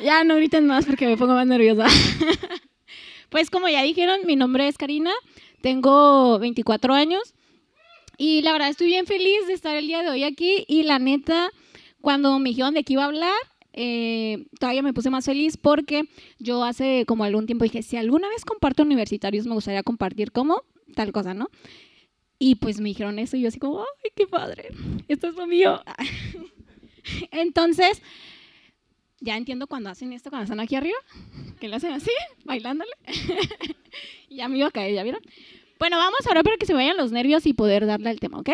ya 0.00 0.24
no 0.24 0.36
griten 0.36 0.66
más 0.66 0.86
porque 0.86 1.06
me 1.06 1.16
pongo 1.16 1.34
más 1.34 1.46
nerviosa. 1.46 1.86
pues 3.30 3.50
como 3.50 3.68
ya 3.68 3.82
dijeron, 3.82 4.20
mi 4.26 4.36
nombre 4.36 4.68
es 4.68 4.78
Karina, 4.78 5.12
tengo 5.60 6.38
24 6.38 6.94
años 6.94 7.34
y 8.18 8.42
la 8.42 8.52
verdad 8.52 8.68
estoy 8.68 8.88
bien 8.88 9.06
feliz 9.06 9.46
de 9.46 9.54
estar 9.54 9.76
el 9.76 9.86
día 9.86 10.02
de 10.02 10.10
hoy 10.10 10.24
aquí 10.24 10.64
y 10.68 10.82
la 10.82 10.98
neta, 10.98 11.50
cuando 12.00 12.38
me 12.38 12.50
dijeron 12.50 12.74
de 12.74 12.84
qué 12.84 12.94
iba 12.94 13.02
a 13.02 13.06
hablar, 13.06 13.32
eh, 13.72 14.46
todavía 14.60 14.82
me 14.82 14.92
puse 14.92 15.08
más 15.08 15.24
feliz 15.24 15.56
porque 15.56 16.04
yo 16.38 16.62
hace 16.62 17.04
como 17.06 17.24
algún 17.24 17.46
tiempo 17.46 17.64
dije, 17.64 17.82
si 17.82 17.96
alguna 17.96 18.28
vez 18.28 18.44
comparto 18.44 18.82
universitarios 18.82 19.46
me 19.46 19.54
gustaría 19.54 19.82
compartir 19.82 20.30
como 20.30 20.62
tal 20.94 21.12
cosa, 21.12 21.32
¿no? 21.32 21.48
Y 22.38 22.56
pues 22.56 22.80
me 22.80 22.88
dijeron 22.88 23.18
eso 23.18 23.36
y 23.36 23.42
yo 23.42 23.48
así 23.48 23.58
como, 23.58 23.80
ay, 23.80 24.10
qué 24.14 24.26
padre, 24.26 24.68
esto 25.08 25.28
es 25.28 25.36
lo 25.36 25.46
mío. 25.46 25.80
Entonces, 27.30 28.02
ya 29.22 29.36
entiendo 29.36 29.66
cuando 29.66 29.88
hacen 29.88 30.12
esto, 30.12 30.30
cuando 30.30 30.44
están 30.44 30.60
aquí 30.60 30.76
arriba, 30.76 30.98
que 31.60 31.68
lo 31.68 31.76
hacen 31.76 31.92
así, 31.92 32.10
bailándole. 32.44 32.92
ya 34.30 34.48
me 34.48 34.58
iba 34.58 34.68
a 34.68 34.70
caer, 34.70 34.94
¿ya 34.94 35.02
vieron? 35.02 35.22
Bueno, 35.78 35.96
vamos 35.96 36.26
ahora 36.26 36.42
para 36.42 36.56
que 36.56 36.66
se 36.66 36.74
vayan 36.74 36.96
los 36.96 37.12
nervios 37.12 37.46
y 37.46 37.54
poder 37.54 37.86
darle 37.86 38.10
al 38.10 38.20
tema, 38.20 38.38
¿ok? 38.38 38.50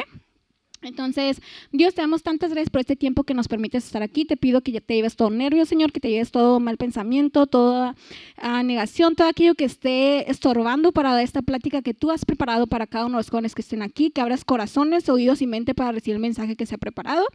Entonces, 0.81 1.43
Dios, 1.73 1.95
te 1.95 2.03
damos 2.03 2.23
tantas 2.23 2.53
gracias 2.53 2.71
por 2.71 2.81
este 2.81 2.95
tiempo 2.95 3.25
que 3.25 3.35
nos 3.35 3.49
permites 3.49 3.85
estar 3.85 4.03
aquí. 4.03 4.25
Te 4.25 4.37
pido 4.37 4.61
que 4.61 4.71
ya 4.71 4.81
te 4.81 4.95
lleves 4.95 5.17
todo 5.17 5.29
nervio, 5.29 5.67
Señor, 5.67 5.91
que 5.91 5.99
te 5.99 6.09
lleves 6.09 6.31
todo 6.31 6.61
mal 6.61 6.77
pensamiento, 6.77 7.49
toda 7.49 7.97
uh, 8.41 8.63
negación, 8.63 9.17
todo 9.17 9.27
aquello 9.27 9.57
que 9.57 9.65
esté 9.65 10.31
estorbando 10.31 10.93
para 10.93 11.21
esta 11.21 11.43
plática 11.43 11.83
que 11.83 11.95
tú 11.95 12.13
has 12.13 12.25
preparado 12.25 12.69
para 12.69 12.87
cada 12.87 13.07
uno 13.07 13.17
de 13.17 13.25
los 13.25 13.31
jóvenes 13.31 13.57
que 13.57 13.63
estén 13.63 13.83
aquí, 13.83 14.11
que 14.11 14.21
abras 14.21 14.45
corazones, 14.45 15.09
oídos 15.09 15.43
y 15.43 15.49
mente 15.49 15.75
para 15.75 15.91
recibir 15.91 16.15
el 16.15 16.23
mensaje 16.23 16.55
que 16.55 16.65
se 16.65 16.77
ha 16.77 16.79
preparado. 16.79 17.27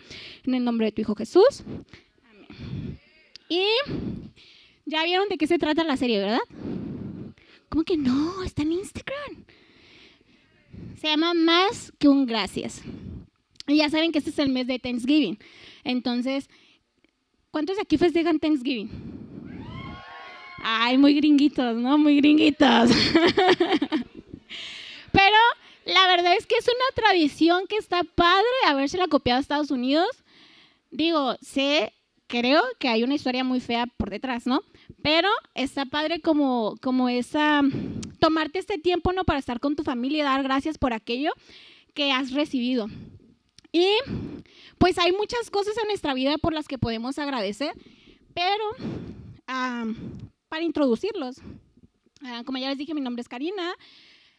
En 0.45 0.55
el 0.55 0.63
nombre 0.63 0.85
de 0.85 0.91
tu 0.93 1.01
Hijo 1.01 1.15
Jesús. 1.15 1.63
Amén. 2.31 3.02
Y 3.53 3.67
ya 4.85 5.03
vieron 5.03 5.29
de 5.29 5.37
qué 5.37 5.45
se 5.45 5.59
trata 5.59 5.83
la 5.83 5.95
serie, 5.95 6.17
¿verdad? 6.17 6.41
¿Cómo 7.69 7.83
que 7.83 7.97
no? 7.97 8.41
Está 8.43 8.63
en 8.63 8.71
Instagram. 8.71 9.45
Se 10.99 11.07
llama 11.07 11.35
Más 11.35 11.93
que 11.99 12.07
un 12.07 12.25
Gracias. 12.25 12.81
Y 13.67 13.77
ya 13.77 13.91
saben 13.91 14.11
que 14.11 14.17
este 14.17 14.31
es 14.31 14.39
el 14.39 14.49
mes 14.49 14.65
de 14.65 14.79
Thanksgiving. 14.79 15.37
Entonces, 15.83 16.49
¿cuántos 17.51 17.75
de 17.75 17.83
aquí 17.83 17.95
festejan 17.97 18.39
Thanksgiving? 18.39 18.89
Ay, 20.57 20.97
muy 20.97 21.13
gringuitos, 21.13 21.75
¿no? 21.75 21.99
Muy 21.99 22.17
gringuitos. 22.17 22.89
Pero 25.11 25.37
la 25.85 26.07
verdad 26.07 26.35
es 26.37 26.47
que 26.47 26.55
es 26.55 26.65
una 26.65 26.95
tradición 26.95 27.67
que 27.67 27.77
está 27.77 28.03
padre 28.03 28.47
habérsela 28.65 29.07
copiado 29.07 29.37
a 29.37 29.41
Estados 29.41 29.69
Unidos. 29.69 30.09
Digo, 30.89 31.35
sé, 31.41 31.93
creo 32.33 32.63
que 32.79 32.87
hay 32.87 33.03
una 33.03 33.13
historia 33.13 33.43
muy 33.43 33.59
fea 33.59 33.85
por 33.85 34.09
detrás, 34.09 34.47
¿no? 34.47 34.63
Pero 35.03 35.29
está 35.53 35.85
padre 35.85 36.19
como, 36.19 36.75
como 36.81 37.07
esa, 37.07 37.61
tomarte 38.17 38.57
este 38.57 38.79
tiempo, 38.79 39.13
¿no? 39.13 39.23
Para 39.23 39.37
estar 39.37 39.59
con 39.59 39.75
tu 39.75 39.83
familia 39.83 40.21
y 40.21 40.23
dar 40.23 40.41
gracias 40.41 40.79
por 40.79 40.93
aquello 40.93 41.31
que 41.93 42.11
has 42.11 42.31
recibido. 42.31 42.87
Y 43.71 43.87
pues 44.79 44.97
hay 44.97 45.11
muchas 45.11 45.51
cosas 45.51 45.77
en 45.77 45.87
nuestra 45.87 46.15
vida 46.15 46.39
por 46.39 46.53
las 46.53 46.67
que 46.67 46.79
podemos 46.79 47.19
agradecer, 47.19 47.73
pero 48.33 48.63
um, 49.47 49.95
para 50.49 50.63
introducirlos, 50.63 51.37
uh, 51.37 52.43
como 52.45 52.57
ya 52.57 52.69
les 52.69 52.79
dije, 52.79 52.95
mi 52.95 53.01
nombre 53.01 53.21
es 53.21 53.29
Karina, 53.29 53.75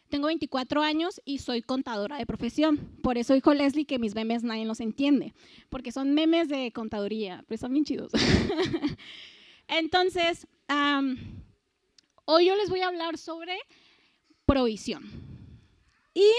tengo 0.09 0.27
24 0.27 0.81
años 0.81 1.21
y 1.25 1.39
soy 1.39 1.61
contadora 1.61 2.17
de 2.17 2.25
profesión. 2.25 2.77
Por 3.01 3.17
eso 3.17 3.33
dijo 3.33 3.53
Leslie 3.53 3.85
que 3.85 3.99
mis 3.99 4.15
memes 4.15 4.43
nadie 4.43 4.65
los 4.65 4.79
entiende, 4.79 5.33
porque 5.69 5.91
son 5.91 6.13
memes 6.13 6.47
de 6.47 6.71
contaduría, 6.71 7.43
pero 7.47 7.59
son 7.59 7.73
bien 7.73 7.85
chidos. 7.85 8.11
Entonces, 9.67 10.47
um, 10.69 11.15
hoy 12.25 12.47
yo 12.47 12.55
les 12.55 12.69
voy 12.69 12.81
a 12.81 12.87
hablar 12.87 13.17
sobre 13.17 13.57
provisión. 14.45 15.03
Y 16.13 16.31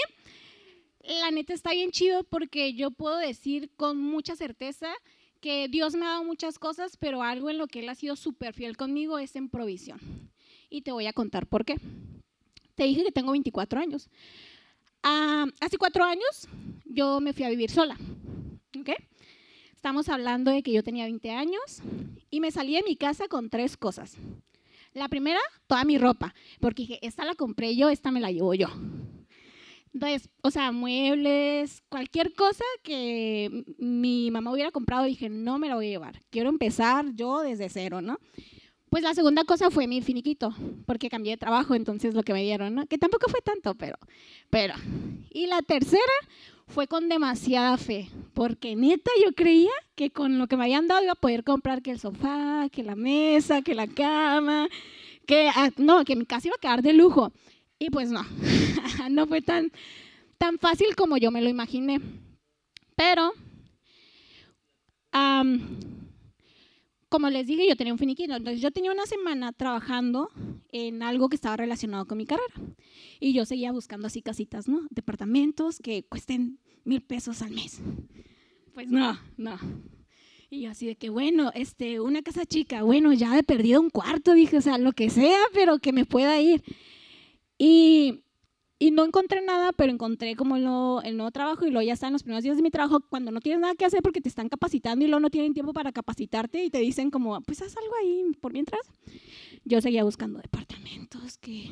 la 1.21 1.31
neta 1.31 1.53
está 1.53 1.71
bien 1.71 1.91
chido 1.91 2.23
porque 2.23 2.73
yo 2.73 2.91
puedo 2.91 3.17
decir 3.17 3.71
con 3.75 3.97
mucha 3.97 4.35
certeza 4.35 4.93
que 5.39 5.67
Dios 5.67 5.93
me 5.95 6.05
ha 6.05 6.09
dado 6.09 6.23
muchas 6.23 6.57
cosas, 6.57 6.97
pero 6.97 7.21
algo 7.21 7.49
en 7.49 7.57
lo 7.57 7.67
que 7.67 7.79
Él 7.79 7.89
ha 7.89 7.95
sido 7.95 8.15
súper 8.15 8.53
fiel 8.53 8.75
conmigo 8.75 9.19
es 9.19 9.35
en 9.35 9.49
provisión. 9.49 9.99
Y 10.69 10.81
te 10.81 10.91
voy 10.91 11.05
a 11.05 11.13
contar 11.13 11.47
por 11.47 11.63
qué. 11.63 11.77
Te 12.77 12.83
dije 12.83 13.03
que 13.03 13.11
tengo 13.11 13.31
24 13.31 13.79
años. 13.79 14.07
Uh, 15.03 15.49
hace 15.59 15.77
cuatro 15.79 16.03
años 16.03 16.47
yo 16.85 17.19
me 17.19 17.33
fui 17.33 17.43
a 17.43 17.49
vivir 17.49 17.71
sola. 17.71 17.97
¿okay? 18.79 18.95
Estamos 19.75 20.09
hablando 20.09 20.51
de 20.51 20.61
que 20.61 20.71
yo 20.71 20.83
tenía 20.83 21.05
20 21.05 21.31
años 21.31 21.81
y 22.29 22.39
me 22.39 22.51
salí 22.51 22.75
de 22.75 22.83
mi 22.83 22.95
casa 22.95 23.27
con 23.27 23.49
tres 23.49 23.77
cosas. 23.77 24.15
La 24.93 25.09
primera, 25.09 25.39
toda 25.65 25.83
mi 25.85 25.97
ropa, 25.97 26.35
porque 26.59 26.83
dije, 26.83 26.99
esta 27.01 27.25
la 27.25 27.33
compré 27.33 27.75
yo, 27.75 27.89
esta 27.89 28.11
me 28.11 28.21
la 28.21 28.31
llevo 28.31 28.53
yo. 28.53 28.67
Entonces, 29.91 30.29
o 30.43 30.51
sea, 30.51 30.71
muebles, 30.71 31.81
cualquier 31.89 32.33
cosa 32.33 32.63
que 32.83 33.63
mi 33.79 34.29
mamá 34.29 34.51
hubiera 34.51 34.69
comprado, 34.69 35.05
dije, 35.05 35.29
no 35.29 35.57
me 35.57 35.67
la 35.67 35.75
voy 35.75 35.87
a 35.87 35.89
llevar. 35.89 36.21
Quiero 36.29 36.49
empezar 36.49 37.07
yo 37.15 37.41
desde 37.41 37.69
cero, 37.69 38.01
¿no? 38.03 38.19
Pues 38.89 39.03
la 39.03 39.13
segunda 39.13 39.43
cosa 39.43 39.69
fue 39.69 39.85
mi 39.85 40.01
finiquito, 40.01 40.53
porque 40.85 41.09
cambié 41.09 41.33
de 41.33 41.37
trabajo, 41.37 41.75
entonces 41.75 42.13
lo 42.13 42.23
que 42.23 42.33
me 42.33 42.43
dieron, 42.43 42.73
¿no? 42.73 42.85
Que 42.85 42.97
tampoco 42.97 43.29
fue 43.29 43.41
tanto, 43.41 43.75
pero, 43.75 43.97
pero. 44.49 44.75
Y 45.29 45.47
la 45.47 45.61
tercera 45.61 46.01
fue 46.67 46.87
con 46.87 47.09
demasiada 47.09 47.77
fe, 47.77 48.09
porque 48.33 48.75
neta 48.75 49.11
yo 49.23 49.33
creía 49.33 49.71
que 49.95 50.11
con 50.11 50.37
lo 50.37 50.47
que 50.47 50.55
me 50.55 50.63
habían 50.63 50.87
dado 50.87 51.03
iba 51.03 51.13
a 51.13 51.15
poder 51.15 51.43
comprar 51.43 51.81
que 51.81 51.91
el 51.91 51.99
sofá, 51.99 52.67
que 52.71 52.83
la 52.83 52.95
mesa, 52.95 53.61
que 53.61 53.75
la 53.75 53.87
cama, 53.87 54.69
que, 55.25 55.49
ah, 55.53 55.69
no, 55.77 56.05
que 56.05 56.15
mi 56.15 56.25
casa 56.25 56.47
iba 56.47 56.55
a 56.55 56.59
quedar 56.59 56.81
de 56.81 56.93
lujo. 56.93 57.31
Y 57.79 57.89
pues 57.89 58.09
no, 58.09 58.25
no 59.09 59.27
fue 59.27 59.41
tan, 59.41 59.71
tan 60.37 60.57
fácil 60.59 60.95
como 60.95 61.17
yo 61.17 61.29
me 61.29 61.41
lo 61.41 61.49
imaginé. 61.49 61.99
Pero, 62.95 63.31
um, 65.13 65.59
como 67.09 67.29
les 67.29 67.47
dije, 67.47 67.67
yo 67.67 67.75
tenía 67.75 67.93
un 67.93 67.99
finiquito. 67.99 68.35
Entonces 68.35 68.61
yo 68.61 68.71
tenía 68.71 68.91
una 68.91 69.05
semana 69.05 69.53
trabajando 69.53 70.29
en 70.71 71.03
algo 71.03 71.29
que 71.29 71.35
estaba 71.35 71.57
relacionado 71.57 72.05
con 72.05 72.17
mi 72.17 72.25
carrera. 72.25 72.53
Y 73.19 73.33
yo 73.33 73.45
seguía 73.45 73.71
buscando 73.71 74.07
así 74.07 74.21
casitas, 74.21 74.67
¿no? 74.67 74.87
Departamentos 74.89 75.79
que 75.79 76.03
cuesten 76.03 76.59
mil 76.83 77.01
pesos 77.01 77.41
al 77.41 77.51
mes. 77.51 77.81
Pues 78.73 78.89
no, 78.89 79.19
no. 79.37 79.57
Y 80.49 80.61
yo 80.61 80.71
así 80.71 80.85
de 80.85 80.95
que, 80.95 81.09
bueno, 81.09 81.51
este, 81.55 81.99
una 81.99 82.21
casa 82.21 82.45
chica, 82.45 82.83
bueno, 82.83 83.11
ya 83.11 83.37
he 83.37 83.43
perdido 83.43 83.81
un 83.81 83.89
cuarto, 83.89 84.33
dije, 84.33 84.57
o 84.57 84.61
sea, 84.61 84.77
lo 84.77 84.93
que 84.93 85.09
sea, 85.09 85.39
pero 85.53 85.79
que 85.79 85.91
me 85.91 86.05
pueda 86.05 86.39
ir. 86.39 86.63
Y, 87.57 88.23
y 88.79 88.91
no 88.91 89.03
encontré 89.03 89.41
nada, 89.41 89.73
pero 89.73 89.91
encontré 89.91 90.35
como 90.35 90.55
el 90.55 90.63
nuevo, 90.63 91.01
el 91.01 91.17
nuevo 91.17 91.31
trabajo 91.31 91.65
y 91.65 91.71
luego 91.71 91.85
ya 91.85 91.93
está 91.93 92.07
en 92.07 92.13
los 92.13 92.23
primeros 92.23 92.43
días 92.43 92.57
de 92.57 92.61
mi 92.63 92.69
trabajo 92.69 92.99
cuando 93.09 93.31
no 93.31 93.41
tienes 93.41 93.59
nada 93.59 93.73
que 93.75 93.85
hacer 93.85 94.01
porque 94.03 94.21
te 94.21 94.29
están 94.29 94.49
capacitando 94.49 95.03
y 95.03 95.07
luego 95.07 95.19
no 95.19 95.29
tienen 95.29 95.53
tiempo 95.53 95.73
para 95.73 95.91
capacitarte 95.91 96.63
y 96.63 96.69
te 96.69 96.79
dicen 96.79 97.09
como, 97.09 97.41
pues 97.41 97.61
haz 97.61 97.75
algo 97.77 97.93
ahí 98.01 98.23
por 98.39 98.53
mientras. 98.53 98.81
Yo 99.65 99.81
seguía 99.81 100.03
buscando 100.03 100.39
departamentos 100.39 101.37
que 101.39 101.71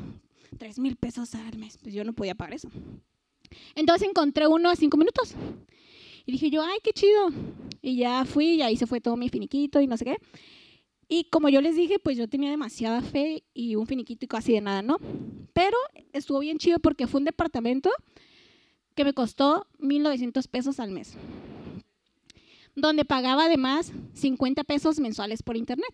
tres 0.57 0.79
mil 0.79 0.95
pesos 0.95 1.35
al 1.35 1.57
mes, 1.57 1.77
pues 1.77 1.93
yo 1.93 2.03
no 2.03 2.13
podía 2.13 2.33
pagar 2.33 2.55
eso. 2.55 2.69
Entonces 3.75 4.07
encontré 4.07 4.47
uno 4.47 4.69
a 4.69 4.75
cinco 4.75 4.97
minutos 4.97 5.35
y 6.25 6.31
dije 6.31 6.49
yo, 6.49 6.63
ay, 6.63 6.79
qué 6.83 6.91
chido. 6.91 7.29
Y 7.81 7.97
ya 7.97 8.25
fui 8.25 8.55
y 8.55 8.61
ahí 8.63 8.77
se 8.77 8.87
fue 8.87 8.99
todo 8.99 9.15
mi 9.15 9.29
finiquito 9.29 9.79
y 9.79 9.85
no 9.85 9.95
sé 9.95 10.05
qué. 10.05 10.17
Y 11.07 11.25
como 11.25 11.49
yo 11.49 11.61
les 11.61 11.75
dije, 11.75 11.99
pues 11.99 12.17
yo 12.17 12.27
tenía 12.27 12.49
demasiada 12.49 13.01
fe 13.01 13.43
y 13.53 13.75
un 13.75 13.85
finiquito 13.85 14.25
y 14.25 14.27
casi 14.27 14.53
de 14.53 14.61
nada, 14.61 14.81
¿no? 14.81 14.97
Pero 15.53 15.77
estuvo 16.13 16.39
bien 16.39 16.57
chido 16.57 16.79
porque 16.79 17.07
fue 17.07 17.19
un 17.19 17.25
departamento 17.25 17.91
que 18.95 19.03
me 19.03 19.13
costó 19.13 19.67
1.900 19.79 20.47
pesos 20.47 20.79
al 20.79 20.91
mes, 20.91 21.15
donde 22.75 23.05
pagaba 23.05 23.45
además 23.45 23.91
50 24.13 24.63
pesos 24.63 24.99
mensuales 24.99 25.43
por 25.43 25.57
internet 25.57 25.93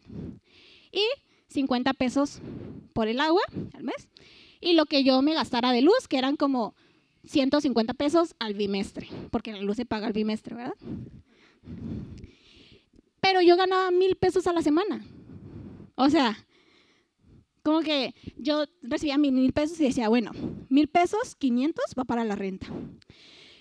y 0.92 1.04
50 1.50 1.94
pesos 1.94 2.40
por 2.94 3.08
el 3.08 3.20
agua 3.20 3.42
al 3.74 3.84
mes 3.84 4.08
y 4.62 4.74
lo 4.74 4.86
que 4.86 5.04
yo 5.04 5.22
me 5.22 5.34
gastara 5.34 5.72
de 5.72 5.82
luz, 5.82 6.08
que 6.08 6.18
eran 6.18 6.36
como 6.36 6.76
150 7.26 7.94
pesos 7.96 8.36
al 8.40 8.54
bimestre, 8.54 9.08
porque 9.32 9.52
la 9.52 9.62
luz 9.62 9.78
se 9.78 9.86
paga 9.86 10.08
al 10.08 10.14
bimestre, 10.14 10.56
¿verdad? 10.56 10.76
Pero 13.22 13.42
yo 13.42 13.56
ganaba 13.56 13.92
mil 13.92 14.16
pesos 14.18 14.48
a 14.48 14.54
la 14.54 14.62
semana. 14.62 15.06
O 15.96 16.10
sea, 16.10 16.38
como 17.64 17.82
que 17.82 18.16
yo 18.38 18.66
recibía 18.82 19.18
mil 19.18 19.54
pesos 19.54 19.80
y 19.80 19.86
decía, 19.86 20.10
bueno, 20.10 20.32
mil 20.70 20.88
pesos, 20.88 21.36
500 21.36 21.86
va 21.98 22.04
para 22.04 22.26
la 22.26 22.36
renta. 22.36 22.68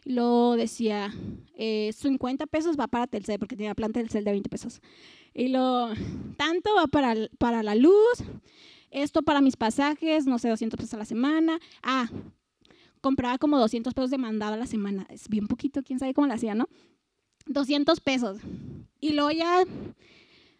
Lo 0.04 0.56
decía, 0.56 1.12
eh, 1.54 1.92
50 1.92 2.46
pesos 2.46 2.76
va 2.78 2.88
para 2.88 3.06
Telcel, 3.06 3.38
porque 3.38 3.56
tenía 3.56 3.74
planta 3.74 4.00
Telcel 4.00 4.24
de 4.24 4.30
20 4.30 4.48
pesos. 4.48 4.80
Y 5.34 5.48
lo, 5.48 5.90
tanto 6.38 6.74
va 6.74 6.86
para, 6.86 7.14
para 7.38 7.62
la 7.62 7.74
luz, 7.74 8.24
esto 8.90 9.22
para 9.22 9.42
mis 9.42 9.56
pasajes, 9.56 10.26
no 10.26 10.38
sé, 10.38 10.48
200 10.48 10.78
pesos 10.78 10.94
a 10.94 10.98
la 10.98 11.04
semana. 11.04 11.60
Ah, 11.82 12.08
compraba 13.02 13.36
como 13.38 13.58
200 13.58 13.92
pesos 13.92 14.10
de 14.10 14.18
mandado 14.18 14.54
a 14.54 14.56
la 14.56 14.66
semana. 14.66 15.06
Es 15.10 15.28
bien 15.28 15.46
poquito, 15.46 15.82
quién 15.82 15.98
sabe 15.98 16.14
cómo 16.14 16.26
lo 16.26 16.34
hacía, 16.34 16.54
¿no? 16.54 16.68
200 17.50 18.00
pesos. 18.00 18.38
Y 19.00 19.12
luego 19.12 19.30
ya 19.30 19.64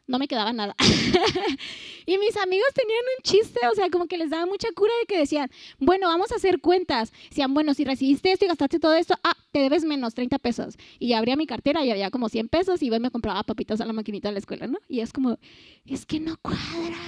no 0.07 0.19
me 0.19 0.27
quedaba 0.27 0.53
nada. 0.53 0.75
y 2.07 2.19
mis 2.19 2.37
amigos 2.37 2.69
tenían 2.75 3.05
un 3.17 3.23
chiste, 3.23 3.61
o 3.71 3.75
sea, 3.77 3.89
como 3.91 4.07
que 4.07 4.19
les 4.19 4.31
daba 4.31 4.45
mucha 4.45 4.69
cura 4.73 4.93
de 5.01 5.07
que 5.07 5.19
decían, 5.19 5.49
bueno, 5.79 6.09
vamos 6.09 6.33
a 6.33 6.35
hacer 6.35 6.61
cuentas. 6.61 7.13
Decían, 7.29 7.55
bueno, 7.55 7.75
si 7.75 7.85
recibiste 7.85 8.33
esto 8.33 8.45
y 8.45 8.49
gastaste 8.49 8.81
todo 8.81 8.95
esto, 8.95 9.15
ah, 9.23 9.37
te 9.53 9.61
debes 9.61 9.85
menos 9.85 10.15
30 10.15 10.39
pesos. 10.41 10.77
Y 10.99 11.09
ya 11.09 11.19
abría 11.19 11.37
mi 11.37 11.47
cartera 11.47 11.85
y 11.85 11.93
había 11.93 12.11
como 12.11 12.29
100 12.29 12.49
pesos 12.49 12.83
y 12.83 12.91
me 12.91 13.11
compraba 13.11 13.45
papitas 13.45 13.81
a 13.81 13.87
la 13.87 13.93
maquinita 13.93 14.29
de 14.29 14.33
la 14.33 14.41
escuela, 14.41 14.67
¿no? 14.67 14.79
Y 14.89 15.01
es 15.01 15.13
como, 15.13 15.39
es 15.87 16.05
que 16.05 16.19
no 16.19 16.37
cuadra. 16.43 16.99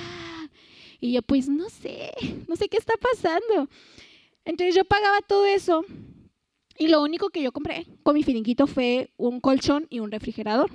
Y 1.00 1.12
yo, 1.12 1.22
pues 1.22 1.48
no 1.48 1.68
sé, 1.70 2.12
no 2.46 2.54
sé 2.54 2.68
qué 2.68 2.76
está 2.76 2.94
pasando. 2.96 3.68
Entonces 4.44 4.76
yo 4.76 4.84
pagaba 4.84 5.20
todo 5.22 5.44
eso 5.46 5.84
y 6.78 6.88
lo 6.88 7.02
único 7.02 7.30
que 7.30 7.42
yo 7.42 7.52
compré 7.52 7.86
con 8.02 8.14
mi 8.14 8.22
finiquito 8.22 8.66
fue 8.66 9.10
un 9.16 9.40
colchón 9.40 9.86
y 9.90 10.00
un 10.00 10.10
refrigerador. 10.10 10.70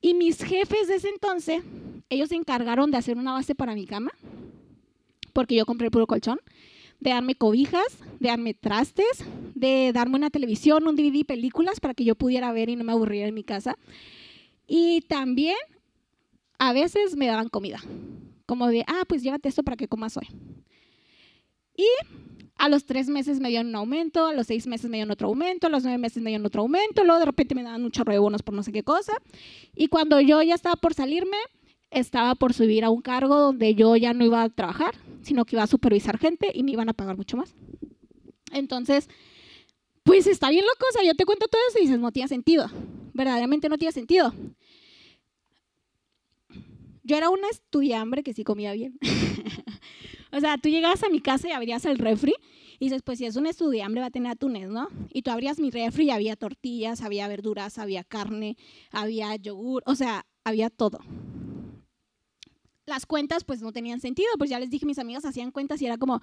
Y 0.00 0.14
mis 0.14 0.42
jefes 0.42 0.88
de 0.88 0.96
ese 0.96 1.08
entonces, 1.08 1.62
ellos 2.08 2.30
se 2.30 2.34
encargaron 2.34 2.90
de 2.90 2.98
hacer 2.98 3.16
una 3.16 3.32
base 3.32 3.54
para 3.54 3.74
mi 3.74 3.86
cama, 3.86 4.10
porque 5.32 5.54
yo 5.54 5.64
compré 5.64 5.86
el 5.86 5.90
puro 5.92 6.06
colchón, 6.06 6.40
de 6.98 7.10
darme 7.10 7.34
cobijas, 7.34 7.98
de 8.18 8.28
darme 8.28 8.54
trastes, 8.54 9.24
de 9.54 9.92
darme 9.92 10.16
una 10.16 10.30
televisión, 10.30 10.86
un 10.86 10.96
DVD, 10.96 11.24
películas 11.24 11.80
para 11.80 11.94
que 11.94 12.04
yo 12.04 12.14
pudiera 12.14 12.52
ver 12.52 12.68
y 12.68 12.76
no 12.76 12.84
me 12.84 12.92
aburriera 12.92 13.28
en 13.28 13.34
mi 13.34 13.44
casa. 13.44 13.76
Y 14.66 15.02
también 15.02 15.56
a 16.58 16.72
veces 16.72 17.16
me 17.16 17.26
daban 17.26 17.48
comida, 17.48 17.80
como 18.46 18.68
de, 18.68 18.84
ah, 18.86 19.04
pues 19.08 19.22
llévate 19.22 19.48
esto 19.48 19.62
para 19.62 19.76
que 19.76 19.88
comas 19.88 20.16
hoy. 20.16 20.28
Y 21.76 21.88
a 22.62 22.68
los 22.68 22.84
tres 22.84 23.08
meses 23.08 23.40
me 23.40 23.48
dieron 23.48 23.66
un 23.70 23.74
aumento, 23.74 24.24
a 24.24 24.32
los 24.32 24.46
seis 24.46 24.68
meses 24.68 24.88
me 24.88 24.98
dieron 24.98 25.10
otro 25.10 25.26
aumento, 25.26 25.66
a 25.66 25.70
los 25.70 25.82
nueve 25.82 25.98
meses 25.98 26.22
me 26.22 26.30
dieron 26.30 26.46
otro 26.46 26.62
aumento, 26.62 27.02
luego 27.02 27.18
de 27.18 27.26
repente 27.26 27.56
me 27.56 27.64
daban 27.64 27.82
un 27.82 27.90
chorro 27.90 28.12
de 28.12 28.20
bonos 28.20 28.44
por 28.44 28.54
no 28.54 28.62
sé 28.62 28.70
qué 28.70 28.84
cosa. 28.84 29.14
Y 29.74 29.88
cuando 29.88 30.20
yo 30.20 30.40
ya 30.42 30.54
estaba 30.54 30.76
por 30.76 30.94
salirme, 30.94 31.38
estaba 31.90 32.36
por 32.36 32.54
subir 32.54 32.84
a 32.84 32.90
un 32.90 33.02
cargo 33.02 33.36
donde 33.36 33.74
yo 33.74 33.96
ya 33.96 34.14
no 34.14 34.24
iba 34.24 34.44
a 34.44 34.48
trabajar, 34.48 34.94
sino 35.22 35.44
que 35.44 35.56
iba 35.56 35.64
a 35.64 35.66
supervisar 35.66 36.18
gente 36.18 36.52
y 36.54 36.62
me 36.62 36.70
iban 36.70 36.88
a 36.88 36.92
pagar 36.92 37.16
mucho 37.16 37.36
más. 37.36 37.52
Entonces, 38.52 39.08
pues 40.04 40.28
está 40.28 40.48
bien 40.48 40.64
loco, 40.64 40.86
o 40.88 40.92
sea, 40.92 41.02
yo 41.02 41.16
te 41.16 41.24
cuento 41.24 41.48
todo 41.48 41.60
eso 41.68 41.80
y 41.80 41.82
dices, 41.82 41.98
no 41.98 42.12
tiene 42.12 42.28
sentido, 42.28 42.70
verdaderamente 43.12 43.68
no 43.68 43.76
tiene 43.76 43.90
sentido. 43.90 44.32
Yo 47.02 47.16
era 47.16 47.28
una 47.28 47.48
estudiambre 47.48 48.22
que 48.22 48.34
sí 48.34 48.44
comía 48.44 48.72
bien. 48.72 49.00
O 50.32 50.40
sea, 50.40 50.56
tú 50.56 50.70
llegabas 50.70 51.02
a 51.02 51.10
mi 51.10 51.20
casa 51.20 51.48
y 51.48 51.52
abrías 51.52 51.84
el 51.84 51.98
refri 51.98 52.34
y 52.78 52.86
dices, 52.86 53.02
pues 53.02 53.18
si 53.18 53.26
es 53.26 53.36
un 53.36 53.46
estudiante 53.46 54.00
va 54.00 54.06
a 54.06 54.10
tener 54.10 54.32
atunes, 54.32 54.70
¿no? 54.70 54.88
Y 55.12 55.22
tú 55.22 55.30
abrías 55.30 55.60
mi 55.60 55.70
refri 55.70 56.06
y 56.06 56.10
había 56.10 56.36
tortillas, 56.36 57.02
había 57.02 57.28
verduras, 57.28 57.78
había 57.78 58.02
carne, 58.02 58.56
había 58.90 59.36
yogur, 59.36 59.82
o 59.86 59.94
sea, 59.94 60.26
había 60.42 60.70
todo. 60.70 61.00
Las 62.86 63.04
cuentas 63.04 63.44
pues 63.44 63.60
no 63.60 63.72
tenían 63.72 64.00
sentido, 64.00 64.28
pues 64.38 64.48
ya 64.48 64.58
les 64.58 64.70
dije, 64.70 64.86
mis 64.86 64.98
amigas 64.98 65.24
hacían 65.26 65.50
cuentas 65.50 65.82
y 65.82 65.86
era 65.86 65.98
como, 65.98 66.20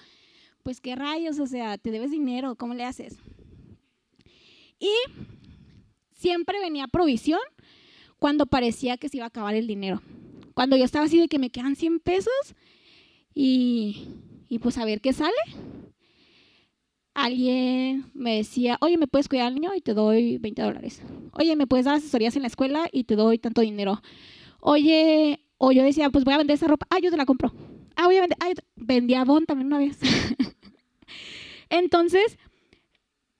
pues 0.64 0.82
qué 0.82 0.96
rayos, 0.96 1.40
o 1.40 1.46
sea, 1.46 1.78
te 1.78 1.92
debes 1.92 2.12
dinero, 2.12 2.56
¿cómo 2.56 2.74
le 2.74 2.86
haces? 2.86 3.18
Y 4.80 4.92
siempre 6.14 6.60
venía 6.60 6.88
provisión 6.88 7.40
cuando 8.18 8.48
parecía 8.48 8.98
que 8.98 9.08
se 9.08 9.18
iba 9.18 9.26
a 9.26 9.30
acabar 9.30 9.54
el 9.54 9.68
dinero. 9.68 10.02
Cuando 10.56 10.76
yo 10.76 10.84
estaba 10.84 11.06
así 11.06 11.20
de 11.20 11.28
que 11.28 11.40
me 11.40 11.52
quedan 11.52 11.76
100 11.76 12.00
pesos 12.00 12.56
y, 13.34 14.60
pues 14.62 14.78
a 14.78 14.86
ver 14.86 15.02
qué 15.02 15.14
sale. 15.14 15.34
Alguien 17.14 18.10
me 18.14 18.38
decía, 18.38 18.78
oye, 18.82 18.98
¿me 18.98 19.08
puedes 19.08 19.28
cuidar 19.28 19.48
al 19.48 19.56
niño? 19.56 19.74
Y 19.76 19.82
te 19.82 19.94
doy 19.94 20.38
20 20.38 20.62
dólares. 20.62 21.02
Oye, 21.34 21.56
¿me 21.56 21.68
puedes 21.68 21.86
dar 21.86 21.96
asesorías 21.96 22.36
en 22.36 22.44
la 22.44 22.48
escuela? 22.48 22.88
Y 22.92 23.04
te 23.04 23.16
doy 23.16 23.38
tanto 23.40 23.62
dinero. 23.62 24.02
Oye, 24.62 25.42
o 25.58 25.72
yo 25.72 25.84
decía, 25.84 26.10
pues 26.10 26.24
voy 26.24 26.34
a 26.34 26.38
vender 26.38 26.56
esa 26.56 26.68
ropa. 26.68 26.88
Ah, 26.90 27.00
yo 27.02 27.12
te 27.12 27.18
la 27.18 27.26
compro. 27.26 27.54
Ah, 27.96 28.06
voy 28.06 28.18
a 28.18 28.22
vender. 28.22 28.38
Ah, 28.42 28.54
vendí 28.76 29.16
a 29.16 29.26
Bon 29.26 29.46
también 29.46 29.68
una 29.68 29.80
vez. 29.80 29.98
Entonces, 31.70 32.38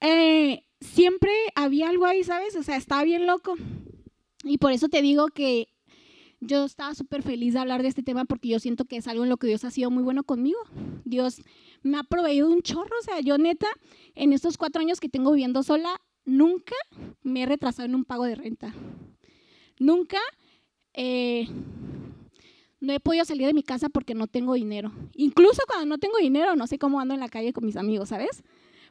eh, 0.02 0.66
siempre 0.82 1.32
había 1.56 1.90
algo 1.90 2.06
ahí, 2.06 2.24
¿sabes? 2.24 2.56
O 2.56 2.64
sea, 2.64 2.76
estaba 2.76 3.04
bien 3.04 3.26
loco. 3.26 3.56
Y 4.44 4.58
por 4.58 4.72
eso 4.72 4.90
te 4.90 5.02
digo 5.02 5.28
que 5.28 5.70
yo 6.42 6.66
estaba 6.66 6.96
súper 6.96 7.22
feliz 7.22 7.54
de 7.54 7.60
hablar 7.60 7.82
de 7.82 7.90
este 7.90 8.04
tema 8.04 8.26
porque 8.26 8.50
yo 8.50 8.60
siento 8.60 8.86
que 8.86 8.98
es 8.98 9.08
algo 9.08 9.24
en 9.24 9.30
lo 9.30 9.38
que 9.38 9.48
Dios 9.48 9.64
ha 9.66 9.72
sido 9.72 9.92
muy 9.92 10.04
bueno 10.04 10.24
conmigo. 10.24 10.60
Dios 11.04 11.42
me 11.82 11.98
ha 11.98 12.04
proveído 12.04 12.50
un 12.50 12.62
chorro, 12.62 12.96
o 13.00 13.04
sea, 13.04 13.20
yo 13.20 13.38
neta, 13.38 13.68
en 14.16 14.34
estos 14.34 14.58
cuatro 14.58 14.82
años 14.82 15.00
que 15.00 15.10
tengo 15.10 15.32
viviendo 15.32 15.64
sola, 15.64 16.02
nunca 16.26 16.76
me 17.24 17.44
he 17.44 17.46
retrasado 17.46 17.86
en 17.86 17.96
un 17.96 18.06
pago 18.06 18.26
de 18.26 18.36
renta. 18.36 18.74
Nunca 19.80 20.20
eh, 20.94 21.48
no 22.80 22.94
he 22.94 23.00
podido 23.00 23.26
salir 23.26 23.48
de 23.48 23.54
mi 23.54 23.64
casa 23.64 23.90
porque 23.90 24.16
no 24.16 24.28
tengo 24.28 24.54
dinero. 24.54 24.92
Incluso 25.16 25.62
cuando 25.68 25.86
no 25.86 25.98
tengo 25.98 26.18
dinero, 26.18 26.56
no 26.56 26.68
sé 26.68 26.80
cómo 26.80 27.00
ando 27.00 27.14
en 27.14 27.20
la 27.20 27.30
calle 27.30 27.54
con 27.54 27.66
mis 27.66 27.76
amigos, 27.76 28.10
¿sabes? 28.10 28.44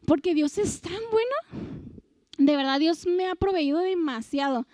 Porque 0.07 0.35
Dios 0.35 0.59
es 0.59 0.81
tan 0.81 1.01
bueno. 1.11 1.65
De 2.37 2.57
verdad, 2.57 2.79
Dios 2.79 3.07
me 3.07 3.27
ha 3.27 3.35
proveído 3.35 3.79
demasiado. 3.81 4.67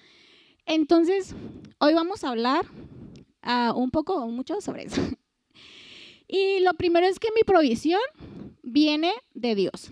Entonces, 0.67 1.35
hoy 1.79 1.95
vamos 1.95 2.25
a 2.25 2.31
hablar 2.31 2.67
uh, 3.47 3.79
un 3.79 3.91
poco 3.91 4.15
o 4.15 4.29
mucho 4.29 4.61
sobre 4.61 4.85
eso. 4.85 5.01
Y 6.27 6.61
lo 6.61 6.73
primero 6.75 7.07
es 7.07 7.19
que 7.21 7.29
mi 7.37 7.43
provisión 7.43 8.01
viene 8.63 9.13
de 9.35 9.55
Dios. 9.55 9.91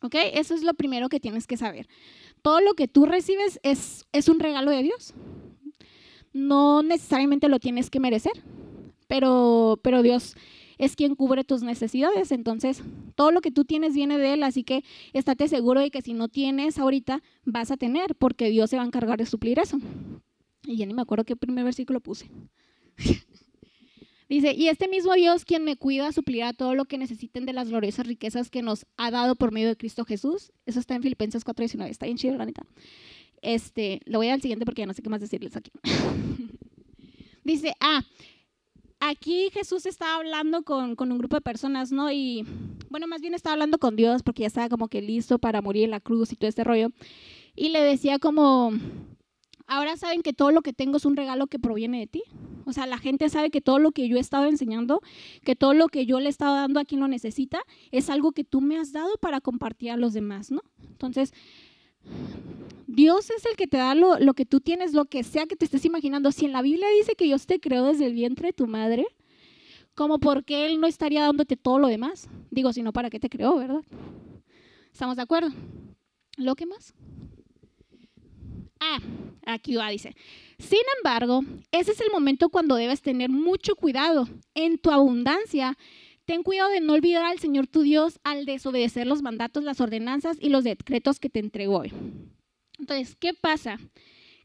¿Ok? 0.00 0.14
Eso 0.32 0.54
es 0.54 0.62
lo 0.62 0.72
primero 0.74 1.08
que 1.10 1.20
tienes 1.20 1.46
que 1.46 1.58
saber. 1.58 1.86
Todo 2.42 2.60
lo 2.60 2.74
que 2.74 2.88
tú 2.88 3.04
recibes 3.06 3.60
es, 3.62 4.06
es 4.12 4.28
un 4.28 4.40
regalo 4.40 4.70
de 4.70 4.82
Dios. 4.82 5.12
No 6.32 6.82
necesariamente 6.82 7.48
lo 7.48 7.60
tienes 7.60 7.90
que 7.90 8.00
merecer, 8.00 8.32
pero, 9.06 9.78
pero 9.82 10.02
Dios 10.02 10.34
es 10.78 10.96
quien 10.96 11.14
cubre 11.14 11.44
tus 11.44 11.62
necesidades. 11.62 12.32
Entonces, 12.32 12.82
todo 13.14 13.30
lo 13.30 13.40
que 13.40 13.50
tú 13.50 13.64
tienes 13.64 13.94
viene 13.94 14.18
de 14.18 14.34
Él, 14.34 14.42
así 14.42 14.64
que 14.64 14.84
estate 15.12 15.48
seguro 15.48 15.80
de 15.80 15.90
que 15.90 16.02
si 16.02 16.14
no 16.14 16.28
tienes 16.28 16.78
ahorita, 16.78 17.22
vas 17.44 17.70
a 17.70 17.76
tener, 17.76 18.14
porque 18.14 18.50
Dios 18.50 18.70
se 18.70 18.76
va 18.76 18.82
a 18.82 18.86
encargar 18.86 19.18
de 19.18 19.26
suplir 19.26 19.58
eso. 19.58 19.78
Y 20.66 20.76
ya 20.76 20.86
ni 20.86 20.94
me 20.94 21.02
acuerdo 21.02 21.24
qué 21.24 21.36
primer 21.36 21.64
versículo 21.64 22.00
puse. 22.00 22.30
Dice, 24.28 24.54
y 24.54 24.68
este 24.68 24.88
mismo 24.88 25.12
Dios 25.14 25.44
quien 25.44 25.64
me 25.64 25.76
cuida 25.76 26.10
suplirá 26.10 26.54
todo 26.54 26.74
lo 26.74 26.86
que 26.86 26.96
necesiten 26.96 27.44
de 27.44 27.52
las 27.52 27.68
gloriosas 27.68 28.06
riquezas 28.06 28.50
que 28.50 28.62
nos 28.62 28.86
ha 28.96 29.10
dado 29.10 29.36
por 29.36 29.52
medio 29.52 29.68
de 29.68 29.76
Cristo 29.76 30.04
Jesús. 30.04 30.50
Eso 30.64 30.80
está 30.80 30.94
en 30.94 31.02
Filipenses 31.02 31.44
4:19, 31.44 31.90
está 31.90 32.06
bien 32.06 32.16
chido, 32.16 32.36
la 32.36 32.46
neta. 32.46 32.64
Este, 33.42 34.00
lo 34.06 34.18
voy 34.18 34.28
al 34.28 34.40
siguiente 34.40 34.64
porque 34.64 34.82
ya 34.82 34.86
no 34.86 34.94
sé 34.94 35.02
qué 35.02 35.10
más 35.10 35.20
decirles 35.20 35.54
aquí. 35.56 35.70
Dice, 37.44 37.74
ah, 37.80 38.02
aquí 39.08 39.50
Jesús 39.52 39.86
estaba 39.86 40.16
hablando 40.16 40.62
con, 40.62 40.96
un 40.98 41.18
grupo 41.18 41.36
de 41.36 41.40
personas, 41.40 41.92
¿no? 41.92 42.10
Y 42.10 42.44
bueno, 42.90 43.06
más 43.06 43.20
bien 43.20 43.34
estaba 43.34 43.54
hablando 43.54 43.78
con 43.78 43.96
Dios 43.96 44.22
porque 44.22 44.42
ya 44.42 44.46
estaba 44.46 44.68
como 44.68 44.88
que 44.88 45.02
listo 45.02 45.38
para 45.38 45.62
morir 45.62 45.84
en 45.84 45.90
la 45.90 46.00
cruz 46.00 46.32
y 46.32 46.36
todo 46.36 46.48
este 46.48 46.64
rollo. 46.64 46.90
Y 47.54 47.68
le 47.68 47.80
decía 47.82 48.18
como, 48.18 48.72
ahora 49.66 49.96
saben 49.96 50.22
que 50.22 50.32
todo 50.32 50.50
lo 50.50 50.62
que 50.62 50.72
tengo 50.72 50.96
es 50.96 51.04
un 51.04 51.16
regalo 51.16 51.46
que 51.46 51.58
proviene 51.58 52.00
de 52.00 52.06
ti. 52.06 52.22
O 52.66 52.72
sea, 52.72 52.86
la 52.86 52.98
gente 52.98 53.28
sabe 53.28 53.50
que 53.50 53.60
todo 53.60 53.78
lo 53.78 53.92
que 53.92 54.08
yo 54.08 54.16
he 54.16 54.20
estado 54.20 54.46
enseñando, 54.46 55.02
que 55.44 55.54
todo 55.54 55.74
lo 55.74 55.88
que 55.88 56.06
yo 56.06 56.18
le 56.20 56.26
he 56.26 56.30
estado 56.30 56.54
dando 56.54 56.80
a 56.80 56.84
quien 56.84 57.00
lo 57.00 57.08
necesita, 57.08 57.60
es 57.90 58.08
algo 58.08 58.32
que 58.32 58.44
tú 58.44 58.60
me 58.60 58.78
has 58.78 58.92
dado 58.92 59.16
para 59.18 59.40
compartir 59.40 59.90
a 59.90 59.96
los 59.96 60.14
demás, 60.14 60.50
¿no? 60.50 60.62
Entonces, 60.82 61.34
Dios 62.86 63.30
es 63.30 63.44
el 63.46 63.56
que 63.56 63.66
te 63.66 63.76
da 63.76 63.94
lo, 63.94 64.18
lo, 64.18 64.34
que 64.34 64.46
tú 64.46 64.60
tienes, 64.60 64.92
lo 64.92 65.06
que 65.06 65.24
sea 65.24 65.46
que 65.46 65.56
te 65.56 65.64
estés 65.64 65.84
imaginando. 65.84 66.30
Si 66.30 66.44
en 66.44 66.52
la 66.52 66.62
Biblia 66.62 66.86
dice 66.98 67.14
que 67.16 67.24
Dios 67.24 67.46
te 67.46 67.58
creó 67.58 67.86
desde 67.86 68.06
el 68.06 68.14
vientre 68.14 68.48
de 68.48 68.52
tu 68.52 68.66
madre, 68.66 69.06
como 69.94 70.18
porque 70.18 70.66
Él 70.66 70.80
no 70.80 70.86
estaría 70.86 71.22
dándote 71.22 71.56
todo 71.56 71.78
lo 71.78 71.88
demás. 71.88 72.28
Digo, 72.50 72.72
sino 72.72 72.92
para 72.92 73.10
qué 73.10 73.20
te 73.20 73.28
creó, 73.28 73.56
¿verdad? 73.56 73.82
¿Estamos 74.92 75.16
de 75.16 75.22
acuerdo? 75.22 75.50
¿Lo 76.36 76.54
que 76.54 76.66
más? 76.66 76.94
Ah, 78.80 78.98
aquí 79.46 79.76
va, 79.76 79.88
dice. 79.88 80.14
Sin 80.58 80.80
embargo, 80.98 81.40
ese 81.72 81.92
es 81.92 82.00
el 82.00 82.10
momento 82.10 82.48
cuando 82.48 82.74
debes 82.76 83.02
tener 83.02 83.30
mucho 83.30 83.76
cuidado. 83.76 84.28
En 84.54 84.78
tu 84.78 84.90
abundancia, 84.90 85.76
ten 86.24 86.42
cuidado 86.42 86.70
de 86.70 86.80
no 86.80 86.94
olvidar 86.94 87.24
al 87.24 87.38
Señor 87.38 87.66
tu 87.66 87.82
Dios 87.82 88.18
al 88.24 88.46
desobedecer 88.46 89.06
los 89.06 89.22
mandatos, 89.22 89.64
las 89.64 89.80
ordenanzas 89.80 90.36
y 90.40 90.48
los 90.48 90.64
decretos 90.64 91.20
que 91.20 91.30
te 91.30 91.40
entregó 91.40 91.78
hoy. 91.78 91.92
Entonces, 92.78 93.16
¿qué 93.16 93.34
pasa? 93.34 93.78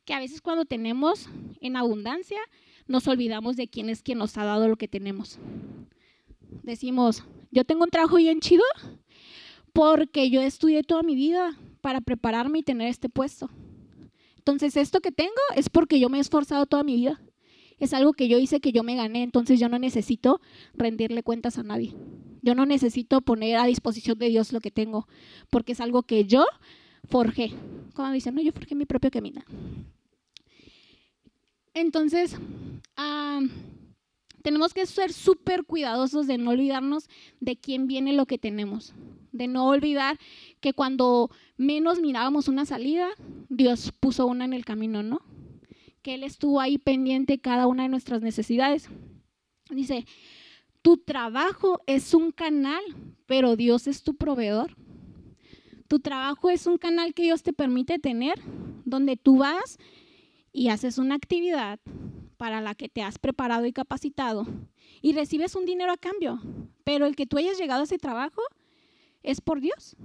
Que 0.05 0.13
a 0.13 0.19
veces 0.19 0.41
cuando 0.41 0.65
tenemos 0.65 1.29
en 1.61 1.75
abundancia, 1.75 2.39
nos 2.87 3.07
olvidamos 3.07 3.55
de 3.55 3.67
quién 3.67 3.89
es 3.89 4.01
quien 4.01 4.17
nos 4.17 4.37
ha 4.37 4.43
dado 4.43 4.67
lo 4.67 4.75
que 4.75 4.87
tenemos. 4.87 5.39
Decimos, 6.63 7.23
yo 7.51 7.63
tengo 7.63 7.83
un 7.83 7.89
trabajo 7.89 8.17
bien 8.17 8.39
chido 8.39 8.63
porque 9.73 10.29
yo 10.29 10.41
estudié 10.41 10.83
toda 10.83 11.03
mi 11.03 11.15
vida 11.15 11.57
para 11.81 12.01
prepararme 12.01 12.59
y 12.59 12.63
tener 12.63 12.87
este 12.87 13.09
puesto. 13.09 13.49
Entonces, 14.37 14.75
esto 14.77 14.99
que 14.99 15.11
tengo 15.11 15.31
es 15.55 15.69
porque 15.69 15.99
yo 15.99 16.09
me 16.09 16.17
he 16.17 16.21
esforzado 16.21 16.65
toda 16.65 16.83
mi 16.83 16.95
vida. 16.95 17.21
Es 17.79 17.93
algo 17.93 18.13
que 18.13 18.27
yo 18.27 18.37
hice 18.37 18.59
que 18.59 18.71
yo 18.71 18.83
me 18.83 18.95
gané, 18.95 19.23
entonces 19.23 19.59
yo 19.59 19.69
no 19.69 19.79
necesito 19.79 20.41
rendirle 20.73 21.23
cuentas 21.23 21.57
a 21.57 21.63
nadie. 21.63 21.95
Yo 22.41 22.55
no 22.55 22.65
necesito 22.65 23.21
poner 23.21 23.57
a 23.57 23.65
disposición 23.65 24.17
de 24.17 24.29
Dios 24.29 24.53
lo 24.53 24.61
que 24.61 24.71
tengo, 24.71 25.07
porque 25.49 25.73
es 25.73 25.81
algo 25.81 26.03
que 26.03 26.25
yo 26.25 26.45
forjé. 27.05 27.53
Como 27.93 28.11
dicen, 28.11 28.35
no, 28.35 28.41
yo 28.41 28.51
forjé 28.51 28.75
mi 28.75 28.85
propio 28.85 29.11
camino. 29.11 29.41
Entonces, 31.73 32.37
tenemos 34.41 34.73
que 34.73 34.85
ser 34.85 35.13
súper 35.13 35.63
cuidadosos 35.63 36.27
de 36.27 36.37
no 36.37 36.51
olvidarnos 36.51 37.09
de 37.39 37.57
quién 37.57 37.87
viene 37.87 38.13
lo 38.13 38.25
que 38.25 38.37
tenemos, 38.37 38.93
de 39.31 39.47
no 39.47 39.67
olvidar 39.67 40.17
que 40.59 40.73
cuando 40.73 41.29
menos 41.57 41.99
mirábamos 41.99 42.47
una 42.47 42.65
salida, 42.65 43.09
Dios 43.49 43.91
puso 43.99 44.25
una 44.25 44.45
en 44.45 44.53
el 44.53 44.65
camino, 44.65 45.03
¿no? 45.03 45.21
Que 46.01 46.15
Él 46.15 46.23
estuvo 46.23 46.59
ahí 46.59 46.77
pendiente 46.77 47.39
cada 47.39 47.67
una 47.67 47.83
de 47.83 47.89
nuestras 47.89 48.21
necesidades. 48.21 48.89
Dice, 49.69 50.05
tu 50.81 50.97
trabajo 50.97 51.81
es 51.85 52.13
un 52.13 52.31
canal, 52.31 52.83
pero 53.25 53.55
Dios 53.55 53.87
es 53.87 54.03
tu 54.03 54.15
proveedor. 54.15 54.75
Tu 55.87 55.99
trabajo 55.99 56.49
es 56.49 56.67
un 56.67 56.77
canal 56.77 57.13
que 57.13 57.23
Dios 57.23 57.43
te 57.43 57.53
permite 57.53 57.99
tener, 57.99 58.39
donde 58.85 59.17
tú 59.17 59.39
vas 59.39 59.77
y 60.51 60.69
haces 60.69 60.97
una 60.97 61.15
actividad 61.15 61.79
para 62.37 62.61
la 62.61 62.75
que 62.75 62.89
te 62.89 63.01
has 63.01 63.19
preparado 63.19 63.65
y 63.65 63.73
capacitado 63.73 64.47
y 65.01 65.13
recibes 65.13 65.55
un 65.55 65.65
dinero 65.65 65.91
a 65.91 65.97
cambio, 65.97 66.39
pero 66.83 67.05
el 67.05 67.15
que 67.15 67.25
tú 67.25 67.37
hayas 67.37 67.57
llegado 67.57 67.81
a 67.81 67.83
ese 67.83 67.97
trabajo 67.97 68.41
es 69.23 69.41
por 69.41 69.59
Dios. 69.59 69.95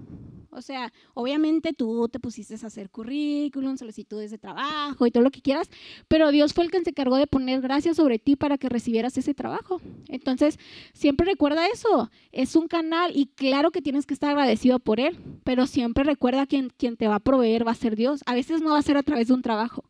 O 0.55 0.63
sea, 0.63 0.93
obviamente 1.15 1.73
tú 1.73 2.09
te 2.09 2.21
pusiste 2.21 2.55
a 2.55 2.67
hacer 2.69 2.89
currículum, 2.89 3.77
solicitudes 3.77 4.31
de 4.31 4.39
trabajo 4.39 5.05
y 5.05 5.11
todo 5.11 5.25
lo 5.25 5.31
que 5.33 5.43
quieras, 5.43 5.69
pero 6.07 6.31
Dios 6.31 6.55
fue 6.55 6.65
el 6.65 6.71
que 6.71 6.81
se 6.83 6.91
encargó 6.91 7.17
de 7.17 7.27
poner 7.27 7.61
gracias 7.61 7.97
sobre 7.97 8.21
ti 8.21 8.37
para 8.37 8.57
que 8.57 8.69
recibieras 8.69 9.19
ese 9.19 9.35
trabajo. 9.35 9.81
Entonces, 10.09 10.59
siempre 10.93 11.27
recuerda 11.27 11.67
eso, 11.67 12.09
es 12.31 12.55
un 12.55 12.69
canal 12.69 13.13
y 13.17 13.27
claro 13.27 13.73
que 13.73 13.83
tienes 13.83 14.07
que 14.07 14.15
estar 14.15 14.31
agradecido 14.31 14.79
por 14.79 15.01
él, 15.01 15.19
pero 15.43 15.67
siempre 15.67 16.05
recuerda 16.05 16.47
que 16.47 16.69
quien 16.77 16.97
te 16.97 17.09
va 17.09 17.17
a 17.17 17.21
proveer 17.21 17.67
va 17.67 17.73
a 17.73 17.77
ser 17.77 17.97
Dios. 17.97 18.23
A 18.27 18.35
veces 18.35 18.61
no 18.61 18.71
va 18.71 18.79
a 18.79 18.83
ser 18.83 18.97
a 18.97 19.03
través 19.03 19.29
de 19.29 19.35
un 19.35 19.43
trabajo, 19.43 19.85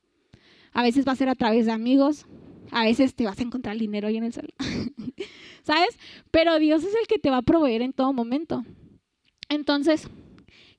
a 0.73 0.83
veces 0.83 1.07
va 1.07 1.13
a 1.13 1.17
ser 1.17 1.29
a 1.29 1.35
través 1.35 1.67
de 1.67 1.73
amigos, 1.73 2.27
a 2.71 2.85
veces 2.85 3.15
te 3.15 3.27
vas 3.27 3.39
a 3.39 3.43
encontrar 3.43 3.77
dinero 3.77 4.09
ahí 4.09 4.17
en 4.17 4.25
el 4.25 4.33
salón, 4.33 4.55
¿sabes? 5.63 5.99
Pero 6.31 6.59
Dios 6.59 6.83
es 6.85 6.95
el 6.95 7.07
que 7.07 7.19
te 7.19 7.29
va 7.29 7.39
a 7.39 7.43
proveer 7.43 7.83
en 7.83 7.93
todo 7.93 8.15
momento. 8.15 8.65
Entonces, 9.49 10.09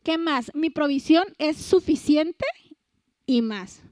¿qué 0.06 0.18
más? 0.18 0.52
Mi 0.54 0.70
provisión 0.70 1.26
es 1.38 1.58
suficiente 1.58 2.46
y 3.26 3.42
más. 3.42 3.84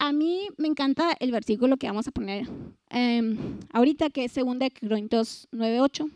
A 0.00 0.12
mí 0.12 0.48
me 0.56 0.66
encanta 0.66 1.16
el 1.20 1.30
versículo 1.30 1.76
que 1.76 1.86
vamos 1.86 2.08
a 2.08 2.12
poner 2.12 2.48
em, 2.90 3.36
ahorita, 3.72 4.10
que 4.10 4.24
es 4.24 4.34
2 4.34 4.56
Corintios 4.80 5.46
9:8. 5.52 6.10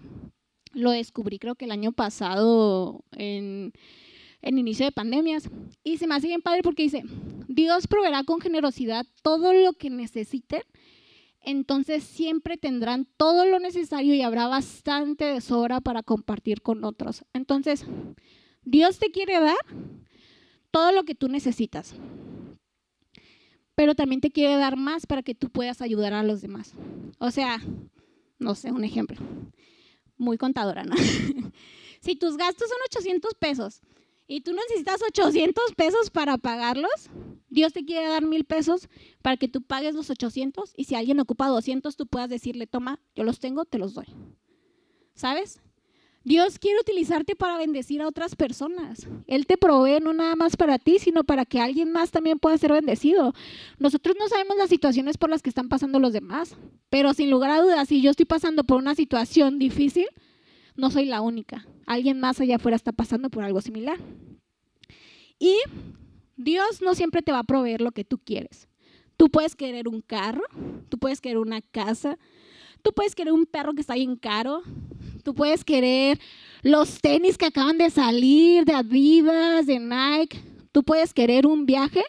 Lo 0.73 0.91
descubrí 0.91 1.39
creo 1.39 1.55
que 1.55 1.67
el 1.67 1.71
año 1.71 1.93
pasado 1.93 3.05
en 3.13 3.73
en 4.43 4.59
inicio 4.59 4.85
de 4.85 4.93
pandemias. 4.93 5.49
Y 5.83 5.97
se 5.97 6.07
me 6.07 6.17
hace 6.17 6.27
bien 6.27 6.43
padre 6.43 6.63
porque 6.63 6.83
dice, 6.83 7.03
Dios 7.49 7.87
proveerá 7.87 8.25
con 8.25 8.41
generosidad 8.41 9.07
todo 9.23 9.53
lo 9.53 9.73
que 9.73 9.89
necesiten, 9.89 10.63
entonces 11.41 12.05
siempre 12.05 12.57
tendrán 12.57 13.09
todo 13.17 13.47
lo 13.47 13.59
necesario 13.59 14.15
y 14.15 14.23
habrá 14.23 14.47
bastante 14.47 15.25
de 15.25 15.41
sobra 15.41 15.81
para 15.81 16.03
compartir 16.03 16.61
con 16.63 16.85
otros. 16.85 17.25
Entonces, 17.33 17.87
Dios 18.65 18.99
te 18.99 19.11
quiere 19.11 19.41
dar 19.41 19.57
todo 20.71 20.93
lo 20.93 21.05
que 21.05 21.15
tú 21.15 21.29
necesitas, 21.29 21.95
pero 23.75 23.95
también 23.95 24.21
te 24.21 24.31
quiere 24.31 24.57
dar 24.57 24.77
más 24.77 25.07
para 25.07 25.23
que 25.23 25.35
tú 25.35 25.51
puedas 25.51 25.83
ayudar 25.83 26.15
a 26.15 26.23
los 26.23 26.41
demás. 26.41 26.75
O 27.19 27.31
sea, 27.31 27.61
no 28.39 28.55
sé, 28.55 28.73
un 28.73 28.85
ejemplo, 28.85 29.19
muy 30.17 30.39
contadora, 30.39 30.85
¿no? 30.85 30.95
si 32.01 32.17
tus 32.17 32.37
gastos 32.37 32.69
son 32.69 32.79
800 32.87 33.35
pesos 33.35 33.81
y 34.27 34.41
tú 34.43 34.53
necesitas 34.53 35.03
800 35.03 35.75
pesos 35.77 36.11
para 36.11 36.39
pagarlos, 36.39 37.11
Dios 37.49 37.73
te 37.73 37.85
quiere 37.85 38.09
dar 38.09 38.25
mil 38.25 38.45
pesos 38.45 38.89
para 39.21 39.37
que 39.37 39.49
tú 39.49 39.63
pagues 39.63 39.95
los 39.95 40.09
800 40.09 40.73
y 40.77 40.85
si 40.85 40.95
alguien 40.95 41.21
ocupa 41.21 41.49
200, 41.49 41.97
tú 41.97 42.07
puedas 42.07 42.31
decirle, 42.31 42.67
toma, 42.67 42.99
yo 43.15 43.25
los 43.25 43.41
tengo, 43.41 43.65
te 43.65 43.79
los 43.79 43.95
doy. 43.95 44.07
¿Sabes? 45.15 45.61
Dios 46.25 46.59
quiere 46.59 46.81
utilizarte 46.81 47.35
para 47.35 47.59
bendecir 47.59 48.01
a 48.01 48.07
otras 48.07 48.37
personas. 48.37 49.09
Él 49.27 49.47
te 49.47 49.59
provee 49.59 50.01
no 50.01 50.13
nada 50.13 50.37
más 50.37 50.57
para 50.57 50.79
ti, 50.79 50.99
sino 50.99 51.25
para 51.25 51.45
que 51.45 51.61
alguien 51.61 51.91
más 51.91 52.11
también 52.11 52.39
pueda 52.39 52.57
ser 52.59 52.73
bendecido. 52.73 53.35
Nosotros 53.79 54.15
no 54.19 54.29
sabemos 54.29 54.57
las 54.57 54.69
situaciones 54.69 55.19
por 55.19 55.31
las 55.31 55.43
que 55.43 55.49
están 55.49 55.69
pasando 55.69 55.99
los 55.99 56.13
demás, 56.13 56.57
pero 56.91 57.13
sin 57.13 57.31
lugar 57.31 57.51
a 57.51 57.61
dudas, 57.61 57.89
si 57.89 58.01
yo 58.01 58.11
estoy 58.11 58.27
pasando 58.27 58.63
por 58.65 58.79
una 58.79 58.95
situación 58.95 59.59
difícil, 59.59 60.07
no 60.77 60.91
soy 60.91 61.07
la 61.07 61.21
única. 61.21 61.67
Alguien 61.87 62.21
más 62.21 62.41
allá 62.41 62.57
afuera 62.57 62.77
está 62.77 62.93
pasando 62.93 63.29
por 63.29 63.43
algo 63.43 63.61
similar. 63.61 63.99
Y 65.39 65.57
Dios 66.37 66.83
no 66.83 66.95
siempre 66.95 67.23
te 67.23 67.33
va 67.33 67.41
a 67.41 67.45
proveer 67.45 67.81
lo 67.81 67.91
que 67.91 68.05
tú 68.05 68.19
quieres. 68.19 68.69
Tú 69.17 69.29
puedes 69.29 69.57
querer 69.57 69.89
un 69.89 70.01
carro, 70.01 70.45
tú 70.89 70.99
puedes 70.99 71.21
querer 71.21 71.39
una 71.39 71.61
casa, 71.61 72.19
tú 72.83 72.93
puedes 72.93 73.15
querer 73.15 73.33
un 73.33 73.47
perro 73.47 73.75
que 73.75 73.81
está 73.81 73.95
bien 73.95 74.17
caro, 74.17 74.63
tú 75.23 75.35
puedes 75.35 75.65
querer 75.65 76.19
los 76.63 77.01
tenis 77.01 77.39
que 77.39 77.47
acaban 77.47 77.79
de 77.79 77.91
salir 77.91 78.65
de 78.65 78.75
Adidas, 78.75 79.67
de 79.67 79.79
Nike, 79.79 80.41
tú 80.71 80.83
puedes 80.85 81.13
querer 81.13 81.47
un 81.47 81.67
viaje, 81.67 82.05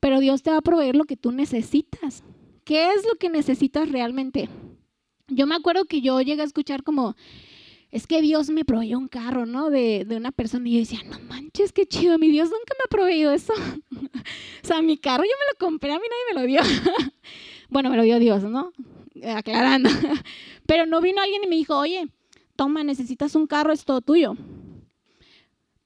pero 0.00 0.20
Dios 0.20 0.42
te 0.42 0.50
va 0.50 0.58
a 0.58 0.62
proveer 0.62 0.96
lo 0.96 1.04
que 1.04 1.16
tú 1.16 1.30
necesitas. 1.32 2.24
¿Qué 2.64 2.92
es 2.92 3.04
lo 3.04 3.16
que 3.16 3.28
necesitas 3.28 3.90
realmente? 3.90 4.48
Yo 5.28 5.46
me 5.46 5.54
acuerdo 5.54 5.84
que 5.84 6.00
yo 6.00 6.20
llegué 6.20 6.42
a 6.42 6.46
escuchar 6.46 6.82
como, 6.82 7.16
es 7.90 8.06
que 8.06 8.22
Dios 8.22 8.50
me 8.50 8.64
proveyó 8.64 8.98
un 8.98 9.08
carro, 9.08 9.46
¿no? 9.46 9.70
De, 9.70 10.06
una 10.10 10.32
persona 10.32 10.68
y 10.68 10.72
yo 10.74 10.78
decía, 10.78 11.00
no 11.04 11.18
manches, 11.20 11.72
qué 11.72 11.86
chido, 11.86 12.18
mi 12.18 12.30
Dios 12.30 12.48
nunca 12.50 12.74
me 12.78 12.84
ha 12.84 12.88
proveído 12.88 13.32
eso. 13.32 13.52
o 13.92 14.66
sea, 14.66 14.80
mi 14.82 14.96
carro 14.96 15.24
yo 15.24 15.30
me 15.30 15.52
lo 15.52 15.66
compré, 15.66 15.92
a 15.92 15.98
mí 15.98 16.06
nadie 16.08 16.34
me 16.34 16.40
lo 16.40 16.46
dio. 16.46 17.12
bueno, 17.68 17.90
me 17.90 17.96
lo 17.96 18.02
dio 18.04 18.18
Dios, 18.18 18.42
¿no? 18.44 18.72
Aclarando. 19.24 19.88
Pero 20.66 20.86
no 20.86 21.00
vino 21.00 21.20
alguien 21.20 21.44
y 21.44 21.48
me 21.48 21.56
dijo, 21.56 21.76
oye, 21.76 22.08
toma, 22.56 22.84
necesitas 22.84 23.34
un 23.34 23.46
carro, 23.46 23.72
es 23.72 23.84
todo 23.84 24.00
tuyo. 24.00 24.36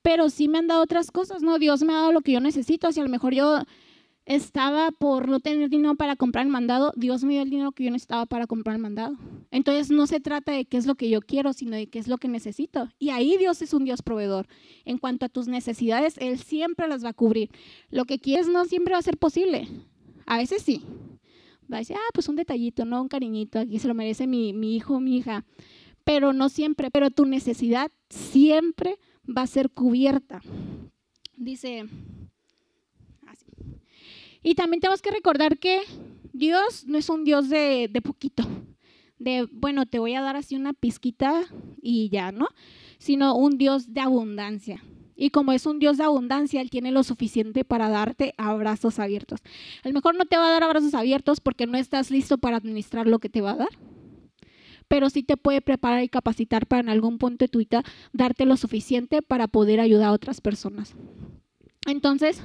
Pero 0.02 0.28
sí 0.28 0.48
me 0.48 0.58
han 0.58 0.66
dado 0.66 0.82
otras 0.82 1.10
cosas, 1.10 1.42
¿no? 1.42 1.58
Dios 1.58 1.82
me 1.82 1.92
ha 1.92 1.96
dado 1.96 2.12
lo 2.12 2.20
que 2.20 2.32
yo 2.32 2.40
necesito, 2.40 2.92
si 2.92 3.00
a 3.00 3.04
lo 3.04 3.08
mejor 3.08 3.32
yo 3.34 3.62
estaba 4.26 4.90
por 4.90 5.28
no 5.28 5.40
tener 5.40 5.68
dinero 5.68 5.94
para 5.96 6.16
comprar 6.16 6.46
el 6.46 6.52
mandado, 6.52 6.92
Dios 6.96 7.24
me 7.24 7.34
dio 7.34 7.42
el 7.42 7.50
dinero 7.50 7.72
que 7.72 7.84
yo 7.84 7.90
necesitaba 7.90 8.26
para 8.26 8.46
comprar 8.46 8.76
el 8.76 8.82
mandado. 8.82 9.16
Entonces 9.50 9.90
no 9.90 10.06
se 10.06 10.20
trata 10.20 10.52
de 10.52 10.64
qué 10.64 10.76
es 10.76 10.86
lo 10.86 10.94
que 10.94 11.10
yo 11.10 11.20
quiero, 11.20 11.52
sino 11.52 11.76
de 11.76 11.88
qué 11.88 11.98
es 11.98 12.08
lo 12.08 12.18
que 12.18 12.28
necesito. 12.28 12.88
Y 12.98 13.10
ahí 13.10 13.36
Dios 13.36 13.60
es 13.62 13.74
un 13.74 13.84
Dios 13.84 14.02
proveedor. 14.02 14.46
En 14.84 14.98
cuanto 14.98 15.26
a 15.26 15.28
tus 15.28 15.46
necesidades, 15.46 16.16
Él 16.18 16.38
siempre 16.38 16.88
las 16.88 17.04
va 17.04 17.10
a 17.10 17.14
cubrir. 17.14 17.50
Lo 17.90 18.04
que 18.04 18.18
quieres 18.18 18.48
no 18.48 18.64
siempre 18.64 18.92
va 18.92 18.98
a 18.98 19.02
ser 19.02 19.18
posible. 19.18 19.68
A 20.26 20.38
veces 20.38 20.62
sí. 20.62 20.82
Va 21.72 21.76
a 21.76 21.80
decir, 21.80 21.96
ah, 21.96 22.10
pues 22.12 22.28
un 22.28 22.36
detallito, 22.36 22.84
no 22.84 23.00
un 23.02 23.08
cariñito, 23.08 23.58
aquí 23.58 23.78
se 23.78 23.88
lo 23.88 23.94
merece 23.94 24.26
mi, 24.26 24.52
mi 24.52 24.76
hijo 24.76 25.00
mi 25.00 25.16
hija. 25.16 25.44
Pero 26.04 26.32
no 26.32 26.48
siempre, 26.48 26.90
pero 26.90 27.10
tu 27.10 27.24
necesidad 27.24 27.90
siempre 28.10 28.98
va 29.26 29.42
a 29.42 29.46
ser 29.46 29.70
cubierta. 29.70 30.42
Dice, 31.36 31.86
y 34.46 34.54
también 34.54 34.80
tenemos 34.80 35.00
que 35.00 35.10
recordar 35.10 35.58
que 35.58 35.80
Dios 36.34 36.84
no 36.86 36.98
es 36.98 37.08
un 37.08 37.24
Dios 37.24 37.48
de, 37.48 37.88
poquito, 38.04 38.44
de, 39.18 39.48
bueno, 39.50 39.86
te 39.86 39.98
voy 39.98 40.14
a 40.14 40.20
dar 40.20 40.36
así 40.36 40.54
una 40.54 40.74
pizquita 40.74 41.44
y 41.80 42.10
ya, 42.10 42.30
¿no? 42.30 42.48
Sino 42.98 43.36
un 43.36 43.56
Dios 43.56 43.94
de 43.94 44.02
abundancia. 44.02 44.84
Y 45.16 45.30
como 45.30 45.52
es 45.52 45.66
un 45.66 45.78
Dios 45.78 45.96
de 45.96 46.04
abundancia, 46.04 46.60
Él 46.60 46.70
tiene 46.70 46.90
lo 46.90 47.02
suficiente 47.02 47.64
para 47.64 47.88
darte 47.88 48.34
abrazos 48.36 48.98
abiertos. 48.98 49.40
A 49.82 49.88
lo 49.88 49.94
mejor 49.94 50.16
no 50.16 50.24
te 50.24 50.36
va 50.36 50.48
a 50.48 50.50
dar 50.50 50.64
abrazos 50.64 50.94
abiertos 50.94 51.40
porque 51.40 51.66
no 51.66 51.78
estás 51.78 52.10
listo 52.10 52.38
para 52.38 52.56
administrar 52.56 53.06
lo 53.06 53.18
que 53.18 53.28
te 53.28 53.40
va 53.40 53.52
a 53.52 53.56
dar. 53.56 53.68
Pero 54.88 55.10
sí 55.10 55.22
te 55.22 55.36
puede 55.36 55.62
preparar 55.62 56.02
y 56.02 56.08
capacitar 56.08 56.66
para 56.66 56.80
en 56.80 56.88
algún 56.88 57.18
punto 57.18 57.44
de 57.44 57.48
tu 57.48 57.58
vida 57.58 57.82
darte 58.12 58.44
lo 58.44 58.56
suficiente 58.56 59.22
para 59.22 59.48
poder 59.48 59.80
ayudar 59.80 60.08
a 60.08 60.12
otras 60.12 60.40
personas. 60.40 60.94
Entonces, 61.86 62.42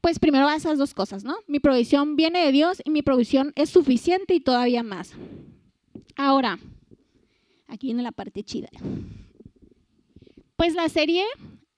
pues 0.00 0.18
primero 0.18 0.48
esas 0.50 0.78
dos 0.78 0.94
cosas, 0.94 1.24
¿no? 1.24 1.36
Mi 1.46 1.60
provisión 1.60 2.16
viene 2.16 2.44
de 2.44 2.52
Dios 2.52 2.82
y 2.84 2.90
mi 2.90 3.02
provisión 3.02 3.52
es 3.56 3.70
suficiente 3.70 4.34
y 4.34 4.40
todavía 4.40 4.82
más. 4.82 5.12
Ahora, 6.16 6.58
aquí 7.68 7.88
viene 7.88 8.02
la 8.02 8.12
parte 8.12 8.42
chida. 8.42 8.68
Pues 10.56 10.74
la 10.74 10.88
serie 10.88 11.24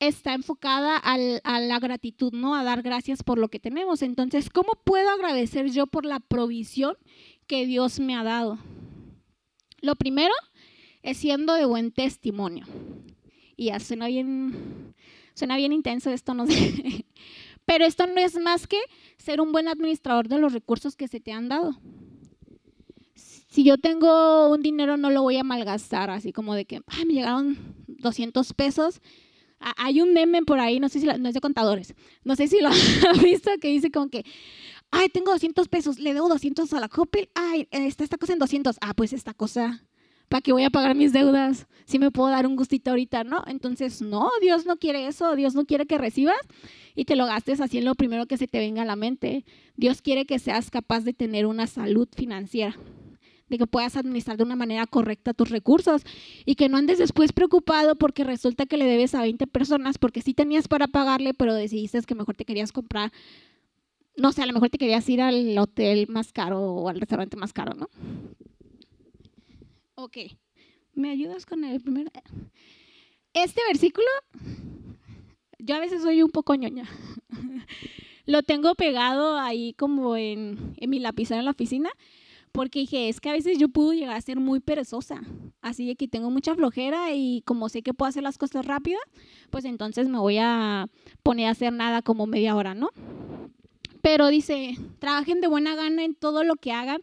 está 0.01 0.35
enfocada 0.35 0.97
a 0.97 1.61
la 1.61 1.79
gratitud, 1.81 2.33
¿no? 2.33 2.55
A 2.55 2.63
dar 2.63 2.83
gracias 2.83 3.23
por 3.23 3.39
lo 3.39 3.49
que 3.49 3.59
tenemos. 3.59 4.03
Entonces, 4.03 4.51
¿cómo 4.51 4.73
puedo 4.85 5.11
agradecer 5.11 5.71
yo 5.71 5.87
por 5.87 6.05
la 6.05 6.21
provisión 6.21 6.97
que 7.47 7.67
Dios 7.67 7.99
me 7.99 8.15
ha 8.15 8.23
dado? 8.23 8.59
Lo 9.81 9.97
primero 9.97 10.35
es 11.03 11.19
siendo 11.19 11.55
de 11.55 11.65
buen 11.65 11.91
testimonio. 11.91 12.67
Y 13.57 13.67
ya 13.67 13.81
suena 13.81 14.07
bien, 14.07 14.95
suena 15.35 15.57
bien 15.57 15.73
intenso 15.73 16.11
esto, 16.11 16.35
no. 16.35 16.45
Pero 17.65 17.85
esto 17.85 18.07
no 18.07 18.21
es 18.21 18.39
más 18.39 18.67
que 18.67 18.79
ser 19.19 19.41
un 19.41 19.53
buen 19.53 19.69
administrador 19.69 20.29
de 20.29 20.39
los 20.39 20.53
recursos 20.53 20.97
que 20.97 21.09
se 21.09 21.21
te 21.21 21.33
han 21.33 21.49
dado. 21.49 21.79
Si 23.15 23.65
yo 23.65 23.79
tengo 23.79 24.51
un 24.51 24.63
dinero, 24.63 24.97
no 24.97 25.11
lo 25.11 25.23
voy 25.23 25.37
a 25.37 25.45
malgastar, 25.45 26.11
así 26.11 26.33
como 26.33 26.55
de 26.55 26.65
que, 26.65 26.81
me 27.07 27.15
llegaron 27.15 27.59
200 27.99 28.53
pesos, 28.55 29.01
Hay 29.77 30.01
un 30.01 30.13
meme 30.13 30.43
por 30.43 30.61
ahí, 30.61 30.79
no 30.79 30.89
sé 30.89 31.01
si 31.01 31.07
no 31.07 31.29
es 31.29 31.35
de 31.35 31.41
contadores, 31.41 31.95
no 32.23 32.37
sé 32.37 32.47
si 32.47 32.61
lo 32.61 32.69
han 33.11 33.23
visto, 33.23 33.51
que 33.61 33.69
dice 33.69 33.91
como 33.91 34.09
que, 34.09 34.25
ay, 34.91 35.09
tengo 35.09 35.33
200 35.33 35.69
pesos, 35.69 35.99
le 35.99 36.15
debo 36.15 36.29
200 36.29 36.73
a 36.73 36.81
la 36.81 36.89
Coppel, 36.89 37.29
ay, 37.35 37.67
está 37.73 38.05
esta 38.05 38.19
cosa 38.19 38.35
en 38.35 38.39
200, 38.39 38.77
ah, 38.81 38.95
pues 38.95 39.13
esta 39.13 39.35
cosa, 39.35 39.85
¿para 40.29 40.41
qué 40.43 40.53
voy 40.53 40.63
a 40.63 40.71
pagar 40.71 40.95
mis 40.95 41.13
deudas? 41.13 41.67
Si 41.87 41.99
me 41.99 42.11
puedo 42.11 42.31
dar 42.31 42.47
un 42.47 42.55
gustito 42.55 42.91
ahorita, 42.91 43.25
¿no? 43.25 43.43
Entonces, 43.47 44.01
no, 44.01 44.31
Dios 44.41 44.65
no 44.65 44.77
quiere 44.77 45.07
eso, 45.07 45.35
Dios 45.35 45.55
no 45.55 45.65
quiere 45.65 45.87
que 45.87 45.99
recibas 45.99 46.39
y 46.95 47.05
te 47.05 47.17
lo 47.17 47.27
gastes 47.27 47.61
así 47.61 47.79
en 47.79 47.85
lo 47.85 47.95
primero 47.95 48.27
que 48.27 48.37
se 48.37 48.47
te 48.47 48.59
venga 48.59 48.83
a 48.83 48.85
la 48.85 48.97
mente. 48.97 49.45
Dios 49.77 50.03
quiere 50.03 50.25
que 50.27 50.39
seas 50.39 50.71
capaz 50.71 51.01
de 51.01 51.15
tener 51.15 51.47
una 51.47 51.67
salud 51.67 52.09
financiera 52.15 52.77
de 53.49 53.59
que 53.59 53.67
puedas 53.67 53.97
administrar 53.97 54.37
de 54.37 54.45
una 54.45 54.57
manera 54.57 54.87
correcta 54.87 55.35
tus 55.35 55.51
recursos 55.51 56.03
y 56.45 56.55
que 56.55 56.69
no 56.69 56.77
andes 56.77 56.99
después 56.99 57.33
preocupado 57.33 57.97
porque 57.97 58.25
resulta 58.25 58.67
que 58.67 58.77
le 58.77 58.85
debes 58.85 59.15
a 59.15 59.23
20 59.23 59.47
personas 59.47 59.99
porque 59.99 60.21
sí 60.21 60.35
tenías 60.35 60.69
para 60.69 60.87
pagarle, 60.87 61.35
pero 61.35 61.55
decidiste 61.55 62.01
que 62.03 62.15
mejor 62.15 62.37
te 62.37 62.45
querías 62.45 62.73
comprar, 62.73 63.13
no 64.17 64.33
sé, 64.33 64.43
a 64.43 64.47
lo 64.47 64.53
mejor 64.53 64.71
te 64.71 64.79
querías 64.79 65.09
ir 65.09 65.21
al 65.21 65.57
hotel 65.59 66.07
más 66.09 66.33
caro 66.33 66.61
o 66.61 66.89
al 66.89 67.01
restaurante 67.01 67.37
más 67.37 67.53
caro, 67.53 67.75
¿no? 67.75 67.89
Ok, 69.95 70.19
¿me 70.95 71.11
ayudas 71.11 71.45
con 71.47 71.65
el 71.65 71.81
primer? 71.81 72.11
Este 73.33 73.61
versículo, 73.67 74.07
yo 75.59 75.75
a 75.77 75.81
veces 75.81 76.03
soy 76.03 76.23
un 76.23 76.31
poco 76.31 76.55
ñoña. 76.55 76.89
Lo 78.27 78.43
tengo 78.43 78.75
pegado 78.75 79.39
ahí 79.39 79.73
como 79.73 80.17
en, 80.17 80.75
en 80.77 80.91
mi 80.91 80.99
lapicero 80.99 81.39
en 81.39 81.47
la 81.47 81.53
oficina 81.53 81.91
porque 82.53 82.81
dije, 82.81 83.09
es 83.09 83.21
que 83.21 83.31
a 83.31 83.33
veces 83.33 83.59
yo 83.59 83.69
puedo 83.69 83.93
llegar 83.93 84.17
a 84.17 84.21
ser 84.21 84.39
muy 84.41 84.61
perezosa, 84.61 85.23
así 85.61 85.87
de 85.87 85.97
que 85.97 86.09
tengo 86.09 86.31
mucha 86.31 86.55
flojera 86.55 87.13
y 87.13 87.43
como 87.43 87.69
sé 87.69 87.83
que 87.83 87.95
puedo 87.95 88.09
hacer 88.09 88.23
las 88.23 88.39
cosas 88.39 88.65
rápidas, 88.65 89.03
pues 89.51 89.65
entonces 89.65 90.09
me 90.09 90.19
voy 90.19 90.39
a 90.39 90.89
poner 91.23 91.47
a 91.47 91.51
hacer 91.51 91.73
nada 91.73 92.03
como 92.03 92.27
media 92.27 92.57
hora, 92.57 92.75
¿no? 92.75 92.91
Pero 94.03 94.29
dice, 94.29 94.77
trabajen 94.99 95.41
de 95.41 95.49
buena 95.49 95.75
gana 95.75 96.05
en 96.05 96.15
todo 96.15 96.45
lo 96.45 96.57
que 96.57 96.73
hagan, 96.73 97.03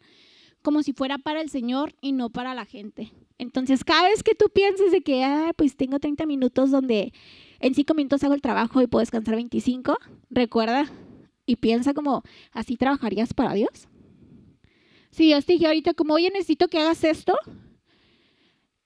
como 0.62 0.82
si 0.82 0.94
fuera 0.94 1.18
para 1.18 1.42
el 1.42 1.50
Señor 1.50 1.94
y 2.02 2.12
no 2.12 2.30
para 2.30 2.54
la 2.54 2.66
gente. 2.66 3.12
Entonces, 3.38 3.84
cada 3.84 4.04
vez 4.04 4.24
que 4.24 4.34
tú 4.34 4.50
pienses 4.54 4.92
de 4.92 5.02
que, 5.02 5.24
ah, 5.24 5.52
pues 5.56 5.76
tengo 5.76 6.00
30 6.00 6.26
minutos 6.26 6.72
donde 6.72 7.14
en 7.60 7.76
5 7.76 7.94
minutos 7.94 8.24
hago 8.24 8.34
el 8.34 8.42
trabajo 8.42 8.82
y 8.82 8.88
puedo 8.88 9.02
descansar 9.02 9.36
25, 9.36 9.98
recuerda 10.30 10.90
y 11.46 11.58
piensa 11.58 11.94
como, 11.94 12.24
¿así 12.52 12.78
trabajarías 12.78 13.34
para 13.34 13.54
Dios? 13.54 13.88
Si 15.16 15.28
Dios 15.28 15.46
te 15.46 15.54
dije 15.54 15.66
ahorita 15.66 15.94
como, 15.94 16.16
oye, 16.16 16.30
necesito 16.30 16.68
que 16.68 16.78
hagas 16.78 17.02
esto, 17.06 17.38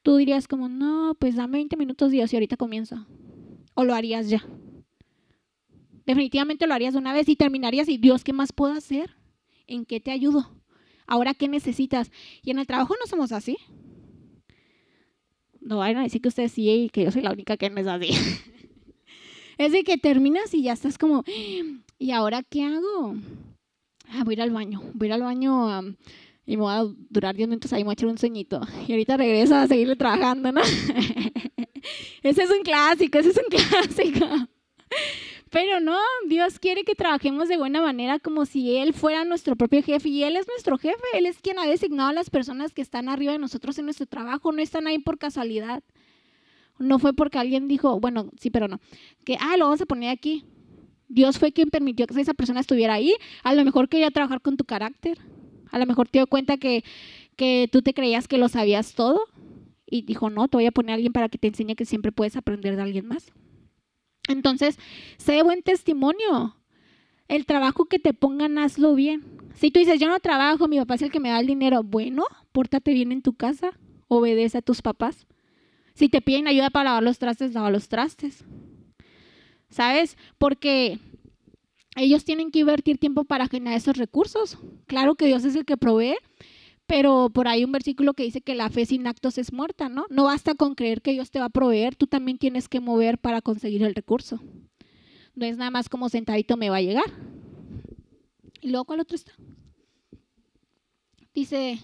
tú 0.03 0.17
dirías 0.17 0.47
como, 0.47 0.69
no, 0.69 1.17
pues 1.17 1.35
dame 1.35 1.57
20 1.57 1.75
minutos 1.75 2.11
Dios 2.11 2.31
y 2.31 2.35
ahorita 2.35 2.55
comienzo. 2.55 3.03
O 3.73 3.83
lo 3.83 3.95
harías 3.95 4.29
ya. 4.29 4.45
Definitivamente 6.05 6.67
lo 6.67 6.75
harías 6.75 6.93
una 6.93 7.13
vez 7.13 7.27
y 7.29 7.35
terminarías 7.35 7.89
y 7.89 7.97
Dios, 7.97 8.23
¿qué 8.23 8.31
más 8.31 8.53
puedo 8.53 8.73
hacer? 8.73 9.15
¿En 9.65 9.85
qué 9.85 9.99
te 9.99 10.11
ayudo? 10.11 10.51
Ahora, 11.07 11.33
¿qué 11.33 11.47
necesitas? 11.47 12.11
Y 12.43 12.51
en 12.51 12.59
el 12.59 12.67
trabajo 12.67 12.93
no 12.99 13.07
somos 13.07 13.31
así. 13.31 13.57
No 15.61 15.79
vayan 15.79 15.97
a 15.97 16.03
decir 16.03 16.21
que 16.21 16.27
ustedes 16.27 16.51
sí 16.51 16.69
y 16.69 16.89
que 16.89 17.05
yo 17.05 17.11
soy 17.11 17.23
la 17.23 17.31
única 17.31 17.57
que 17.57 17.71
no 17.71 17.81
es 17.81 17.87
así. 17.87 18.09
es 19.57 19.71
de 19.71 19.83
que 19.83 19.97
terminas 19.97 20.53
y 20.53 20.61
ya 20.61 20.73
estás 20.73 20.99
como, 20.99 21.23
¿y 21.97 22.11
ahora 22.11 22.43
qué 22.43 22.65
hago? 22.65 23.15
Ah, 24.09 24.23
voy 24.23 24.33
a 24.33 24.37
ir 24.37 24.41
al 24.41 24.51
baño, 24.51 24.81
voy 24.93 25.07
a 25.07 25.09
ir 25.09 25.13
al 25.13 25.23
baño 25.23 25.95
y 26.49 26.57
me 26.57 26.63
voy 26.63 26.73
a 26.73 26.83
durar 27.09 27.35
10 27.35 27.47
minutos 27.47 27.71
ahí, 27.73 27.81
me 27.81 27.85
voy 27.85 27.91
a 27.91 27.93
echar 27.93 28.09
un 28.09 28.17
sueñito. 28.17 28.59
Y 28.87 28.93
ahorita 28.93 29.17
regreso 29.17 29.55
a 29.55 29.67
seguirle 29.67 29.95
trabajando, 29.95 30.51
¿no? 30.51 30.61
ese 32.23 32.43
es 32.43 32.49
un 32.49 32.63
clásico, 32.63 33.19
ese 33.19 33.29
es 33.29 33.37
un 33.37 33.43
clásico. 33.49 34.25
Pero 35.51 35.79
no, 35.79 35.97
Dios 36.27 36.57
quiere 36.57 36.83
que 36.83 36.95
trabajemos 36.95 37.49
de 37.49 37.57
buena 37.57 37.81
manera 37.81 38.17
como 38.17 38.47
si 38.47 38.77
Él 38.77 38.93
fuera 38.93 39.25
nuestro 39.25 39.55
propio 39.55 39.83
jefe. 39.83 40.09
Y 40.09 40.23
Él 40.23 40.37
es 40.37 40.47
nuestro 40.47 40.79
jefe, 40.79 41.03
Él 41.13 41.27
es 41.27 41.39
quien 41.39 41.59
ha 41.59 41.67
designado 41.67 42.09
a 42.09 42.13
las 42.13 42.31
personas 42.31 42.73
que 42.73 42.81
están 42.81 43.09
arriba 43.09 43.33
de 43.33 43.39
nosotros 43.39 43.77
en 43.77 43.85
nuestro 43.85 44.07
trabajo, 44.07 44.51
no 44.51 44.61
están 44.61 44.87
ahí 44.87 44.97
por 44.97 45.19
casualidad. 45.19 45.83
No 46.79 46.97
fue 46.97 47.13
porque 47.13 47.37
alguien 47.37 47.67
dijo, 47.67 47.99
bueno, 47.99 48.31
sí, 48.39 48.49
pero 48.49 48.67
no, 48.67 48.79
que, 49.23 49.37
ah, 49.39 49.55
lo 49.57 49.65
vamos 49.65 49.81
a 49.81 49.85
poner 49.85 50.09
aquí. 50.09 50.45
Dios 51.09 51.39
fue 51.39 51.51
quien 51.51 51.69
permitió 51.69 52.07
que 52.07 52.21
esa 52.21 52.33
persona 52.33 52.61
estuviera 52.61 52.93
ahí. 52.93 53.15
A 53.43 53.53
lo 53.53 53.65
mejor 53.65 53.89
quería 53.89 54.11
trabajar 54.11 54.41
con 54.41 54.55
tu 54.55 54.63
carácter. 54.63 55.17
A 55.71 55.79
lo 55.79 55.85
mejor 55.85 56.07
te 56.07 56.19
dio 56.19 56.27
cuenta 56.27 56.57
que, 56.57 56.83
que 57.35 57.67
tú 57.71 57.81
te 57.81 57.93
creías 57.93 58.27
que 58.27 58.37
lo 58.37 58.47
sabías 58.47 58.93
todo. 58.93 59.19
Y 59.85 60.03
dijo, 60.03 60.29
no, 60.29 60.47
te 60.47 60.57
voy 60.57 60.67
a 60.67 60.71
poner 60.71 60.91
a 60.91 60.95
alguien 60.95 61.11
para 61.11 61.29
que 61.29 61.39
te 61.39 61.47
enseñe 61.47 61.75
que 61.75 61.85
siempre 61.85 62.11
puedes 62.11 62.37
aprender 62.37 62.75
de 62.75 62.83
alguien 62.83 63.07
más. 63.07 63.33
Entonces, 64.27 64.77
sé 65.17 65.41
buen 65.41 65.63
testimonio. 65.63 66.55
El 67.27 67.47
trabajo 67.47 67.85
que 67.85 67.97
te 67.97 68.13
pongan, 68.13 68.59
hazlo 68.59 68.93
bien. 68.93 69.23
Si 69.55 69.71
tú 69.71 69.79
dices, 69.79 69.99
yo 69.99 70.07
no 70.07 70.19
trabajo, 70.19 70.67
mi 70.67 70.77
papá 70.77 70.95
es 70.95 71.01
el 71.01 71.11
que 71.11 71.19
me 71.19 71.29
da 71.29 71.39
el 71.39 71.47
dinero, 71.47 71.83
bueno, 71.83 72.23
pórtate 72.51 72.93
bien 72.93 73.11
en 73.11 73.21
tu 73.21 73.33
casa, 73.33 73.71
obedece 74.07 74.59
a 74.59 74.61
tus 74.61 74.81
papás. 74.81 75.27
Si 75.95 76.07
te 76.07 76.21
piden 76.21 76.47
ayuda 76.47 76.69
para 76.69 76.91
lavar 76.91 77.03
los 77.03 77.17
trastes, 77.19 77.53
lava 77.53 77.71
los 77.71 77.89
trastes. 77.89 78.45
¿Sabes? 79.69 80.17
Porque 80.37 80.99
ellos 81.95 82.23
tienen 82.23 82.51
que 82.51 82.59
invertir 82.59 82.97
tiempo 82.97 83.23
para 83.23 83.47
generar 83.47 83.77
esos 83.77 83.97
recursos. 83.97 84.57
Claro 84.87 85.15
que 85.15 85.25
Dios 85.25 85.43
es 85.45 85.55
el 85.55 85.65
que 85.65 85.77
provee, 85.77 86.15
pero 86.85 87.29
por 87.29 87.47
ahí 87.47 87.63
un 87.63 87.71
versículo 87.71 88.13
que 88.13 88.23
dice 88.23 88.41
que 88.41 88.55
la 88.55 88.69
fe 88.69 88.85
sin 88.85 89.05
actos 89.05 89.37
es 89.37 89.53
muerta, 89.53 89.89
¿no? 89.89 90.05
No 90.09 90.25
basta 90.25 90.55
con 90.55 90.75
creer 90.75 91.01
que 91.01 91.11
Dios 91.11 91.29
te 91.29 91.39
va 91.39 91.45
a 91.45 91.49
proveer, 91.49 91.95
tú 91.95 92.07
también 92.07 92.37
tienes 92.37 92.67
que 92.67 92.79
mover 92.79 93.17
para 93.17 93.41
conseguir 93.41 93.83
el 93.83 93.95
recurso. 93.95 94.39
No 95.35 95.45
es 95.45 95.57
nada 95.57 95.71
más 95.71 95.89
como 95.89 96.09
sentadito 96.09 96.57
me 96.57 96.69
va 96.69 96.77
a 96.77 96.81
llegar. 96.81 97.05
Y 98.61 98.69
luego, 98.69 98.85
¿cuál 98.85 98.99
otro 99.01 99.15
está? 99.15 99.31
Dice, 101.33 101.79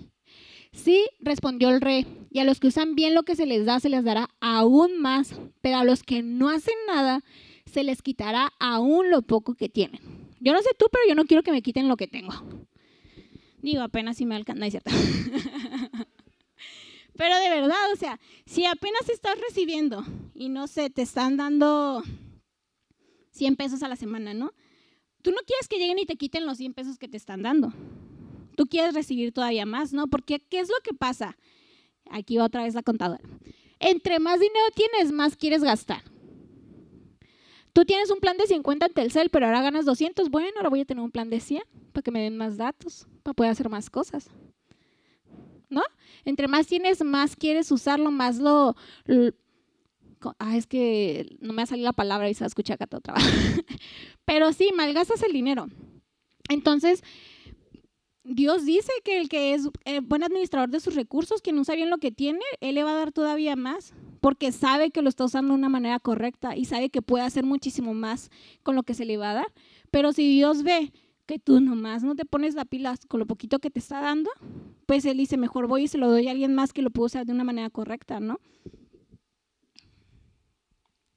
sí, 0.71 1.05
respondió 1.19 1.69
el 1.69 1.81
rey, 1.81 2.05
y 2.31 2.39
a 2.39 2.43
los 2.43 2.59
que 2.59 2.67
usan 2.67 2.95
bien 2.95 3.13
lo 3.13 3.23
que 3.23 3.35
se 3.35 3.45
les 3.45 3.65
da, 3.65 3.79
se 3.79 3.89
les 3.89 4.03
dará 4.03 4.29
aún 4.41 4.99
más, 4.99 5.35
pero 5.61 5.77
a 5.77 5.85
los 5.85 6.03
que 6.03 6.21
no 6.21 6.49
hacen 6.49 6.75
nada, 6.87 7.23
se 7.75 7.83
les 7.83 8.01
quitará 8.01 8.53
aún 8.57 9.11
lo 9.11 9.21
poco 9.21 9.53
que 9.53 9.67
tienen. 9.67 9.99
Yo 10.39 10.53
no 10.53 10.61
sé 10.61 10.69
tú, 10.79 10.85
pero 10.89 11.03
yo 11.09 11.13
no 11.13 11.25
quiero 11.25 11.43
que 11.43 11.51
me 11.51 11.61
quiten 11.61 11.89
lo 11.89 11.97
que 11.97 12.07
tengo. 12.07 12.31
Digo, 13.61 13.81
apenas 13.81 14.15
si 14.15 14.25
me 14.25 14.33
alcanza, 14.33 14.69
¿cierto? 14.69 14.91
pero 17.17 17.37
de 17.37 17.49
verdad, 17.49 17.91
o 17.91 17.97
sea, 17.97 18.17
si 18.45 18.65
apenas 18.65 19.09
estás 19.09 19.33
recibiendo 19.41 20.05
y 20.33 20.47
no 20.47 20.67
sé, 20.67 20.89
te 20.89 21.01
están 21.01 21.35
dando 21.35 22.01
100 23.31 23.57
pesos 23.57 23.83
a 23.83 23.89
la 23.89 23.97
semana, 23.97 24.33
¿no? 24.33 24.53
Tú 25.21 25.31
no 25.31 25.39
quieres 25.45 25.67
que 25.67 25.77
lleguen 25.77 25.99
y 25.99 26.05
te 26.05 26.15
quiten 26.15 26.45
los 26.45 26.57
100 26.57 26.75
pesos 26.75 26.97
que 26.97 27.09
te 27.09 27.17
están 27.17 27.41
dando. 27.41 27.73
Tú 28.55 28.67
quieres 28.67 28.93
recibir 28.93 29.33
todavía 29.33 29.65
más, 29.65 29.91
¿no? 29.91 30.07
Porque 30.07 30.39
¿qué 30.39 30.61
es 30.61 30.69
lo 30.69 30.77
que 30.81 30.93
pasa? 30.93 31.37
Aquí 32.09 32.37
va 32.37 32.45
otra 32.45 32.63
vez 32.63 32.73
la 32.73 32.83
contadora. 32.83 33.23
Entre 33.79 34.19
más 34.19 34.39
dinero 34.39 34.65
tienes, 34.73 35.11
más 35.11 35.35
quieres 35.35 35.61
gastar. 35.61 36.14
Tú 37.75 37.83
tienes 37.83 38.09
un 38.09 38.21
plan 38.21 38.37
de 38.37 38.47
50 38.47 38.85
en 38.85 38.93
Telcel, 38.93 39.29
pero 39.29 39.47
ahora 39.47 39.61
ganas 39.61 39.83
200. 39.83 40.29
Bueno, 40.29 40.49
ahora 40.55 40.69
voy 40.69 40.79
a 40.79 40.85
tener 40.85 41.03
un 41.03 41.11
plan 41.11 41.29
de 41.29 41.41
100 41.41 41.61
para 41.91 42.03
que 42.03 42.09
me 42.09 42.21
den 42.21 42.37
más 42.37 42.55
datos, 42.55 43.05
para 43.21 43.33
poder 43.33 43.51
hacer 43.51 43.67
más 43.67 43.89
cosas. 43.89 44.29
¿No? 45.67 45.83
Entre 46.23 46.47
más 46.47 46.67
tienes, 46.67 47.03
más 47.03 47.35
quieres 47.35 47.69
usarlo, 47.73 48.11
más 48.11 48.37
lo... 48.37 48.77
ah, 50.39 50.55
es 50.55 50.67
que 50.67 51.35
no 51.41 51.51
me 51.51 51.63
ha 51.63 51.65
salido 51.65 51.89
la 51.89 51.91
palabra 51.91 52.29
y 52.29 52.33
se 52.33 52.45
escucha 52.45 52.75
acá 52.75 52.87
todo 52.87 53.01
trabajo. 53.01 53.27
pero 54.23 54.53
sí, 54.53 54.71
malgastas 54.73 55.21
el 55.23 55.33
dinero. 55.33 55.67
Entonces, 56.47 57.03
Dios 58.25 58.65
dice 58.65 58.91
que 59.03 59.19
el 59.19 59.29
que 59.29 59.53
es 59.53 59.69
eh, 59.85 59.99
buen 59.99 60.23
administrador 60.23 60.69
de 60.69 60.79
sus 60.79 60.95
recursos, 60.95 61.41
quien 61.41 61.55
no 61.55 61.63
sabe 61.63 61.77
bien 61.77 61.91
lo 61.91 61.99
que 61.99 62.11
tiene, 62.11 62.41
Él 62.59 62.75
le 62.75 62.83
va 62.83 62.91
a 62.91 62.95
dar 62.95 63.11
todavía 63.11 63.55
más 63.55 63.93
porque 64.19 64.51
sabe 64.51 64.89
que 64.89 65.03
lo 65.03 65.09
está 65.09 65.25
usando 65.25 65.53
de 65.53 65.59
una 65.59 65.69
manera 65.69 65.99
correcta 65.99 66.55
y 66.55 66.65
sabe 66.65 66.89
que 66.89 67.03
puede 67.03 67.23
hacer 67.23 67.43
muchísimo 67.45 67.93
más 67.93 68.31
con 68.63 68.75
lo 68.75 68.81
que 68.81 68.95
se 68.95 69.05
le 69.05 69.17
va 69.17 69.29
a 69.29 69.33
dar. 69.35 69.53
Pero 69.91 70.11
si 70.11 70.27
Dios 70.27 70.63
ve 70.63 70.91
que 71.27 71.37
tú 71.37 71.61
nomás 71.61 72.03
no 72.03 72.15
te 72.15 72.25
pones 72.25 72.55
la 72.55 72.65
pila 72.65 72.95
con 73.07 73.19
lo 73.19 73.27
poquito 73.27 73.59
que 73.59 73.69
te 73.69 73.77
está 73.77 74.01
dando, 74.01 74.31
pues 74.87 75.05
Él 75.05 75.17
dice, 75.17 75.37
mejor 75.37 75.67
voy 75.67 75.83
y 75.83 75.87
se 75.87 75.99
lo 75.99 76.09
doy 76.09 76.27
a 76.27 76.31
alguien 76.31 76.55
más 76.55 76.73
que 76.73 76.81
lo 76.81 76.89
pudo 76.89 77.05
usar 77.05 77.27
de 77.27 77.33
una 77.33 77.43
manera 77.43 77.69
correcta, 77.69 78.19
¿no? 78.19 78.39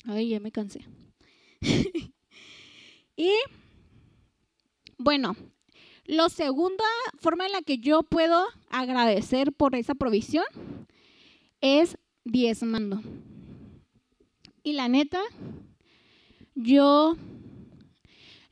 Ay, 0.05 0.29
ya 0.29 0.41
me 0.41 0.53
cansé. 0.53 0.85
y 3.17 3.31
bueno, 4.99 5.35
la 6.09 6.31
segunda 6.31 6.85
forma 7.21 7.47
en 7.47 7.53
la 7.53 7.63
que 7.63 7.79
yo 7.79 8.03
puedo 8.03 8.43
agradecer 8.71 9.53
por 9.53 9.75
esa 9.75 9.95
provisión 9.95 10.45
es 11.61 11.99
diezmando. 12.25 13.03
Y 14.63 14.73
la 14.73 14.89
neta, 14.89 15.21
yo, 16.55 17.17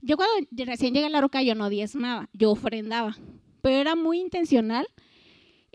yo 0.02 0.16
cuando 0.16 0.46
recién 0.66 0.92
llegué 0.92 1.06
a 1.06 1.10
la 1.10 1.22
roca, 1.22 1.42
yo 1.42 1.54
no 1.54 1.70
diezmaba, 1.70 2.28
yo 2.34 2.50
ofrendaba, 2.50 3.16
pero 3.62 3.76
era 3.76 3.96
muy 3.96 4.20
intencional. 4.20 4.86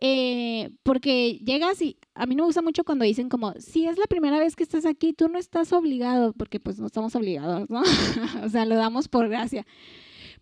Eh, 0.03 0.71
porque 0.81 1.39
llegas 1.45 1.79
y 1.79 1.95
a 2.15 2.25
mí 2.25 2.33
no 2.33 2.43
me 2.43 2.47
gusta 2.47 2.63
mucho 2.63 2.83
cuando 2.83 3.05
dicen 3.05 3.29
como, 3.29 3.53
si 3.59 3.85
es 3.85 3.99
la 3.99 4.07
primera 4.07 4.39
vez 4.39 4.55
que 4.55 4.63
estás 4.63 4.85
aquí, 4.87 5.13
tú 5.13 5.29
no 5.29 5.37
estás 5.37 5.71
obligado, 5.73 6.33
porque 6.33 6.59
pues 6.59 6.79
no 6.79 6.87
estamos 6.87 7.15
obligados, 7.15 7.69
¿no? 7.69 7.81
o 8.43 8.49
sea, 8.49 8.65
lo 8.65 8.75
damos 8.75 9.07
por 9.07 9.29
gracia. 9.29 9.65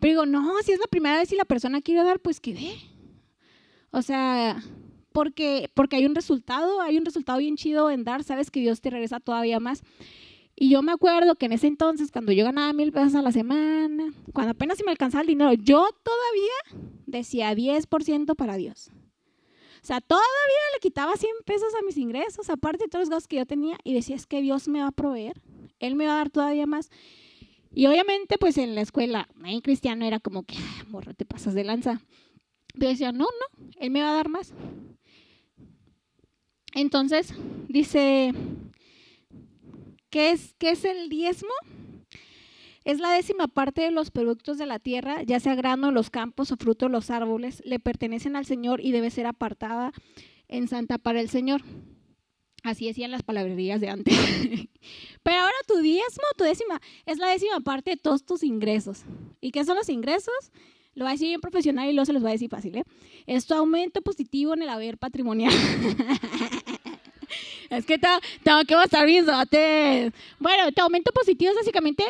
Pero 0.00 0.10
digo, 0.10 0.26
no, 0.26 0.54
si 0.64 0.72
es 0.72 0.80
la 0.80 0.86
primera 0.86 1.18
vez 1.18 1.32
y 1.32 1.36
la 1.36 1.44
persona 1.44 1.80
quiere 1.80 2.02
dar, 2.02 2.20
pues 2.20 2.40
que 2.40 2.54
dé. 2.54 2.74
O 3.90 4.02
sea, 4.02 4.62
porque, 5.12 5.70
porque 5.74 5.96
hay 5.96 6.06
un 6.06 6.14
resultado, 6.14 6.80
hay 6.80 6.96
un 6.96 7.04
resultado 7.04 7.38
bien 7.38 7.56
chido 7.56 7.90
en 7.90 8.04
dar, 8.04 8.24
sabes 8.24 8.50
que 8.50 8.60
Dios 8.60 8.80
te 8.80 8.90
regresa 8.90 9.20
todavía 9.20 9.60
más. 9.60 9.82
Y 10.56 10.68
yo 10.68 10.82
me 10.82 10.92
acuerdo 10.92 11.36
que 11.36 11.46
en 11.46 11.52
ese 11.52 11.66
entonces, 11.66 12.12
cuando 12.12 12.32
yo 12.32 12.44
ganaba 12.44 12.72
mil 12.72 12.92
pesos 12.92 13.14
a 13.14 13.22
la 13.22 13.32
semana, 13.32 14.12
cuando 14.32 14.52
apenas 14.52 14.78
se 14.78 14.84
me 14.84 14.90
alcanzaba 14.90 15.22
el 15.22 15.28
dinero, 15.28 15.52
yo 15.54 15.88
todavía 16.02 16.90
decía 17.06 17.54
10% 17.54 18.36
para 18.36 18.56
Dios. 18.56 18.90
O 19.82 19.86
sea, 19.86 20.00
todavía 20.02 20.26
le 20.74 20.80
quitaba 20.80 21.16
100 21.16 21.30
pesos 21.46 21.74
a 21.74 21.82
mis 21.84 21.96
ingresos, 21.96 22.50
aparte 22.50 22.84
de 22.84 22.88
todos 22.90 23.04
los 23.04 23.10
gastos 23.10 23.28
que 23.28 23.36
yo 23.36 23.46
tenía, 23.46 23.78
y 23.84 23.94
decía, 23.94 24.16
es 24.16 24.26
que 24.26 24.42
Dios 24.42 24.68
me 24.68 24.80
va 24.80 24.88
a 24.88 24.92
proveer, 24.92 25.40
Él 25.78 25.96
me 25.96 26.06
va 26.06 26.12
a 26.12 26.16
dar 26.16 26.30
todavía 26.30 26.66
más. 26.66 26.90
Y 27.72 27.86
obviamente, 27.86 28.36
pues 28.38 28.58
en 28.58 28.74
la 28.74 28.80
escuela, 28.80 29.28
en 29.44 29.60
cristiano 29.60 30.04
era 30.04 30.18
como 30.18 30.42
que, 30.42 30.56
morro, 30.88 31.14
te 31.14 31.24
pasas 31.24 31.54
de 31.54 31.64
lanza. 31.64 32.00
Pero 32.74 32.90
decía, 32.90 33.12
no, 33.12 33.24
no, 33.24 33.70
Él 33.78 33.90
me 33.90 34.02
va 34.02 34.10
a 34.10 34.14
dar 34.14 34.28
más. 34.28 34.52
Entonces, 36.74 37.34
dice, 37.68 38.32
¿qué 40.10 40.30
es, 40.30 40.54
qué 40.58 40.70
es 40.70 40.84
el 40.84 41.08
diezmo? 41.08 41.50
Es 42.84 42.98
la 42.98 43.12
décima 43.12 43.46
parte 43.46 43.82
de 43.82 43.90
los 43.90 44.10
productos 44.10 44.56
de 44.58 44.66
la 44.66 44.78
tierra, 44.78 45.22
ya 45.22 45.38
sea 45.38 45.54
grano, 45.54 45.90
los 45.90 46.10
campos 46.10 46.50
o 46.50 46.56
fruto 46.56 46.86
de 46.86 46.92
los 46.92 47.10
árboles, 47.10 47.62
le 47.64 47.78
pertenecen 47.78 48.36
al 48.36 48.46
Señor 48.46 48.80
y 48.80 48.90
debe 48.90 49.10
ser 49.10 49.26
apartada 49.26 49.92
en 50.48 50.66
santa 50.66 50.98
para 50.98 51.20
el 51.20 51.28
Señor. 51.28 51.62
Así 52.62 52.86
decían 52.86 53.10
las 53.10 53.22
palabrerías 53.22 53.80
de 53.80 53.88
antes. 53.88 54.14
Pero 55.22 55.38
ahora 55.38 55.54
tu 55.66 55.78
diezmo, 55.78 56.24
tu 56.36 56.44
décima, 56.44 56.80
es 57.06 57.18
la 57.18 57.28
décima 57.28 57.60
parte 57.60 57.90
de 57.90 57.96
todos 57.96 58.24
tus 58.24 58.42
ingresos. 58.42 59.02
¿Y 59.40 59.50
qué 59.50 59.64
son 59.64 59.76
los 59.76 59.88
ingresos? 59.88 60.52
Lo 60.94 61.04
va 61.04 61.10
a 61.10 61.12
decir 61.12 61.28
bien 61.28 61.40
profesional 61.40 61.88
y 61.88 61.92
luego 61.92 62.06
se 62.06 62.12
los 62.12 62.24
va 62.24 62.30
a 62.30 62.32
decir 62.32 62.50
fácil. 62.50 62.76
¿eh? 62.76 62.84
Es 63.26 63.46
tu 63.46 63.54
aumento 63.54 64.02
positivo 64.02 64.54
en 64.54 64.62
el 64.62 64.68
haber 64.68 64.98
patrimonial. 64.98 65.52
es 67.70 67.86
que 67.86 67.98
tengo, 67.98 68.64
que 68.66 68.74
estar 68.82 69.06
bien 69.06 69.24
Bueno, 70.38 70.72
tu 70.72 70.82
aumento 70.82 71.12
positivo 71.12 71.52
es 71.52 71.56
básicamente 71.56 72.04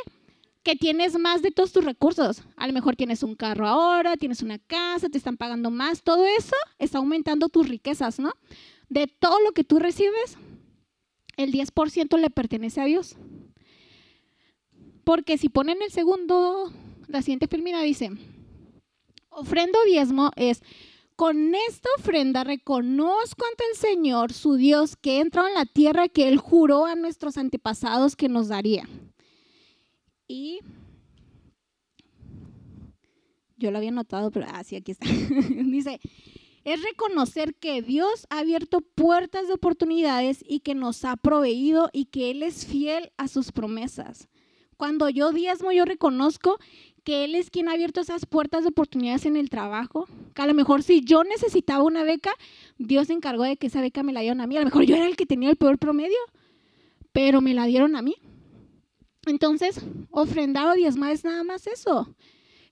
que 0.62 0.76
tienes 0.76 1.18
más 1.18 1.42
de 1.42 1.50
todos 1.50 1.72
tus 1.72 1.84
recursos. 1.84 2.42
A 2.56 2.66
lo 2.66 2.72
mejor 2.72 2.96
tienes 2.96 3.22
un 3.22 3.34
carro 3.34 3.66
ahora, 3.66 4.16
tienes 4.16 4.42
una 4.42 4.58
casa, 4.58 5.08
te 5.08 5.18
están 5.18 5.36
pagando 5.36 5.70
más. 5.70 6.02
Todo 6.02 6.26
eso 6.26 6.56
está 6.78 6.98
aumentando 6.98 7.48
tus 7.48 7.68
riquezas, 7.68 8.18
¿no? 8.18 8.32
De 8.90 9.06
todo 9.06 9.40
lo 9.40 9.52
que 9.52 9.64
tú 9.64 9.78
recibes, 9.78 10.36
el 11.36 11.52
10% 11.52 12.18
le 12.18 12.28
pertenece 12.28 12.80
a 12.80 12.84
Dios. 12.84 13.16
Porque 15.04 15.38
si 15.38 15.48
ponen 15.48 15.80
el 15.80 15.90
segundo, 15.90 16.70
la 17.08 17.22
siguiente 17.22 17.48
filmina 17.48 17.82
dice, 17.82 18.10
ofrendo 19.30 19.78
diezmo 19.84 20.32
es, 20.36 20.62
con 21.16 21.54
esta 21.54 21.88
ofrenda 21.98 22.44
reconozco 22.44 23.44
ante 23.50 23.64
el 23.70 23.76
Señor, 23.76 24.32
su 24.32 24.54
Dios, 24.56 24.96
que 24.96 25.20
entró 25.20 25.46
en 25.46 25.54
la 25.54 25.66
tierra 25.66 26.08
que 26.08 26.28
Él 26.28 26.38
juró 26.38 26.86
a 26.86 26.94
nuestros 26.94 27.38
antepasados 27.38 28.16
que 28.16 28.28
nos 28.28 28.48
daría. 28.48 28.88
Y 30.26 30.60
yo 33.56 33.70
lo 33.70 33.78
había 33.78 33.90
notado, 33.90 34.30
pero 34.30 34.46
así 34.52 34.74
ah, 34.74 34.78
aquí 34.78 34.92
está. 34.92 35.06
Dice, 35.64 36.00
es 36.72 36.82
reconocer 36.82 37.54
que 37.54 37.82
Dios 37.82 38.26
ha 38.30 38.38
abierto 38.38 38.80
puertas 38.80 39.48
de 39.48 39.54
oportunidades 39.54 40.44
y 40.46 40.60
que 40.60 40.74
nos 40.74 41.04
ha 41.04 41.16
proveído 41.16 41.90
y 41.92 42.06
que 42.06 42.30
Él 42.30 42.42
es 42.42 42.66
fiel 42.66 43.10
a 43.16 43.28
sus 43.28 43.52
promesas. 43.52 44.28
Cuando 44.76 45.08
yo 45.08 45.32
diezmo, 45.32 45.72
yo 45.72 45.84
reconozco 45.84 46.58
que 47.04 47.24
Él 47.24 47.34
es 47.34 47.50
quien 47.50 47.68
ha 47.68 47.72
abierto 47.72 48.00
esas 48.00 48.24
puertas 48.24 48.62
de 48.62 48.70
oportunidades 48.70 49.26
en 49.26 49.36
el 49.36 49.50
trabajo. 49.50 50.06
Que 50.34 50.42
a 50.42 50.46
lo 50.46 50.54
mejor 50.54 50.82
si 50.82 51.02
yo 51.02 51.24
necesitaba 51.24 51.82
una 51.82 52.04
beca, 52.04 52.30
Dios 52.78 53.08
se 53.08 53.14
encargó 53.14 53.42
de 53.42 53.56
que 53.56 53.66
esa 53.66 53.80
beca 53.80 54.02
me 54.02 54.12
la 54.12 54.20
dieron 54.20 54.40
a 54.40 54.46
mí. 54.46 54.56
A 54.56 54.60
lo 54.60 54.66
mejor 54.66 54.84
yo 54.84 54.96
era 54.96 55.06
el 55.06 55.16
que 55.16 55.26
tenía 55.26 55.50
el 55.50 55.56
peor 55.56 55.78
promedio, 55.78 56.18
pero 57.12 57.40
me 57.40 57.52
la 57.52 57.66
dieron 57.66 57.96
a 57.96 58.02
mí. 58.02 58.14
Entonces, 59.26 59.84
ofrendar 60.10 60.68
o 60.68 60.74
diezmar 60.74 61.12
es 61.12 61.24
nada 61.24 61.44
más 61.44 61.66
eso. 61.66 62.14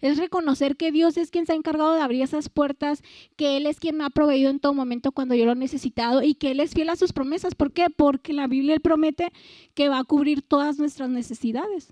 Es 0.01 0.17
reconocer 0.17 0.77
que 0.77 0.93
Dios 0.93 1.17
es 1.17 1.31
quien 1.31 1.47
se 1.47 1.53
ha 1.53 1.57
encargado 1.57 1.95
de 1.95 2.01
abrir 2.01 2.23
esas 2.23 2.49
puertas, 2.49 3.03
que 3.37 3.57
Él 3.57 3.67
es 3.67 3.81
quien 3.81 3.97
me 3.97 4.05
ha 4.05 4.11
proveído 4.11 4.51
en 4.51 4.61
todo 4.61 4.75
momento 4.75 5.13
cuando 5.13 5.35
yo 5.35 5.45
lo 5.45 5.53
he 5.53 5.57
necesitado 5.57 6.23
y 6.23 6.35
que 6.35 6.53
Él 6.53 6.61
es 6.61 6.73
fiel 6.73 6.91
a 6.91 6.97
sus 6.97 7.13
promesas. 7.13 7.55
¿Por 7.55 7.73
qué? 7.73 7.87
Porque 7.91 8.33
la 8.33 8.47
Biblia 8.47 8.75
Él 8.75 8.81
promete 8.81 9.33
que 9.75 9.89
va 9.89 9.99
a 9.99 10.05
cubrir 10.05 10.43
todas 10.43 10.79
nuestras 10.79 11.11
necesidades. 11.11 11.89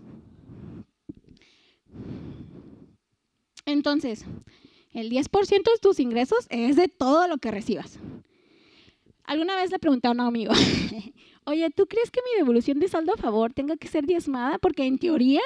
Entonces, 3.65 4.25
el 4.93 5.11
10% 5.11 5.51
de 5.51 5.79
tus 5.83 5.99
ingresos 5.99 6.47
es 6.49 6.77
de 6.77 6.89
todo 6.89 7.27
lo 7.27 7.39
que 7.39 7.51
recibas. 7.51 7.99
Alguna 9.25 9.57
vez 9.57 9.73
le 9.73 9.81
pregunté 9.81 10.07
a 10.07 10.13
un 10.13 10.21
amigo, 10.21 10.55
oye, 11.45 11.69
¿tú 11.71 11.87
crees 11.87 12.13
que 12.13 12.21
mi 12.23 12.39
devolución 12.39 12.79
de 12.79 12.87
saldo 12.87 13.13
a 13.13 13.17
favor 13.17 13.53
tenga 13.53 13.77
que 13.77 13.89
ser 13.89 14.07
diezmada? 14.07 14.59
Porque 14.59 14.87
en 14.87 14.99
teoría, 14.99 15.43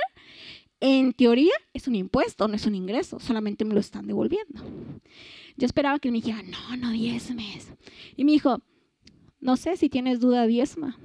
en 0.81 1.13
teoría 1.13 1.53
es 1.75 1.89
un 1.89 1.95
impuesto, 1.95 2.49
no 2.49 2.55
es 2.55 2.67
un 2.67 2.75
ingreso, 2.75 3.21
solamente 3.21 3.65
me 3.65 3.75
lo 3.75 3.81
están 3.81 4.07
devolviendo. 4.07 4.63
Yo 5.57 5.67
esperaba 5.67 5.99
que 5.99 6.11
me 6.11 6.19
dijera, 6.19 6.43
no, 6.43 6.77
no 6.77 6.91
diezmes. 6.91 7.73
Y 8.17 8.25
me 8.25 8.33
dijo, 8.33 8.63
no 9.41 9.57
sé 9.57 9.77
si 9.77 9.89
tienes 9.89 10.21
duda, 10.21 10.47
diezma. 10.47 10.99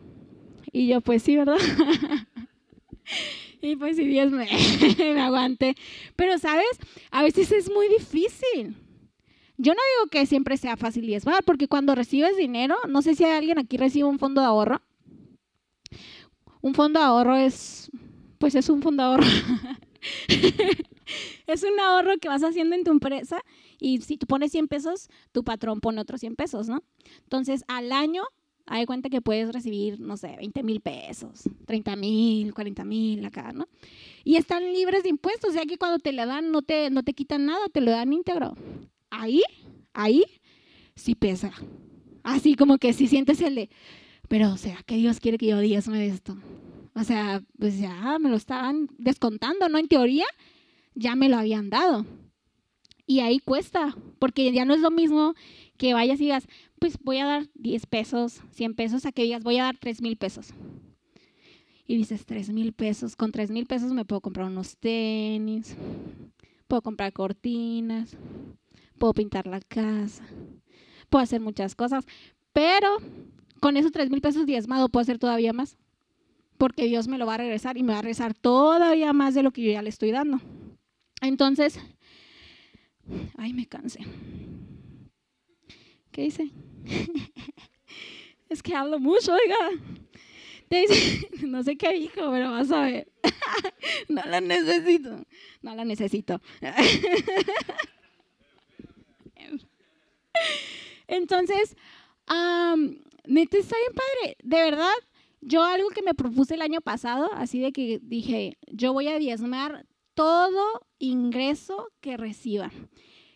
Y 0.71 0.87
yo, 0.87 1.01
pues 1.01 1.23
sí, 1.23 1.35
¿verdad? 1.35 1.57
y 3.61 3.75
pues 3.75 3.97
sí, 3.97 4.05
diezme, 4.05 4.47
me 4.97 5.21
aguante. 5.21 5.75
Pero, 6.15 6.37
¿sabes? 6.37 6.79
A 7.11 7.23
veces 7.23 7.51
es 7.51 7.71
muy 7.71 7.87
difícil. 7.89 8.77
Yo 9.57 9.73
no 9.73 9.79
digo 9.97 10.09
que 10.11 10.25
siempre 10.25 10.57
sea 10.57 10.75
fácil 10.75 11.05
diezmar, 11.05 11.43
porque 11.45 11.67
cuando 11.67 11.95
recibes 11.95 12.35
dinero, 12.35 12.75
no 12.89 13.01
sé 13.01 13.15
si 13.15 13.23
hay 13.23 13.31
alguien 13.31 13.57
aquí 13.57 13.77
recibe 13.77 14.07
un 14.07 14.19
fondo 14.19 14.41
de 14.41 14.47
ahorro. 14.47 14.81
Un 16.61 16.73
fondo 16.73 16.99
de 16.99 17.05
ahorro 17.05 17.37
es, 17.37 17.89
pues 18.37 18.55
es 18.55 18.69
un 18.69 18.81
fondo 18.81 19.03
ahorro. 19.03 19.23
es 21.47 21.63
un 21.63 21.79
ahorro 21.79 22.17
que 22.19 22.27
vas 22.27 22.43
haciendo 22.43 22.75
en 22.75 22.83
tu 22.83 22.91
empresa 22.91 23.41
y 23.79 24.01
si 24.01 24.17
tú 24.17 24.27
pones 24.27 24.51
100 24.51 24.67
pesos, 24.67 25.09
tu 25.31 25.43
patrón 25.43 25.81
pone 25.81 26.01
otros 26.01 26.21
100 26.21 26.35
pesos, 26.35 26.67
¿no? 26.67 26.83
Entonces, 27.23 27.63
al 27.67 27.91
año, 27.91 28.23
hay 28.65 28.85
cuenta 28.85 29.09
que 29.09 29.21
puedes 29.21 29.53
recibir, 29.53 29.99
no 29.99 30.17
sé, 30.17 30.35
20 30.37 30.63
mil 30.63 30.81
pesos, 30.81 31.43
30 31.65 31.95
mil, 31.95 32.53
40 32.53 32.83
mil 32.83 33.25
acá, 33.25 33.51
¿no? 33.53 33.67
Y 34.23 34.37
están 34.37 34.63
libres 34.73 35.03
de 35.03 35.09
impuestos, 35.09 35.51
o 35.51 35.53
sea 35.53 35.65
que 35.65 35.77
cuando 35.77 35.99
te 35.99 36.11
la 36.11 36.25
dan 36.25 36.51
no 36.51 36.61
te, 36.61 36.89
no 36.89 37.03
te 37.03 37.13
quitan 37.13 37.45
nada, 37.45 37.67
te 37.69 37.81
lo 37.81 37.91
dan 37.91 38.11
íntegro 38.11 38.55
ahí, 39.09 39.41
ahí, 39.93 40.23
sí 40.95 41.15
pesa. 41.15 41.51
Así 42.23 42.55
como 42.55 42.77
que 42.77 42.93
si 42.93 43.07
sientes 43.07 43.41
el 43.41 43.55
de, 43.55 43.69
pero 44.27 44.51
o 44.51 44.57
sea, 44.57 44.81
que 44.85 44.95
Dios 44.95 45.19
quiere 45.19 45.37
que 45.37 45.47
yo 45.47 45.59
diezme 45.59 45.99
de 45.99 46.07
esto. 46.07 46.37
O 46.95 47.03
sea, 47.03 47.43
pues 47.59 47.77
ya 47.77 48.17
me 48.19 48.29
lo 48.29 48.37
estaban 48.37 48.87
descontando, 48.97 49.67
¿no? 49.69 49.77
En 49.77 49.87
teoría, 49.87 50.25
ya 50.95 51.15
me 51.15 51.29
lo 51.29 51.37
habían 51.37 51.69
dado. 51.69 52.05
Y 53.05 53.19
ahí 53.19 53.39
cuesta, 53.39 53.95
porque 54.17 54.51
ya 54.51 54.65
no 54.65 54.73
es 54.73 54.81
lo 54.81 54.89
mismo 54.89 55.35
que 55.77 55.93
vayas 55.93 56.19
y 56.19 56.23
digas, 56.23 56.47
pues 56.79 56.97
voy 57.01 57.17
a 57.17 57.25
dar 57.25 57.49
10 57.53 57.85
pesos, 57.85 58.41
100 58.51 58.75
pesos, 58.75 59.05
a 59.05 59.11
que 59.11 59.23
digas, 59.23 59.43
voy 59.43 59.57
a 59.57 59.65
dar 59.65 59.77
3 59.77 60.01
mil 60.01 60.17
pesos. 60.17 60.53
Y 61.85 61.97
dices, 61.97 62.25
3 62.25 62.49
mil 62.49 62.73
pesos, 62.73 63.15
con 63.15 63.31
3 63.31 63.51
mil 63.51 63.67
pesos 63.67 63.91
me 63.91 64.05
puedo 64.05 64.21
comprar 64.21 64.47
unos 64.47 64.77
tenis, 64.77 65.75
puedo 66.67 66.81
comprar 66.81 67.13
cortinas, 67.13 68.17
puedo 68.97 69.13
pintar 69.13 69.47
la 69.47 69.59
casa, 69.59 70.25
puedo 71.09 71.23
hacer 71.23 71.41
muchas 71.41 71.75
cosas, 71.75 72.05
pero 72.53 72.97
con 73.59 73.77
esos 73.77 73.91
tres 73.91 74.09
mil 74.09 74.21
pesos 74.21 74.45
diezmado 74.45 74.89
puedo 74.89 75.01
hacer 75.01 75.19
todavía 75.19 75.53
más, 75.53 75.77
porque 76.57 76.85
Dios 76.85 77.07
me 77.07 77.17
lo 77.17 77.25
va 77.25 77.35
a 77.35 77.37
regresar 77.37 77.77
y 77.77 77.83
me 77.83 77.93
va 77.93 77.99
a 77.99 78.01
regresar 78.01 78.33
todavía 78.33 79.13
más 79.13 79.33
de 79.33 79.43
lo 79.43 79.51
que 79.51 79.61
yo 79.61 79.71
ya 79.71 79.81
le 79.81 79.89
estoy 79.89 80.11
dando. 80.11 80.39
Entonces, 81.21 81.79
ay, 83.37 83.53
me 83.53 83.65
cansé. 83.65 83.99
¿Qué 86.11 86.23
dice? 86.23 86.49
es 88.49 88.63
que 88.63 88.75
hablo 88.75 88.99
mucho, 88.99 89.33
oiga. 89.33 89.81
no 91.45 91.63
sé 91.63 91.77
qué 91.77 91.93
dijo, 91.93 92.31
pero 92.31 92.51
vas 92.51 92.71
a 92.71 92.81
ver. 92.81 93.07
no 94.09 94.21
la 94.25 94.41
necesito. 94.41 95.25
No 95.61 95.75
la 95.75 95.85
necesito. 95.85 96.41
Entonces, 101.07 101.75
um, 102.29 102.97
neta 103.25 103.57
está 103.57 103.75
bien 103.77 103.93
padre. 103.93 104.37
De 104.43 104.57
verdad, 104.57 104.93
yo 105.45 105.63
algo 105.63 105.89
que 105.89 106.01
me 106.01 106.15
propuse 106.15 106.55
el 106.55 106.61
año 106.61 106.81
pasado, 106.81 107.29
así 107.33 107.59
de 107.59 107.71
que 107.71 107.99
dije, 108.01 108.57
yo 108.67 108.93
voy 108.93 109.07
a 109.07 109.19
diezmar 109.19 109.85
todo 110.15 110.87
ingreso 110.97 111.87
que 112.01 112.17
reciba. 112.17 112.71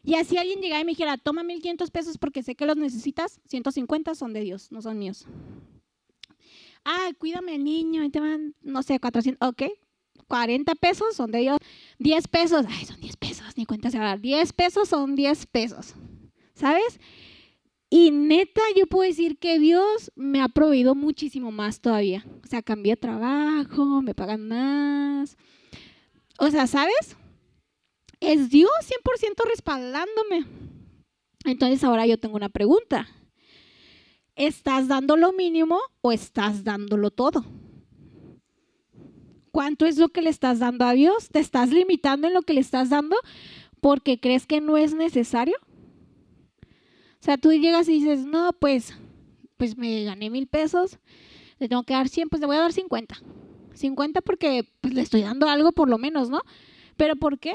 Y 0.03 0.15
así 0.15 0.37
alguien 0.37 0.59
llegara 0.59 0.81
y 0.81 0.85
me 0.85 0.91
dijera, 0.91 1.17
toma 1.17 1.43
1500 1.43 1.91
pesos 1.91 2.17
porque 2.17 2.41
sé 2.41 2.55
que 2.55 2.65
los 2.65 2.77
necesitas, 2.77 3.39
150 3.47 4.15
son 4.15 4.33
de 4.33 4.41
Dios, 4.41 4.71
no 4.71 4.81
son 4.81 4.97
míos. 4.97 5.27
Ah, 6.83 7.11
cuídame 7.19 7.55
al 7.55 7.63
niño, 7.63 8.03
y 8.03 8.09
te 8.09 8.19
van, 8.19 8.55
no 8.61 8.81
sé, 8.81 8.99
400, 8.99 9.47
ok, 9.47 9.63
40 10.27 10.73
pesos 10.75 11.15
son 11.15 11.29
de 11.31 11.39
Dios, 11.39 11.57
10 11.99 12.27
pesos, 12.27 12.65
ay, 12.67 12.85
son 12.85 12.99
10 13.01 13.17
pesos, 13.17 13.45
ni 13.55 13.65
cuenta 13.65 13.91
se 13.91 13.99
va 13.99 14.05
a 14.05 14.07
dar, 14.09 14.21
10 14.21 14.53
pesos 14.53 14.89
son 14.89 15.15
10 15.15 15.45
pesos, 15.47 15.93
¿sabes? 16.55 16.99
Y 17.89 18.11
neta, 18.11 18.61
yo 18.75 18.85
puedo 18.85 19.07
decir 19.07 19.39
que 19.39 19.57
Dios 19.57 20.11
me 20.15 20.41
ha 20.41 20.47
proveído 20.47 20.93
muchísimo 20.93 21.51
más 21.51 21.81
todavía. 21.81 22.23
O 22.43 22.47
sea, 22.47 22.61
cambié 22.61 22.95
trabajo, 22.95 24.01
me 24.03 24.13
pagan 24.13 24.47
más. 24.47 25.37
O 26.37 26.51
sea, 26.51 26.67
¿sabes? 26.67 27.17
Es 28.19 28.49
Dios 28.49 28.71
100% 28.83 29.43
respaldándome. 29.45 30.45
Entonces 31.45 31.83
ahora 31.83 32.05
yo 32.05 32.19
tengo 32.19 32.35
una 32.35 32.49
pregunta. 32.49 33.07
¿Estás 34.35 34.87
dando 34.87 35.17
lo 35.17 35.33
mínimo 35.33 35.79
o 36.01 36.11
estás 36.11 36.63
dándolo 36.63 37.09
todo? 37.09 37.43
¿Cuánto 39.51 39.85
es 39.85 39.97
lo 39.97 40.09
que 40.09 40.21
le 40.21 40.29
estás 40.29 40.59
dando 40.59 40.85
a 40.85 40.93
Dios? 40.93 41.29
¿Te 41.29 41.39
estás 41.39 41.71
limitando 41.71 42.27
en 42.27 42.33
lo 42.33 42.43
que 42.43 42.53
le 42.53 42.61
estás 42.61 42.89
dando 42.89 43.17
porque 43.81 44.19
crees 44.19 44.45
que 44.45 44.61
no 44.61 44.77
es 44.77 44.93
necesario? 44.93 45.57
O 47.21 47.23
sea, 47.23 47.37
tú 47.37 47.51
llegas 47.51 47.87
y 47.89 47.93
dices, 47.93 48.25
no, 48.25 48.53
pues, 48.53 48.93
pues 49.57 49.77
me 49.77 50.05
gané 50.05 50.29
mil 50.29 50.47
pesos, 50.47 50.99
le 51.59 51.67
tengo 51.67 51.83
que 51.83 51.93
dar 51.93 52.07
100, 52.07 52.29
pues 52.29 52.39
le 52.39 52.47
voy 52.47 52.55
a 52.55 52.61
dar 52.61 52.73
50. 52.73 53.21
50 53.73 54.21
porque 54.21 54.67
pues, 54.81 54.93
le 54.93 55.01
estoy 55.01 55.21
dando 55.21 55.47
algo 55.47 55.71
por 55.71 55.89
lo 55.89 55.97
menos, 55.97 56.29
¿no? 56.29 56.41
Pero 56.95 57.15
¿por 57.15 57.39
qué? 57.39 57.53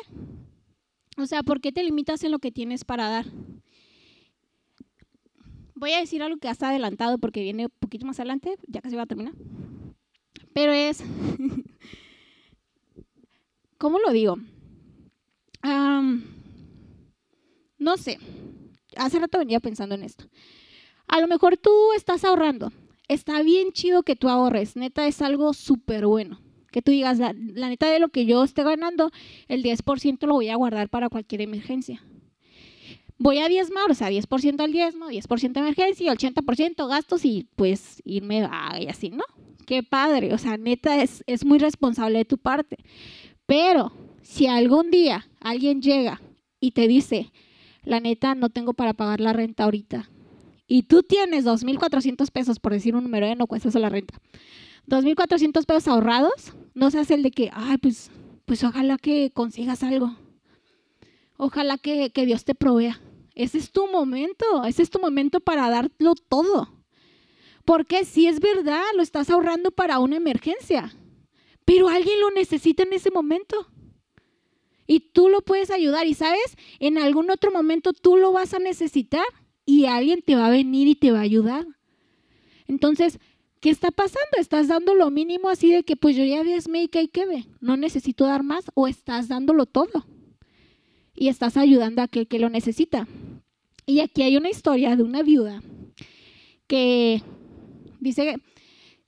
O 1.17 1.27
sea, 1.27 1.43
¿por 1.43 1.61
qué 1.61 1.73
te 1.73 1.83
limitas 1.83 2.23
en 2.25 2.33
lo 2.33 2.39
que 2.39 2.53
tienes 2.53 2.85
para 2.85 3.09
dar? 3.09 3.27
Voy 5.75 5.93
a 5.93 6.01
decir 6.01 6.23
algo 6.23 6.39
que 6.39 6.49
está 6.49 6.71
adelantado 6.71 7.19
porque 7.19 7.43
viene 7.43 7.67
un 7.67 7.73
poquito 7.79 8.07
más 8.07 8.19
adelante, 8.21 8.57
ya 8.67 8.81
casi 8.81 8.97
va 8.97 9.03
a 9.03 9.07
terminar. 9.07 9.35
Pero 10.53 10.73
es, 10.73 11.03
¿cómo 13.79 13.99
lo 13.99 14.13
digo? 14.13 14.37
no 17.79 17.97
sé, 17.97 18.19
hace 18.97 19.19
rato 19.19 19.39
venía 19.39 19.61
pensando 19.61 19.95
en 19.95 20.03
esto. 20.03 20.27
A 21.07 21.21
lo 21.21 21.29
mejor 21.29 21.57
tú 21.57 21.71
estás 21.97 22.25
ahorrando. 22.25 22.73
Está 23.09 23.43
bien 23.43 23.73
chido 23.73 24.03
que 24.03 24.17
tú 24.17 24.29
ahorres. 24.29 24.77
Neta, 24.77 25.07
es 25.07 25.21
algo 25.23 25.53
súper 25.53 26.07
bueno. 26.07 26.41
Que 26.71 26.83
tú 26.83 26.91
digas, 26.91 27.19
la, 27.19 27.33
neta 27.33 27.89
de 27.89 28.01
lo 28.01 28.09
que 28.09 28.27
yo 28.27 28.43
esté 28.43 28.65
ganando, 28.65 29.11
el 29.47 29.63
10% 29.63 30.27
lo 30.27 30.35
voy 30.35 30.49
a 30.49 30.57
guardar 30.57 30.89
para 30.89 31.09
cualquier 31.09 31.43
emergencia. 31.43 32.03
Voy 33.17 33.39
a 33.39 33.49
diezmar, 33.49 33.91
o 33.91 33.95
sea, 33.95 34.11
10% 34.11 34.61
al 34.61 34.73
diezmo, 34.73 35.09
10% 35.09 35.57
emergencia, 35.57 36.13
80% 36.13 36.89
gastos 36.89 37.25
y 37.25 37.47
pues 37.55 38.03
irme 38.05 38.49
y 38.81 38.89
así, 38.89 39.11
¿no? 39.11 39.23
Qué 39.67 39.85
padre, 39.85 40.35
o 40.35 40.39
sea, 40.39 40.57
neta 40.57 41.01
es, 41.01 41.23
es 41.27 41.45
muy 41.45 41.59
responsable 41.59 42.19
de 42.19 42.25
tu 42.25 42.39
parte. 42.39 42.79
Pero 43.47 43.93
si 44.23 44.47
algún 44.47 44.91
día 44.91 45.29
alguien 45.41 45.81
llega 45.81 46.21
y 46.59 46.73
te 46.73 46.89
dice, 46.89 47.31
la 47.85 48.01
neta 48.01 48.35
no 48.35 48.51
tengo 48.51 48.75
para 48.75 48.95
pagar 48.95 49.21
la 49.21 49.33
renta 49.33 49.65
ahorita. 49.65 50.11
Y 50.67 50.85
tú 50.85 51.03
tienes 51.03 51.45
2.400 51.45 52.31
pesos, 52.31 52.59
por 52.59 52.73
decir 52.73 52.97
un 52.97 53.05
número, 53.05 53.27
¿eh? 53.27 53.37
no 53.37 53.47
cuesta 53.47 53.69
eso 53.69 53.79
la 53.79 53.91
renta. 53.91 54.21
2.400 54.87 55.65
pesos 55.65 55.89
ahorrados, 55.89 56.55
no 56.75 56.91
se 56.91 56.99
hace 56.99 57.15
el 57.15 57.23
de 57.23 57.31
que, 57.31 57.51
ay, 57.53 57.79
pues, 57.79 58.11
pues 58.45 58.65
ojalá 58.65 58.99
que 58.99 59.31
consigas 59.33 59.83
algo. 59.83 60.17
Ojalá 61.37 61.79
que, 61.79 62.11
que 62.11 62.27
Dios 62.27 62.45
te 62.45 62.55
provea. 62.55 63.01
Ese 63.35 63.59
es 63.59 63.73
tu 63.73 63.89
momento, 63.89 64.65
ese 64.65 64.83
es 64.83 64.91
tu 64.91 65.01
momento 65.01 65.41
para 65.41 65.69
darlo 65.69 66.15
todo. 66.29 66.69
Porque 67.65 68.05
si 68.05 68.27
es 68.27 68.41
verdad, 68.41 68.83
lo 68.97 69.03
estás 69.03 69.31
ahorrando 69.31 69.71
para 69.71 69.99
una 69.99 70.17
emergencia, 70.17 70.95
pero 71.65 71.89
alguien 71.89 72.21
lo 72.21 72.31
necesita 72.31 72.83
en 72.83 72.93
ese 72.93 73.11
momento. 73.11 73.69
Y 74.87 75.01
tú 75.01 75.29
lo 75.29 75.41
puedes 75.41 75.71
ayudar 75.71 76.07
y 76.07 76.15
sabes, 76.15 76.57
en 76.79 76.99
algún 76.99 77.31
otro 77.31 77.51
momento 77.51 77.93
tú 77.93 78.17
lo 78.17 78.33
vas 78.33 78.55
a 78.55 78.59
necesitar 78.59 79.25
y 79.65 79.87
alguien 79.87 80.23
te 80.23 80.37
va 80.37 80.47
a 80.47 80.51
venir 80.51 80.89
y 80.89 80.95
te 80.95 81.11
va 81.11 81.21
a 81.21 81.23
ayudar. 81.23 81.67
Entonces, 82.67 83.19
¿qué 83.61 83.71
está 83.71 83.91
pasando? 83.91 84.37
¿Estás 84.39 84.69
dando 84.69 84.95
lo 84.95 85.11
mínimo 85.11 85.49
así 85.49 85.73
de 85.73 85.85
que 85.85 85.97
pues 85.97 86.17
yo 86.17 86.25
ya 86.25 86.43
diezmé 86.43 86.85
y 86.85 86.89
que 86.89 87.01
hay 87.01 87.09
que 87.09 87.27
ver? 87.27 87.45
No 87.61 87.77
necesito 87.77 88.27
dar 88.27 88.43
más 88.43 88.65
o 88.75 88.87
estás 88.89 89.29
dándolo 89.29 89.67
todo 89.67 90.07
y 91.15 91.29
estás 91.29 91.57
ayudando 91.57 92.03
a 92.03 92.07
aquel 92.07 92.27
que 92.27 92.39
lo 92.39 92.51
necesita. 92.51 93.07
Y 93.87 94.01
aquí 94.01 94.23
hay 94.23 94.37
una 94.37 94.51
historia 94.51 94.97
de 94.97 95.03
una 95.03 95.23
viuda 95.23 95.63
que 96.67 97.23
dice 98.01 98.37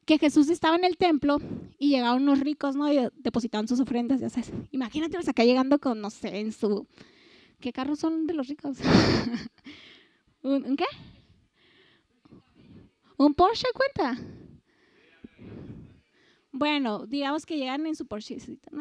que 0.07 0.19
Jesús 0.19 0.49
estaba 0.49 0.77
en 0.77 0.85
el 0.85 0.97
templo 0.97 1.39
y 1.79 1.91
llegaron 1.91 2.23
unos 2.23 2.41
ricos, 2.41 2.77
¿no? 2.77 2.91
Y 2.91 3.09
depositaban 3.17 3.67
sus 3.69 3.81
ofrendas, 3.81 4.21
ya 4.21 4.31
sabes. 4.31 4.53
Imagínatelos 4.71 5.29
acá 5.29 5.45
llegando 5.45 5.79
con, 5.79 6.01
no 6.01 6.11
sé, 6.11 6.39
en 6.39 6.53
su... 6.53 6.87
¿Qué 7.61 7.73
carros 7.73 7.99
son 7.99 8.27
de 8.27 8.35
los 8.35 8.47
ricos? 8.47 8.79
¿Un, 10.43 10.77
qué? 10.77 10.85
¿Un 13.17 13.35
Porsche 13.35 13.67
cuenta? 13.75 14.17
Bueno, 16.53 17.07
digamos 17.07 17.45
que 17.45 17.59
llegan 17.59 17.85
en 17.87 17.97
su 17.97 18.07
Porsche 18.07 18.39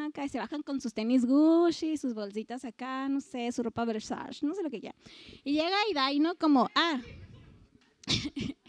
acá 0.08 0.26
y 0.26 0.30
se 0.30 0.38
bajan 0.38 0.62
con 0.62 0.80
sus 0.80 0.94
tenis 0.94 1.26
Gucci, 1.26 1.98
sus 1.98 2.14
bolsitas 2.14 2.64
acá, 2.66 3.10
no 3.10 3.20
sé, 3.20 3.52
su 3.52 3.64
ropa 3.64 3.84
Versace, 3.84 4.46
no 4.46 4.54
sé 4.54 4.62
lo 4.62 4.70
que 4.70 4.80
ya. 4.80 4.96
Y 5.44 5.54
llega 5.54 5.76
y 5.90 5.94
da 5.94 6.06
ahí, 6.06 6.20
¿no? 6.20 6.36
Como, 6.36 6.70
ah. 6.76 7.02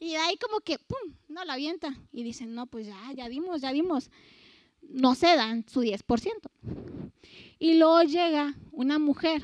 Y 0.00 0.10
de 0.10 0.16
ahí 0.16 0.36
como 0.36 0.60
que, 0.60 0.78
¡pum!, 0.78 1.17
no 1.38 1.44
la 1.44 1.54
avienta. 1.54 1.94
Y 2.12 2.24
dicen, 2.24 2.54
no, 2.54 2.66
pues 2.66 2.86
ya, 2.86 3.00
ya 3.14 3.28
dimos, 3.28 3.60
ya 3.60 3.72
dimos. 3.72 4.10
No 4.82 5.14
se 5.14 5.36
dan 5.36 5.64
su 5.68 5.82
10%. 5.82 6.50
Y 7.58 7.74
luego 7.74 8.02
llega 8.02 8.54
una 8.72 8.98
mujer, 8.98 9.42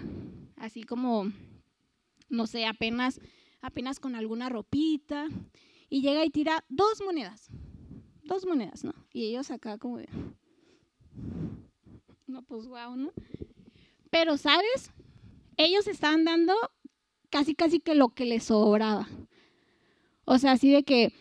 así 0.57 0.83
como, 0.83 1.33
no 2.28 2.46
sé, 2.46 2.66
apenas, 2.66 3.20
apenas 3.61 4.00
con 4.00 4.14
alguna 4.14 4.48
ropita, 4.48 5.26
y 5.88 6.02
llega 6.02 6.24
y 6.24 6.30
tira 6.30 6.64
dos 6.68 7.00
monedas. 7.04 7.48
Dos 8.24 8.46
monedas, 8.46 8.85
¿no? 8.85 8.94
Y 9.12 9.26
ellos 9.26 9.50
acá 9.50 9.78
como 9.78 9.98
de, 9.98 10.09
no, 12.26 12.42
pues 12.42 12.66
wow, 12.66 12.96
¿no? 12.96 13.12
Pero, 14.11 14.37
¿sabes? 14.37 14.90
Ellos 15.57 15.87
estaban 15.87 16.24
dando 16.24 16.54
casi, 17.30 17.54
casi 17.54 17.80
que 17.80 17.94
lo 17.94 18.09
que 18.09 18.24
les 18.24 18.44
sobraba. 18.44 19.09
O 20.24 20.38
sea, 20.38 20.52
así 20.52 20.70
de 20.72 20.85
que, 20.85 21.12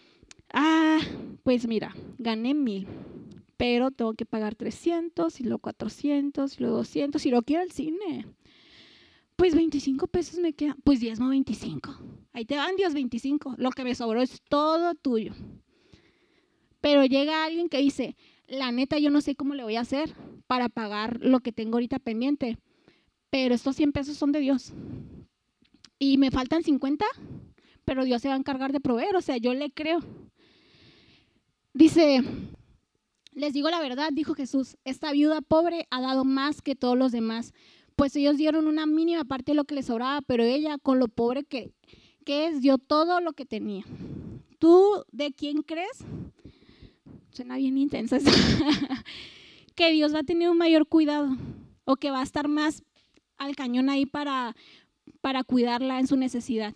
ah, 0.54 1.00
pues 1.44 1.68
mira, 1.68 1.96
gané 2.18 2.54
mil, 2.54 2.88
pero 3.58 3.92
tengo 3.92 4.14
que 4.14 4.26
pagar 4.26 4.56
300 4.56 5.40
y 5.40 5.44
luego 5.44 5.60
400 5.60 6.58
y 6.58 6.62
luego 6.62 6.78
200 6.78 7.26
y 7.26 7.32
lo 7.32 7.42
quiero 7.42 7.64
al 7.64 7.72
cine. 7.72 8.28
Pues 9.36 9.56
25 9.56 10.08
pesos 10.08 10.40
me 10.40 10.54
quedan, 10.54 10.78
pues 10.84 11.00
diezmo 11.00 11.30
25. 11.30 11.98
Ahí 12.34 12.46
te 12.46 12.56
van 12.56 12.76
Dios 12.76 12.94
25. 12.94 13.56
Lo 13.58 13.72
que 13.72 13.84
me 13.84 13.96
sobró 13.96 14.22
es 14.22 14.42
todo 14.48 14.94
tuyo. 14.96 15.34
Pero 16.82 17.06
llega 17.06 17.46
alguien 17.46 17.70
que 17.70 17.78
dice, 17.78 18.16
la 18.48 18.72
neta 18.72 19.00
yo 19.00 19.10
no 19.10 19.22
sé 19.22 19.36
cómo 19.36 19.56
le 19.56 19.64
voy 19.64 19.78
a 19.78 19.82
hacer 19.82 20.14
para 20.48 20.70
pagar 20.70 21.20
lo 21.22 21.40
que 21.40 21.52
tengo 21.52 21.76
ahorita 21.76 22.00
pendiente, 22.00 22.58
pero 23.30 23.56
estos 23.56 23.76
100 23.76 23.92
pesos 23.94 24.18
son 24.18 24.32
de 24.32 24.40
Dios. 24.40 24.74
Y 25.98 26.18
me 26.18 26.30
faltan 26.30 26.64
50, 26.64 27.06
pero 27.86 28.04
Dios 28.04 28.22
se 28.22 28.28
va 28.28 28.34
a 28.34 28.38
encargar 28.38 28.74
de 28.74 28.82
proveer, 28.82 29.16
o 29.16 29.22
sea, 29.22 29.38
yo 29.38 29.54
le 29.54 29.72
creo. 29.72 30.00
Dice, 31.74 32.22
les 33.34 33.54
digo 33.54 33.70
la 33.72 33.82
verdad, 33.82 34.10
dijo 34.12 34.36
Jesús, 34.36 34.78
esta 34.86 35.12
viuda 35.12 35.42
pobre 35.42 35.88
ha 35.90 36.02
dado 36.02 36.24
más 36.24 36.62
que 36.62 36.76
todos 36.76 36.96
los 36.96 37.12
demás, 37.12 37.52
pues 37.96 38.16
ellos 38.16 38.38
dieron 38.38 38.68
una 38.68 38.86
mínima 38.86 39.24
parte 39.24 39.52
de 39.52 39.56
lo 39.56 39.66
que 39.66 39.74
les 39.76 39.88
sobraba, 39.88 40.22
pero 40.22 40.44
ella, 40.44 40.78
con 40.78 41.00
lo 41.00 41.08
pobre 41.08 41.44
que, 41.44 41.74
que 42.26 42.48
es, 42.48 42.62
dio 42.62 42.78
todo 42.78 43.22
lo 43.22 43.34
que 43.34 43.46
tenía. 43.46 43.86
¿Tú 44.60 45.04
de 45.12 45.34
quién 45.34 45.64
crees? 45.64 46.06
Suena 47.32 47.58
bien 47.58 47.78
intensa. 47.78 48.20
que 49.76 49.92
Dios 49.92 50.14
va 50.14 50.20
a 50.20 50.24
tener 50.24 50.52
un 50.52 50.58
mayor 50.58 50.88
cuidado 50.88 51.36
o 51.86 51.96
que 51.96 52.12
va 52.12 52.20
a 52.20 52.24
estar 52.24 52.48
más 52.48 52.84
al 53.38 53.56
cañón 53.56 53.90
ahí 53.90 54.06
para, 54.06 54.56
para 55.22 55.44
cuidarla 55.44 56.00
en 56.00 56.06
su 56.06 56.18
necesidad 56.18 56.76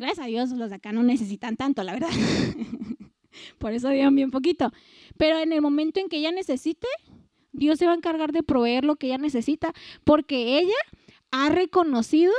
gracias 0.00 0.26
a 0.26 0.28
Dios 0.28 0.50
los 0.50 0.70
de 0.70 0.76
acá 0.76 0.92
no 0.92 1.02
necesitan 1.02 1.56
tanto, 1.56 1.82
la 1.82 1.92
verdad. 1.92 2.10
Por 3.58 3.72
eso 3.72 3.88
digan 3.88 4.14
bien 4.14 4.30
poquito. 4.30 4.72
Pero 5.16 5.38
en 5.38 5.52
el 5.52 5.62
momento 5.62 6.00
en 6.00 6.08
que 6.08 6.18
ella 6.18 6.32
necesite, 6.32 6.88
Dios 7.52 7.78
se 7.78 7.86
va 7.86 7.92
a 7.92 7.96
encargar 7.96 8.32
de 8.32 8.42
proveer 8.42 8.84
lo 8.84 8.96
que 8.96 9.06
ella 9.06 9.18
necesita, 9.18 9.72
porque 10.04 10.58
ella 10.58 10.76
ha 11.30 11.48
reconocido 11.48 12.32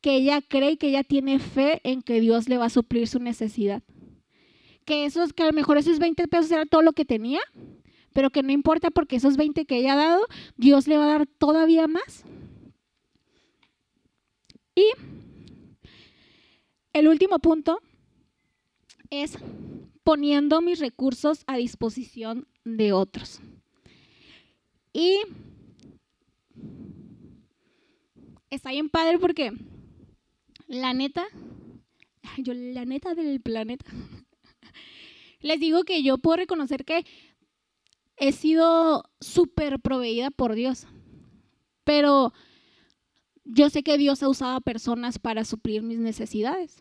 que 0.00 0.16
ella 0.16 0.40
cree 0.42 0.78
que 0.78 0.88
ella 0.88 1.04
tiene 1.04 1.38
fe 1.38 1.80
en 1.84 2.02
que 2.02 2.20
Dios 2.20 2.48
le 2.48 2.58
va 2.58 2.66
a 2.66 2.70
suplir 2.70 3.08
su 3.08 3.18
necesidad. 3.18 3.82
Que 4.84 5.04
eso 5.04 5.22
es 5.22 5.32
que 5.32 5.42
a 5.42 5.46
lo 5.46 5.52
mejor 5.52 5.76
esos 5.76 5.98
20 5.98 6.28
pesos 6.28 6.50
era 6.50 6.66
todo 6.66 6.82
lo 6.82 6.92
que 6.92 7.04
tenía, 7.04 7.40
pero 8.12 8.30
que 8.30 8.42
no 8.42 8.52
importa 8.52 8.90
porque 8.90 9.16
esos 9.16 9.36
20 9.36 9.66
que 9.66 9.76
ella 9.76 9.92
ha 9.92 9.96
dado, 9.96 10.26
Dios 10.56 10.86
le 10.88 10.96
va 10.96 11.04
a 11.04 11.18
dar 11.18 11.26
todavía 11.26 11.86
más. 11.86 12.24
Y 14.74 14.84
el 16.92 17.08
último 17.08 17.38
punto 17.38 17.80
es 19.10 19.38
poniendo 20.02 20.60
mis 20.60 20.80
recursos 20.80 21.44
a 21.46 21.56
disposición 21.56 22.48
de 22.64 22.92
otros. 22.92 23.40
Y 24.92 25.20
está 28.50 28.70
bien 28.70 28.88
padre 28.88 29.18
porque 29.18 29.52
la 30.66 30.94
neta, 30.94 31.26
yo 32.38 32.54
la 32.54 32.84
neta 32.84 33.14
del 33.14 33.40
planeta, 33.40 33.86
les 35.40 35.60
digo 35.60 35.84
que 35.84 36.02
yo 36.02 36.18
puedo 36.18 36.36
reconocer 36.36 36.84
que 36.84 37.04
he 38.16 38.32
sido 38.32 39.04
súper 39.20 39.78
proveída 39.80 40.30
por 40.30 40.54
Dios, 40.54 40.86
pero 41.84 42.32
yo 43.48 43.70
sé 43.70 43.82
que 43.82 43.96
Dios 43.96 44.22
ha 44.22 44.28
usado 44.28 44.56
a 44.56 44.60
personas 44.60 45.18
para 45.18 45.44
suplir 45.44 45.82
mis 45.82 45.98
necesidades. 45.98 46.76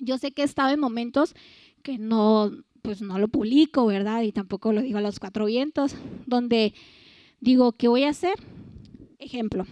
Yo 0.00 0.18
sé 0.18 0.32
que 0.32 0.42
he 0.42 0.44
estado 0.44 0.74
en 0.74 0.80
momentos 0.80 1.34
que 1.82 1.96
no, 1.96 2.50
pues 2.82 3.00
no 3.02 3.18
lo 3.18 3.28
publico, 3.28 3.86
¿verdad? 3.86 4.22
Y 4.22 4.32
tampoco 4.32 4.72
lo 4.72 4.82
digo 4.82 4.98
a 4.98 5.00
los 5.02 5.20
cuatro 5.20 5.46
vientos, 5.46 5.94
donde 6.26 6.74
digo, 7.40 7.72
¿qué 7.72 7.86
voy 7.86 8.02
a 8.02 8.10
hacer? 8.10 8.34
Ejemplo, 9.18 9.64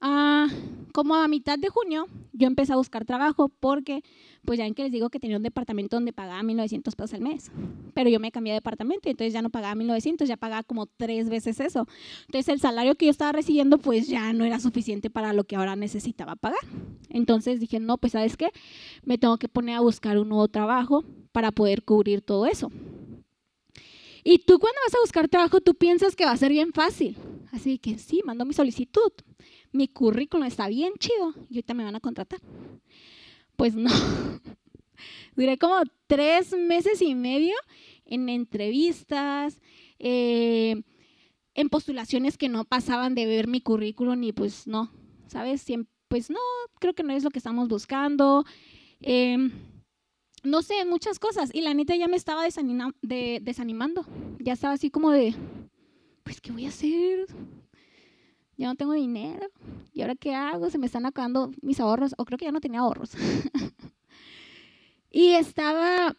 Ah, 0.00 0.46
como 0.92 1.16
a 1.16 1.26
mitad 1.26 1.58
de 1.58 1.68
junio, 1.68 2.06
yo 2.32 2.46
empecé 2.46 2.72
a 2.72 2.76
buscar 2.76 3.04
trabajo 3.04 3.48
porque, 3.48 4.02
pues 4.44 4.58
ya 4.58 4.64
ven 4.64 4.74
que 4.74 4.84
les 4.84 4.92
digo 4.92 5.10
que 5.10 5.18
tenía 5.18 5.36
un 5.36 5.42
departamento 5.42 5.96
donde 5.96 6.12
pagaba 6.12 6.40
1.900 6.42 6.94
pesos 6.94 7.14
al 7.14 7.20
mes. 7.20 7.50
Pero 7.94 8.08
yo 8.08 8.20
me 8.20 8.30
cambié 8.30 8.52
de 8.52 8.58
departamento, 8.58 9.08
entonces 9.08 9.32
ya 9.32 9.42
no 9.42 9.50
pagaba 9.50 9.74
1.900, 9.74 10.26
ya 10.26 10.36
pagaba 10.36 10.62
como 10.62 10.86
tres 10.86 11.28
veces 11.28 11.58
eso. 11.58 11.86
Entonces 12.26 12.48
el 12.48 12.60
salario 12.60 12.94
que 12.94 13.06
yo 13.06 13.10
estaba 13.10 13.32
recibiendo, 13.32 13.78
pues 13.78 14.06
ya 14.06 14.32
no 14.32 14.44
era 14.44 14.60
suficiente 14.60 15.10
para 15.10 15.32
lo 15.32 15.44
que 15.44 15.56
ahora 15.56 15.74
necesitaba 15.74 16.36
pagar. 16.36 16.60
Entonces 17.08 17.58
dije, 17.58 17.80
no, 17.80 17.98
pues 17.98 18.12
sabes 18.12 18.36
qué, 18.36 18.50
me 19.04 19.18
tengo 19.18 19.36
que 19.38 19.48
poner 19.48 19.76
a 19.76 19.80
buscar 19.80 20.16
un 20.18 20.28
nuevo 20.28 20.46
trabajo 20.46 21.04
para 21.32 21.50
poder 21.50 21.82
cubrir 21.82 22.22
todo 22.22 22.46
eso. 22.46 22.70
Y 24.22 24.38
tú 24.38 24.58
cuando 24.58 24.78
vas 24.86 24.94
a 24.94 25.00
buscar 25.00 25.28
trabajo, 25.28 25.60
tú 25.60 25.74
piensas 25.74 26.14
que 26.14 26.24
va 26.24 26.32
a 26.32 26.36
ser 26.36 26.52
bien 26.52 26.72
fácil. 26.72 27.16
Así 27.50 27.78
que 27.78 27.98
sí, 27.98 28.20
mando 28.24 28.44
mi 28.44 28.52
solicitud 28.52 29.12
mi 29.72 29.88
currículum 29.88 30.46
está 30.46 30.68
bien 30.68 30.92
chido 30.98 31.34
y 31.50 31.56
ahorita 31.56 31.74
me 31.74 31.84
van 31.84 31.96
a 31.96 32.00
contratar. 32.00 32.40
Pues 33.56 33.74
no. 33.74 33.90
Duré 35.36 35.58
como 35.58 35.82
tres 36.06 36.52
meses 36.56 37.00
y 37.02 37.14
medio 37.14 37.54
en 38.04 38.28
entrevistas, 38.28 39.60
eh, 39.98 40.82
en 41.54 41.68
postulaciones 41.68 42.38
que 42.38 42.48
no 42.48 42.64
pasaban 42.64 43.14
de 43.14 43.26
ver 43.26 43.48
mi 43.48 43.60
currículum 43.60 44.22
y 44.22 44.32
pues 44.32 44.66
no, 44.66 44.90
¿sabes? 45.26 45.64
pues 46.08 46.30
no, 46.30 46.38
creo 46.80 46.94
que 46.94 47.02
no 47.02 47.12
es 47.12 47.22
lo 47.22 47.30
que 47.30 47.38
estamos 47.38 47.68
buscando. 47.68 48.44
Em, 49.00 49.52
no 50.42 50.62
sé, 50.62 50.84
muchas 50.84 51.18
cosas. 51.18 51.50
Y 51.52 51.60
la 51.60 51.74
neta 51.74 51.94
ya 51.96 52.08
me 52.08 52.16
estaba 52.16 52.42
desanimando. 52.42 54.06
Ya 54.40 54.54
estaba 54.54 54.74
así 54.74 54.90
como 54.90 55.10
de, 55.10 55.34
pues, 56.22 56.40
¿qué 56.40 56.52
voy 56.52 56.66
a 56.66 56.70
hacer? 56.70 57.26
Ya 58.58 58.66
no 58.66 58.74
tengo 58.74 58.92
dinero. 58.92 59.46
¿Y 59.92 60.02
ahora 60.02 60.16
qué 60.16 60.34
hago? 60.34 60.68
Se 60.68 60.78
me 60.78 60.86
están 60.86 61.06
acabando 61.06 61.52
mis 61.62 61.78
ahorros. 61.78 62.14
O 62.18 62.24
creo 62.24 62.36
que 62.36 62.44
ya 62.44 62.52
no 62.52 62.60
tenía 62.60 62.80
ahorros. 62.80 63.12
y 65.10 65.28
estaba, 65.28 66.16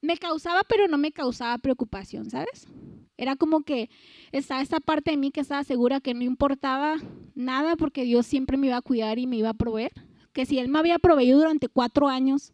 me 0.00 0.16
causaba, 0.16 0.62
pero 0.68 0.86
no 0.86 0.96
me 0.96 1.10
causaba 1.10 1.58
preocupación, 1.58 2.30
¿sabes? 2.30 2.68
Era 3.16 3.34
como 3.34 3.62
que 3.62 3.90
estaba 4.30 4.62
esta 4.62 4.78
parte 4.78 5.10
de 5.10 5.16
mí 5.16 5.32
que 5.32 5.40
estaba 5.40 5.64
segura 5.64 6.00
que 6.00 6.14
no 6.14 6.22
importaba 6.22 6.96
nada 7.34 7.74
porque 7.74 8.04
Dios 8.04 8.24
siempre 8.24 8.56
me 8.56 8.68
iba 8.68 8.76
a 8.76 8.82
cuidar 8.82 9.18
y 9.18 9.26
me 9.26 9.36
iba 9.36 9.50
a 9.50 9.54
proveer. 9.54 9.92
Que 10.32 10.46
si 10.46 10.60
Él 10.60 10.68
me 10.68 10.78
había 10.78 11.00
proveído 11.00 11.38
durante 11.38 11.68
cuatro 11.68 12.08
años 12.08 12.52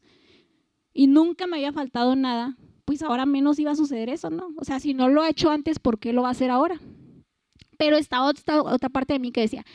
y 0.94 1.06
nunca 1.06 1.46
me 1.46 1.56
había 1.56 1.72
faltado 1.72 2.16
nada, 2.16 2.56
pues 2.86 3.02
ahora 3.02 3.26
menos 3.26 3.58
iba 3.58 3.72
a 3.72 3.76
suceder 3.76 4.08
eso, 4.08 4.30
¿no? 4.30 4.54
O 4.56 4.64
sea, 4.64 4.80
si 4.80 4.94
no 4.94 5.10
lo 5.10 5.20
ha 5.20 5.28
hecho 5.28 5.50
antes, 5.50 5.78
¿por 5.78 5.98
qué 5.98 6.14
lo 6.14 6.22
va 6.22 6.28
a 6.28 6.32
hacer 6.32 6.50
ahora? 6.50 6.80
Pero 7.82 7.96
estaba 7.96 8.26
otra, 8.26 8.62
otra 8.62 8.88
parte 8.90 9.14
de 9.14 9.18
mí 9.18 9.32
que 9.32 9.40
decía, 9.40 9.66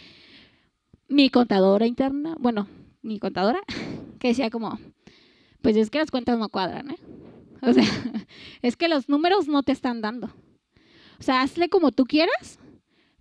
mi 1.09 1.29
contadora 1.29 1.85
interna, 1.85 2.37
bueno, 2.39 2.65
mi 3.01 3.19
contadora, 3.19 3.59
que 4.21 4.29
decía 4.29 4.49
como, 4.49 4.79
pues 5.61 5.75
es 5.75 5.89
que 5.89 5.97
las 5.97 6.09
cuentas 6.09 6.39
no 6.39 6.47
cuadran, 6.47 6.91
¿eh? 6.91 6.97
O 7.61 7.73
sea, 7.73 7.83
es 8.61 8.77
que 8.77 8.87
los 8.87 9.09
números 9.09 9.49
no 9.49 9.61
te 9.61 9.73
están 9.73 9.99
dando. 9.99 10.27
O 11.19 11.21
sea, 11.21 11.41
hazle 11.41 11.67
como 11.67 11.91
tú 11.91 12.05
quieras, 12.05 12.59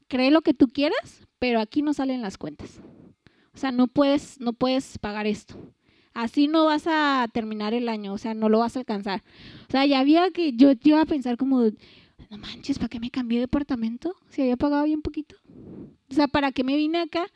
cree 0.06 0.30
lo 0.30 0.42
que 0.42 0.54
tú 0.54 0.68
quieras, 0.68 1.26
pero 1.40 1.58
aquí 1.58 1.82
no 1.82 1.92
salen 1.92 2.22
las 2.22 2.38
cuentas. 2.38 2.80
O 3.54 3.58
sea, 3.58 3.72
no 3.72 3.88
puedes, 3.88 4.38
no 4.38 4.52
puedes 4.52 4.98
pagar 4.98 5.26
esto. 5.26 5.56
Así 6.14 6.46
no 6.46 6.66
vas 6.66 6.84
a 6.86 7.26
terminar 7.32 7.74
el 7.74 7.88
año, 7.88 8.12
o 8.12 8.18
sea, 8.18 8.34
no 8.34 8.48
lo 8.48 8.60
vas 8.60 8.76
a 8.76 8.78
alcanzar. 8.78 9.24
O 9.68 9.72
sea, 9.72 9.84
ya 9.84 9.98
había 9.98 10.30
que 10.30 10.52
yo, 10.52 10.70
yo 10.70 10.90
iba 10.90 11.00
a 11.00 11.06
pensar 11.06 11.36
como, 11.36 11.72
no 12.30 12.38
manches, 12.38 12.78
¿para 12.78 12.88
qué 12.88 13.00
me 13.00 13.10
cambié 13.10 13.38
de 13.38 13.42
departamento? 13.42 14.14
Si 14.28 14.42
había 14.42 14.56
pagado 14.56 14.84
bien 14.84 15.02
poquito. 15.02 15.36
O 16.10 16.14
sea, 16.14 16.28
¿para 16.28 16.52
qué 16.52 16.64
me 16.64 16.76
vine 16.76 16.98
acá 16.98 17.26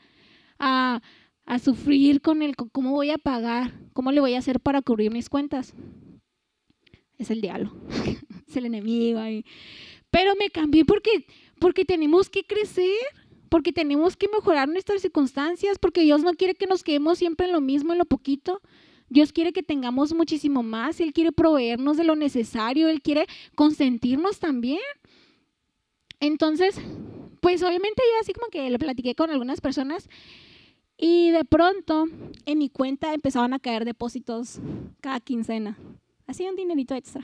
a, 0.58 1.02
a 1.44 1.58
sufrir 1.58 2.20
con 2.20 2.42
el 2.42 2.56
cómo 2.56 2.92
voy 2.92 3.10
a 3.10 3.18
pagar? 3.18 3.72
¿Cómo 3.92 4.12
le 4.12 4.20
voy 4.20 4.34
a 4.34 4.38
hacer 4.38 4.60
para 4.60 4.82
cubrir 4.82 5.10
mis 5.10 5.28
cuentas? 5.28 5.74
Es 7.18 7.30
el 7.30 7.40
diablo, 7.40 7.74
es 8.48 8.56
el 8.56 8.66
enemigo 8.66 9.18
ahí. 9.18 9.44
Pero 10.10 10.34
me 10.36 10.50
cambié 10.50 10.84
porque, 10.84 11.26
porque 11.58 11.84
tenemos 11.84 12.30
que 12.30 12.44
crecer, 12.44 12.96
porque 13.48 13.72
tenemos 13.72 14.16
que 14.16 14.28
mejorar 14.28 14.68
nuestras 14.68 15.02
circunstancias, 15.02 15.78
porque 15.78 16.02
Dios 16.02 16.22
no 16.22 16.32
quiere 16.34 16.54
que 16.54 16.66
nos 16.66 16.82
quedemos 16.82 17.18
siempre 17.18 17.46
en 17.46 17.52
lo 17.52 17.60
mismo, 17.60 17.92
en 17.92 17.98
lo 17.98 18.04
poquito. 18.04 18.60
Dios 19.10 19.32
quiere 19.32 19.52
que 19.52 19.64
tengamos 19.64 20.14
muchísimo 20.14 20.62
más, 20.62 21.00
Él 21.00 21.12
quiere 21.12 21.32
proveernos 21.32 21.96
de 21.96 22.04
lo 22.04 22.14
necesario, 22.14 22.88
Él 22.88 23.02
quiere 23.02 23.26
consentirnos 23.56 24.38
también. 24.38 24.80
Entonces, 26.20 26.80
pues 27.40 27.62
obviamente 27.62 28.02
yo 28.06 28.20
así 28.20 28.32
como 28.32 28.48
que 28.48 28.70
le 28.70 28.78
platiqué 28.78 29.14
con 29.16 29.30
algunas 29.30 29.60
personas 29.60 30.08
y 30.96 31.30
de 31.30 31.44
pronto 31.44 32.04
en 32.46 32.58
mi 32.58 32.68
cuenta 32.68 33.12
empezaban 33.12 33.52
a 33.52 33.58
caer 33.58 33.84
depósitos 33.84 34.60
cada 35.00 35.18
quincena. 35.18 35.76
Así 36.26 36.46
un 36.46 36.54
dinerito 36.54 36.94
extra. 36.94 37.22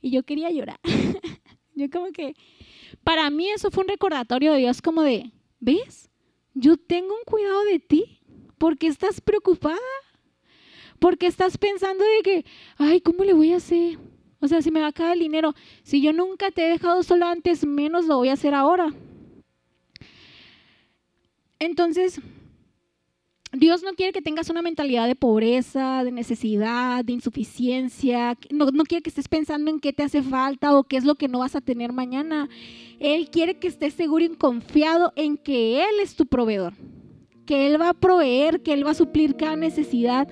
Y 0.00 0.10
yo 0.10 0.22
quería 0.22 0.50
llorar. 0.50 0.80
yo 1.74 1.90
como 1.90 2.12
que, 2.12 2.34
para 3.02 3.28
mí 3.28 3.48
eso 3.48 3.70
fue 3.70 3.82
un 3.82 3.88
recordatorio 3.88 4.52
de 4.52 4.60
Dios 4.60 4.80
como 4.80 5.02
de, 5.02 5.32
¿ves? 5.60 6.08
Yo 6.54 6.78
tengo 6.78 7.14
un 7.14 7.24
cuidado 7.26 7.62
de 7.64 7.78
ti. 7.80 8.20
¿Por 8.56 8.78
qué 8.78 8.86
estás 8.86 9.20
preocupada? 9.20 9.76
Porque 11.04 11.26
estás 11.26 11.58
pensando 11.58 12.02
de 12.02 12.22
que, 12.22 12.46
ay, 12.78 12.98
¿cómo 13.02 13.24
le 13.24 13.34
voy 13.34 13.52
a 13.52 13.56
hacer? 13.56 13.98
O 14.40 14.48
sea, 14.48 14.62
si 14.62 14.70
me 14.70 14.80
va 14.80 14.86
a 14.86 14.88
acabar 14.88 15.12
el 15.12 15.18
dinero. 15.18 15.52
Si 15.82 16.00
yo 16.00 16.14
nunca 16.14 16.50
te 16.50 16.64
he 16.64 16.70
dejado 16.70 17.02
solo 17.02 17.26
antes, 17.26 17.66
menos 17.66 18.06
lo 18.06 18.16
voy 18.16 18.30
a 18.30 18.32
hacer 18.32 18.54
ahora. 18.54 18.90
Entonces, 21.58 22.22
Dios 23.52 23.82
no 23.82 23.92
quiere 23.92 24.14
que 24.14 24.22
tengas 24.22 24.48
una 24.48 24.62
mentalidad 24.62 25.06
de 25.06 25.14
pobreza, 25.14 26.04
de 26.04 26.10
necesidad, 26.10 27.04
de 27.04 27.12
insuficiencia. 27.12 28.38
No, 28.50 28.70
no, 28.70 28.84
quiere 28.84 29.02
que 29.02 29.10
estés 29.10 29.28
pensando 29.28 29.70
en 29.70 29.80
qué 29.80 29.92
te 29.92 30.04
hace 30.04 30.22
falta 30.22 30.74
o 30.74 30.84
qué 30.84 30.96
es 30.96 31.04
lo 31.04 31.16
que 31.16 31.28
no 31.28 31.40
vas 31.40 31.54
a 31.54 31.60
tener 31.60 31.92
mañana. 31.92 32.48
Él 32.98 33.28
quiere 33.28 33.58
que 33.58 33.68
estés 33.68 33.92
seguro 33.92 34.24
y 34.24 34.30
confiado 34.36 35.12
en 35.16 35.36
que 35.36 35.82
Él 35.82 36.00
es 36.00 36.16
tu 36.16 36.24
proveedor. 36.24 36.72
Que 37.44 37.66
Él 37.66 37.78
va 37.78 37.90
a 37.90 37.92
proveer, 37.92 38.62
que 38.62 38.72
Él 38.72 38.86
va 38.86 38.92
a 38.92 38.94
suplir 38.94 39.36
cada 39.36 39.54
necesidad 39.54 40.26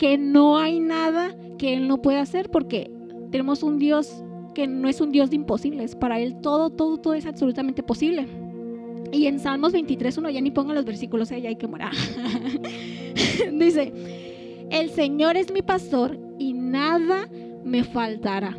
que 0.00 0.16
no 0.16 0.56
hay 0.56 0.80
nada 0.80 1.36
que 1.58 1.74
Él 1.74 1.86
no 1.86 2.00
pueda 2.00 2.22
hacer 2.22 2.50
porque 2.50 2.90
tenemos 3.30 3.62
un 3.62 3.78
Dios 3.78 4.24
que 4.54 4.66
no 4.66 4.88
es 4.88 4.98
un 5.02 5.12
Dios 5.12 5.28
de 5.28 5.36
imposibles. 5.36 5.94
Para 5.94 6.18
Él 6.18 6.40
todo, 6.40 6.70
todo, 6.70 6.96
todo 6.96 7.12
es 7.12 7.26
absolutamente 7.26 7.82
posible. 7.82 8.26
Y 9.12 9.26
en 9.26 9.38
Salmos 9.38 9.74
23, 9.74 10.16
uno 10.16 10.30
ya 10.30 10.40
ni 10.40 10.50
ponga 10.50 10.72
los 10.72 10.86
versículos, 10.86 11.28
ya 11.28 11.36
hay 11.36 11.56
que 11.56 11.66
morar. 11.66 11.92
Dice, 13.52 13.92
el 14.70 14.88
Señor 14.88 15.36
es 15.36 15.52
mi 15.52 15.60
pastor 15.60 16.18
y 16.38 16.54
nada 16.54 17.28
me 17.62 17.84
faltará. 17.84 18.56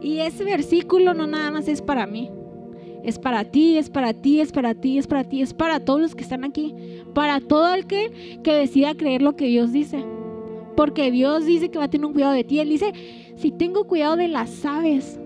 Y 0.00 0.20
ese 0.20 0.42
versículo 0.44 1.12
no 1.12 1.26
nada 1.26 1.50
más 1.50 1.68
es 1.68 1.82
para 1.82 2.06
mí. 2.06 2.30
Es 3.02 3.18
para 3.18 3.44
ti, 3.44 3.78
es 3.78 3.90
para 3.90 4.14
ti, 4.14 4.40
es 4.40 4.52
para 4.52 4.74
ti, 4.74 4.98
es 4.98 5.06
para 5.06 5.24
ti, 5.24 5.42
es 5.42 5.54
para 5.54 5.80
todos 5.80 6.00
los 6.00 6.14
que 6.14 6.22
están 6.22 6.44
aquí, 6.44 6.74
para 7.14 7.40
todo 7.40 7.74
el 7.74 7.86
que, 7.86 8.40
que 8.42 8.52
decida 8.52 8.94
creer 8.94 9.22
lo 9.22 9.36
que 9.36 9.46
Dios 9.46 9.72
dice. 9.72 10.04
Porque 10.76 11.10
Dios 11.10 11.46
dice 11.46 11.70
que 11.70 11.78
va 11.78 11.84
a 11.84 11.90
tener 11.90 12.04
un 12.04 12.12
cuidado 12.12 12.32
de 12.32 12.44
ti. 12.44 12.58
Él 12.60 12.68
dice, 12.68 12.92
si 13.36 13.50
tengo 13.50 13.84
cuidado 13.84 14.16
de 14.16 14.28
las 14.28 14.64
aves, 14.64 15.18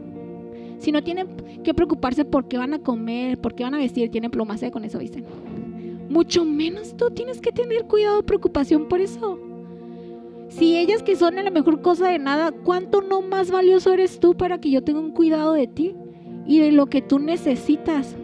si 0.78 0.92
no 0.92 1.02
tienen 1.02 1.28
que 1.62 1.74
preocuparse 1.74 2.24
por 2.24 2.48
qué 2.48 2.58
van 2.58 2.74
a 2.74 2.78
comer, 2.78 3.38
por 3.38 3.54
qué 3.54 3.64
van 3.64 3.74
a 3.74 3.78
vestir, 3.78 4.10
tienen 4.10 4.30
plumas, 4.30 4.62
con 4.72 4.84
eso 4.84 4.98
dicen. 4.98 5.24
Mucho 6.08 6.44
menos 6.44 6.96
tú 6.96 7.10
tienes 7.10 7.40
que 7.40 7.52
tener 7.52 7.84
cuidado, 7.84 8.22
preocupación 8.22 8.88
por 8.88 9.00
eso. 9.00 9.38
Si 10.48 10.76
ellas 10.76 11.02
que 11.02 11.14
son 11.14 11.36
la 11.36 11.50
mejor 11.50 11.80
cosa 11.80 12.08
de 12.08 12.18
nada, 12.18 12.50
¿cuánto 12.50 13.02
no 13.02 13.22
más 13.22 13.50
valioso 13.50 13.92
eres 13.92 14.18
tú 14.18 14.34
para 14.34 14.58
que 14.58 14.70
yo 14.70 14.82
tenga 14.82 14.98
un 14.98 15.12
cuidado 15.12 15.52
de 15.52 15.68
ti 15.68 15.94
y 16.50 16.58
de 16.58 16.72
lo 16.72 16.86
que 16.86 17.00
tú 17.00 17.20
necesitas? 17.20 18.16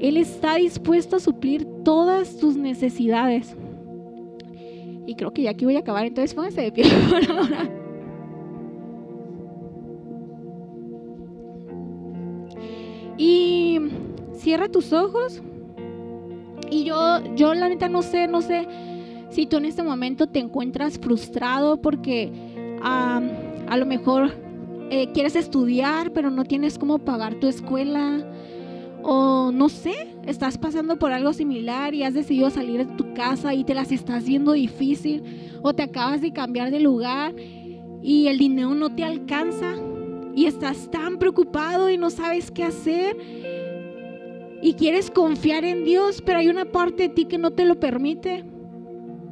Él 0.00 0.16
está 0.16 0.56
dispuesto 0.56 1.14
a 1.14 1.20
suplir 1.20 1.64
todas 1.84 2.38
tus 2.38 2.56
necesidades. 2.56 3.54
Y 5.06 5.14
creo 5.14 5.32
que 5.32 5.42
ya 5.42 5.50
aquí 5.50 5.64
voy 5.64 5.76
a 5.76 5.78
acabar, 5.78 6.06
entonces 6.06 6.34
pónganse 6.34 6.60
de 6.60 6.72
pie 6.72 6.84
por 7.08 7.30
ahora. 7.30 7.70
Y 13.16 13.78
cierra 14.32 14.68
tus 14.68 14.92
ojos. 14.92 15.40
Y 16.68 16.82
yo, 16.82 17.20
yo 17.36 17.54
la 17.54 17.68
neta 17.68 17.88
no 17.88 18.02
sé, 18.02 18.26
no 18.26 18.42
sé 18.42 18.66
si 19.30 19.46
tú 19.46 19.58
en 19.58 19.66
este 19.66 19.84
momento 19.84 20.26
te 20.26 20.40
encuentras 20.40 20.98
frustrado 20.98 21.80
porque 21.80 22.32
a 22.82 23.76
lo 23.76 23.86
mejor 23.86 24.32
eh, 24.90 25.10
quieres 25.12 25.36
estudiar, 25.36 26.12
pero 26.12 26.30
no 26.30 26.44
tienes 26.44 26.78
cómo 26.78 26.98
pagar 26.98 27.36
tu 27.36 27.46
escuela. 27.46 28.26
O 29.02 29.50
no 29.52 29.68
sé, 29.68 30.14
estás 30.26 30.58
pasando 30.58 30.98
por 30.98 31.12
algo 31.12 31.32
similar 31.32 31.94
y 31.94 32.02
has 32.02 32.12
decidido 32.12 32.50
salir 32.50 32.86
de 32.86 32.96
tu 32.96 33.14
casa 33.14 33.54
y 33.54 33.64
te 33.64 33.74
las 33.74 33.92
estás 33.92 34.24
viendo 34.24 34.52
difícil. 34.52 35.22
O 35.62 35.72
te 35.72 35.82
acabas 35.82 36.20
de 36.20 36.32
cambiar 36.32 36.70
de 36.70 36.80
lugar 36.80 37.34
y 38.02 38.26
el 38.26 38.38
dinero 38.38 38.74
no 38.74 38.94
te 38.94 39.04
alcanza. 39.04 39.74
Y 40.34 40.46
estás 40.46 40.90
tan 40.90 41.18
preocupado 41.18 41.88
y 41.90 41.96
no 41.96 42.10
sabes 42.10 42.50
qué 42.50 42.64
hacer. 42.64 43.16
Y 44.62 44.74
quieres 44.74 45.10
confiar 45.10 45.64
en 45.64 45.84
Dios, 45.84 46.20
pero 46.20 46.40
hay 46.40 46.48
una 46.48 46.66
parte 46.66 47.04
de 47.04 47.08
ti 47.10 47.24
que 47.24 47.38
no 47.38 47.52
te 47.52 47.64
lo 47.64 47.80
permite 47.80 48.44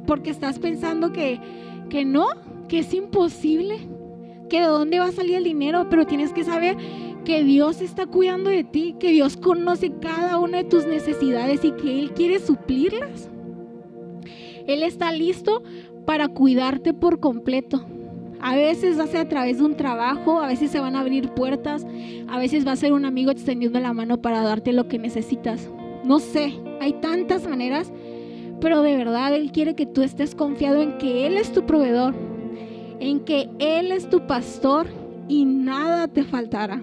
porque 0.09 0.31
estás 0.31 0.57
pensando 0.57 1.11
que, 1.11 1.39
que 1.87 2.03
no, 2.03 2.29
que 2.67 2.79
es 2.79 2.95
imposible, 2.95 3.77
que 4.49 4.59
de 4.59 4.67
dónde 4.67 4.99
va 4.99 5.05
a 5.05 5.11
salir 5.11 5.35
el 5.35 5.43
dinero, 5.43 5.87
pero 5.89 6.05
tienes 6.05 6.33
que 6.33 6.43
saber 6.43 6.75
que 7.23 7.43
Dios 7.43 7.81
está 7.81 8.05
cuidando 8.05 8.49
de 8.49 8.63
ti, 8.63 8.95
que 8.99 9.11
Dios 9.11 9.37
conoce 9.37 9.91
cada 10.01 10.37
una 10.39 10.57
de 10.57 10.63
tus 10.65 10.85
necesidades 10.85 11.63
y 11.63 11.71
que 11.71 11.99
Él 11.99 12.11
quiere 12.11 12.39
suplirlas. 12.39 13.29
Él 14.67 14.83
está 14.83 15.11
listo 15.11 15.63
para 16.05 16.27
cuidarte 16.27 16.93
por 16.93 17.19
completo. 17.19 17.85
A 18.41 18.55
veces 18.55 18.97
ser 18.97 19.17
a 19.17 19.29
través 19.29 19.57
de 19.57 19.65
un 19.65 19.75
trabajo, 19.75 20.41
a 20.41 20.47
veces 20.47 20.71
se 20.71 20.79
van 20.79 20.95
a 20.95 21.01
abrir 21.01 21.29
puertas, 21.29 21.85
a 22.27 22.39
veces 22.39 22.65
va 22.65 22.71
a 22.71 22.77
ser 22.77 22.93
un 22.93 23.05
amigo 23.05 23.31
extendiendo 23.31 23.79
la 23.79 23.93
mano 23.93 24.21
para 24.21 24.41
darte 24.41 24.73
lo 24.73 24.87
que 24.87 24.97
necesitas. 24.97 25.69
No 26.05 26.19
sé, 26.19 26.53
hay 26.79 26.93
tantas 26.93 27.47
maneras 27.47 27.91
pero 28.59 28.81
de 28.81 28.95
verdad 28.97 29.33
Él 29.33 29.51
quiere 29.51 29.75
que 29.75 29.85
tú 29.85 30.01
estés 30.01 30.35
confiado 30.35 30.81
en 30.81 30.97
que 30.97 31.25
Él 31.25 31.37
es 31.37 31.51
tu 31.51 31.65
proveedor, 31.65 32.13
en 32.99 33.21
que 33.21 33.49
Él 33.59 33.91
es 33.91 34.09
tu 34.09 34.27
pastor 34.27 34.87
y 35.27 35.45
nada 35.45 36.07
te 36.07 36.23
faltará. 36.23 36.81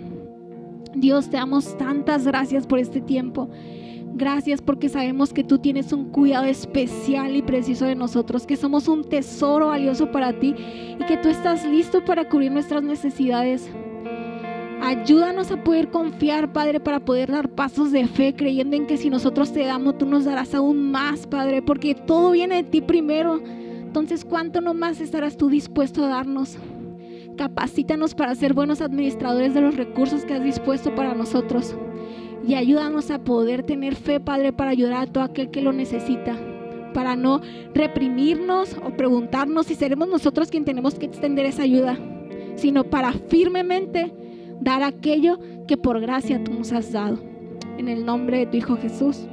Dios, 0.95 1.29
te 1.29 1.37
damos 1.37 1.77
tantas 1.77 2.27
gracias 2.27 2.67
por 2.67 2.79
este 2.79 3.01
tiempo. 3.01 3.51
Gracias 4.15 4.63
porque 4.63 4.89
sabemos 4.89 5.35
que 5.35 5.45
tú 5.45 5.59
tienes 5.59 5.93
un 5.93 6.11
cuidado 6.11 6.47
especial 6.47 7.37
y 7.37 7.43
preciso 7.43 7.85
de 7.85 7.95
nosotros, 7.95 8.47
que 8.47 8.57
somos 8.57 8.89
un 8.89 9.05
tesoro 9.05 9.67
valioso 9.67 10.11
para 10.11 10.33
ti 10.39 10.55
y 10.99 11.05
que 11.05 11.19
tú 11.19 11.29
estás 11.29 11.67
listo 11.67 12.03
para 12.03 12.27
cubrir 12.27 12.51
nuestras 12.51 12.83
necesidades. 12.83 13.69
Ayúdanos 14.81 15.51
a 15.51 15.63
poder 15.63 15.91
confiar, 15.91 16.53
Padre, 16.53 16.81
para 16.81 17.01
poder 17.01 17.31
dar 17.31 17.51
pasos 17.51 17.93
de 17.93 18.07
fe, 18.07 18.35
creyendo 18.35 18.77
en 18.77 18.87
que 18.87 18.97
si 18.97 19.11
nosotros 19.11 19.53
te 19.53 19.65
damos, 19.65 19.99
tú 19.99 20.07
nos 20.07 20.25
darás 20.25 20.55
aún 20.55 20.91
más, 20.91 21.27
Padre, 21.27 21.61
porque 21.61 21.95
todo 21.95 22.31
viene 22.31 22.63
de 22.63 22.71
ti 22.71 22.81
primero. 22.81 23.43
Entonces, 23.97 24.27
¿cuánto 24.27 24.61
no 24.61 24.75
más 24.75 25.01
estarás 25.01 25.39
tú 25.39 25.49
dispuesto 25.49 26.05
a 26.05 26.09
darnos? 26.09 26.59
Capacítanos 27.39 28.15
para 28.15 28.35
ser 28.35 28.53
buenos 28.53 28.83
administradores 28.83 29.55
de 29.55 29.63
los 29.63 29.75
recursos 29.75 30.27
que 30.27 30.35
has 30.35 30.45
dispuesto 30.45 30.95
para 30.95 31.15
nosotros. 31.15 31.75
Y 32.47 32.57
ayúdanos 32.57 33.11
a 33.11 33.25
poder 33.25 33.63
tener 33.63 33.95
fe, 33.95 34.21
Padre, 34.21 34.53
para 34.53 34.73
ayudar 34.73 35.01
a 35.01 35.07
todo 35.07 35.25
aquel 35.25 35.51
que 35.51 35.63
lo 35.63 35.73
necesita. 35.73 36.37
Para 36.93 37.17
no 37.17 37.41
reprimirnos 37.73 38.77
o 38.85 38.95
preguntarnos 38.95 39.65
si 39.65 39.75
seremos 39.75 40.09
nosotros 40.09 40.51
quien 40.51 40.67
tenemos 40.67 40.97
que 40.97 41.07
extender 41.07 41.47
esa 41.47 41.63
ayuda, 41.63 41.99
sino 42.57 42.85
para 42.85 43.13
firmemente 43.13 44.13
dar 44.61 44.83
aquello 44.83 45.39
que 45.67 45.79
por 45.79 46.03
gracia 46.03 46.45
tú 46.45 46.53
nos 46.53 46.71
has 46.71 46.93
dado. 46.93 47.19
En 47.79 47.89
el 47.89 48.05
nombre 48.05 48.41
de 48.41 48.47
tu 48.47 48.59
Hijo 48.59 48.77
Jesús. 48.77 49.27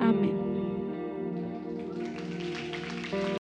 Amén. 0.00 0.29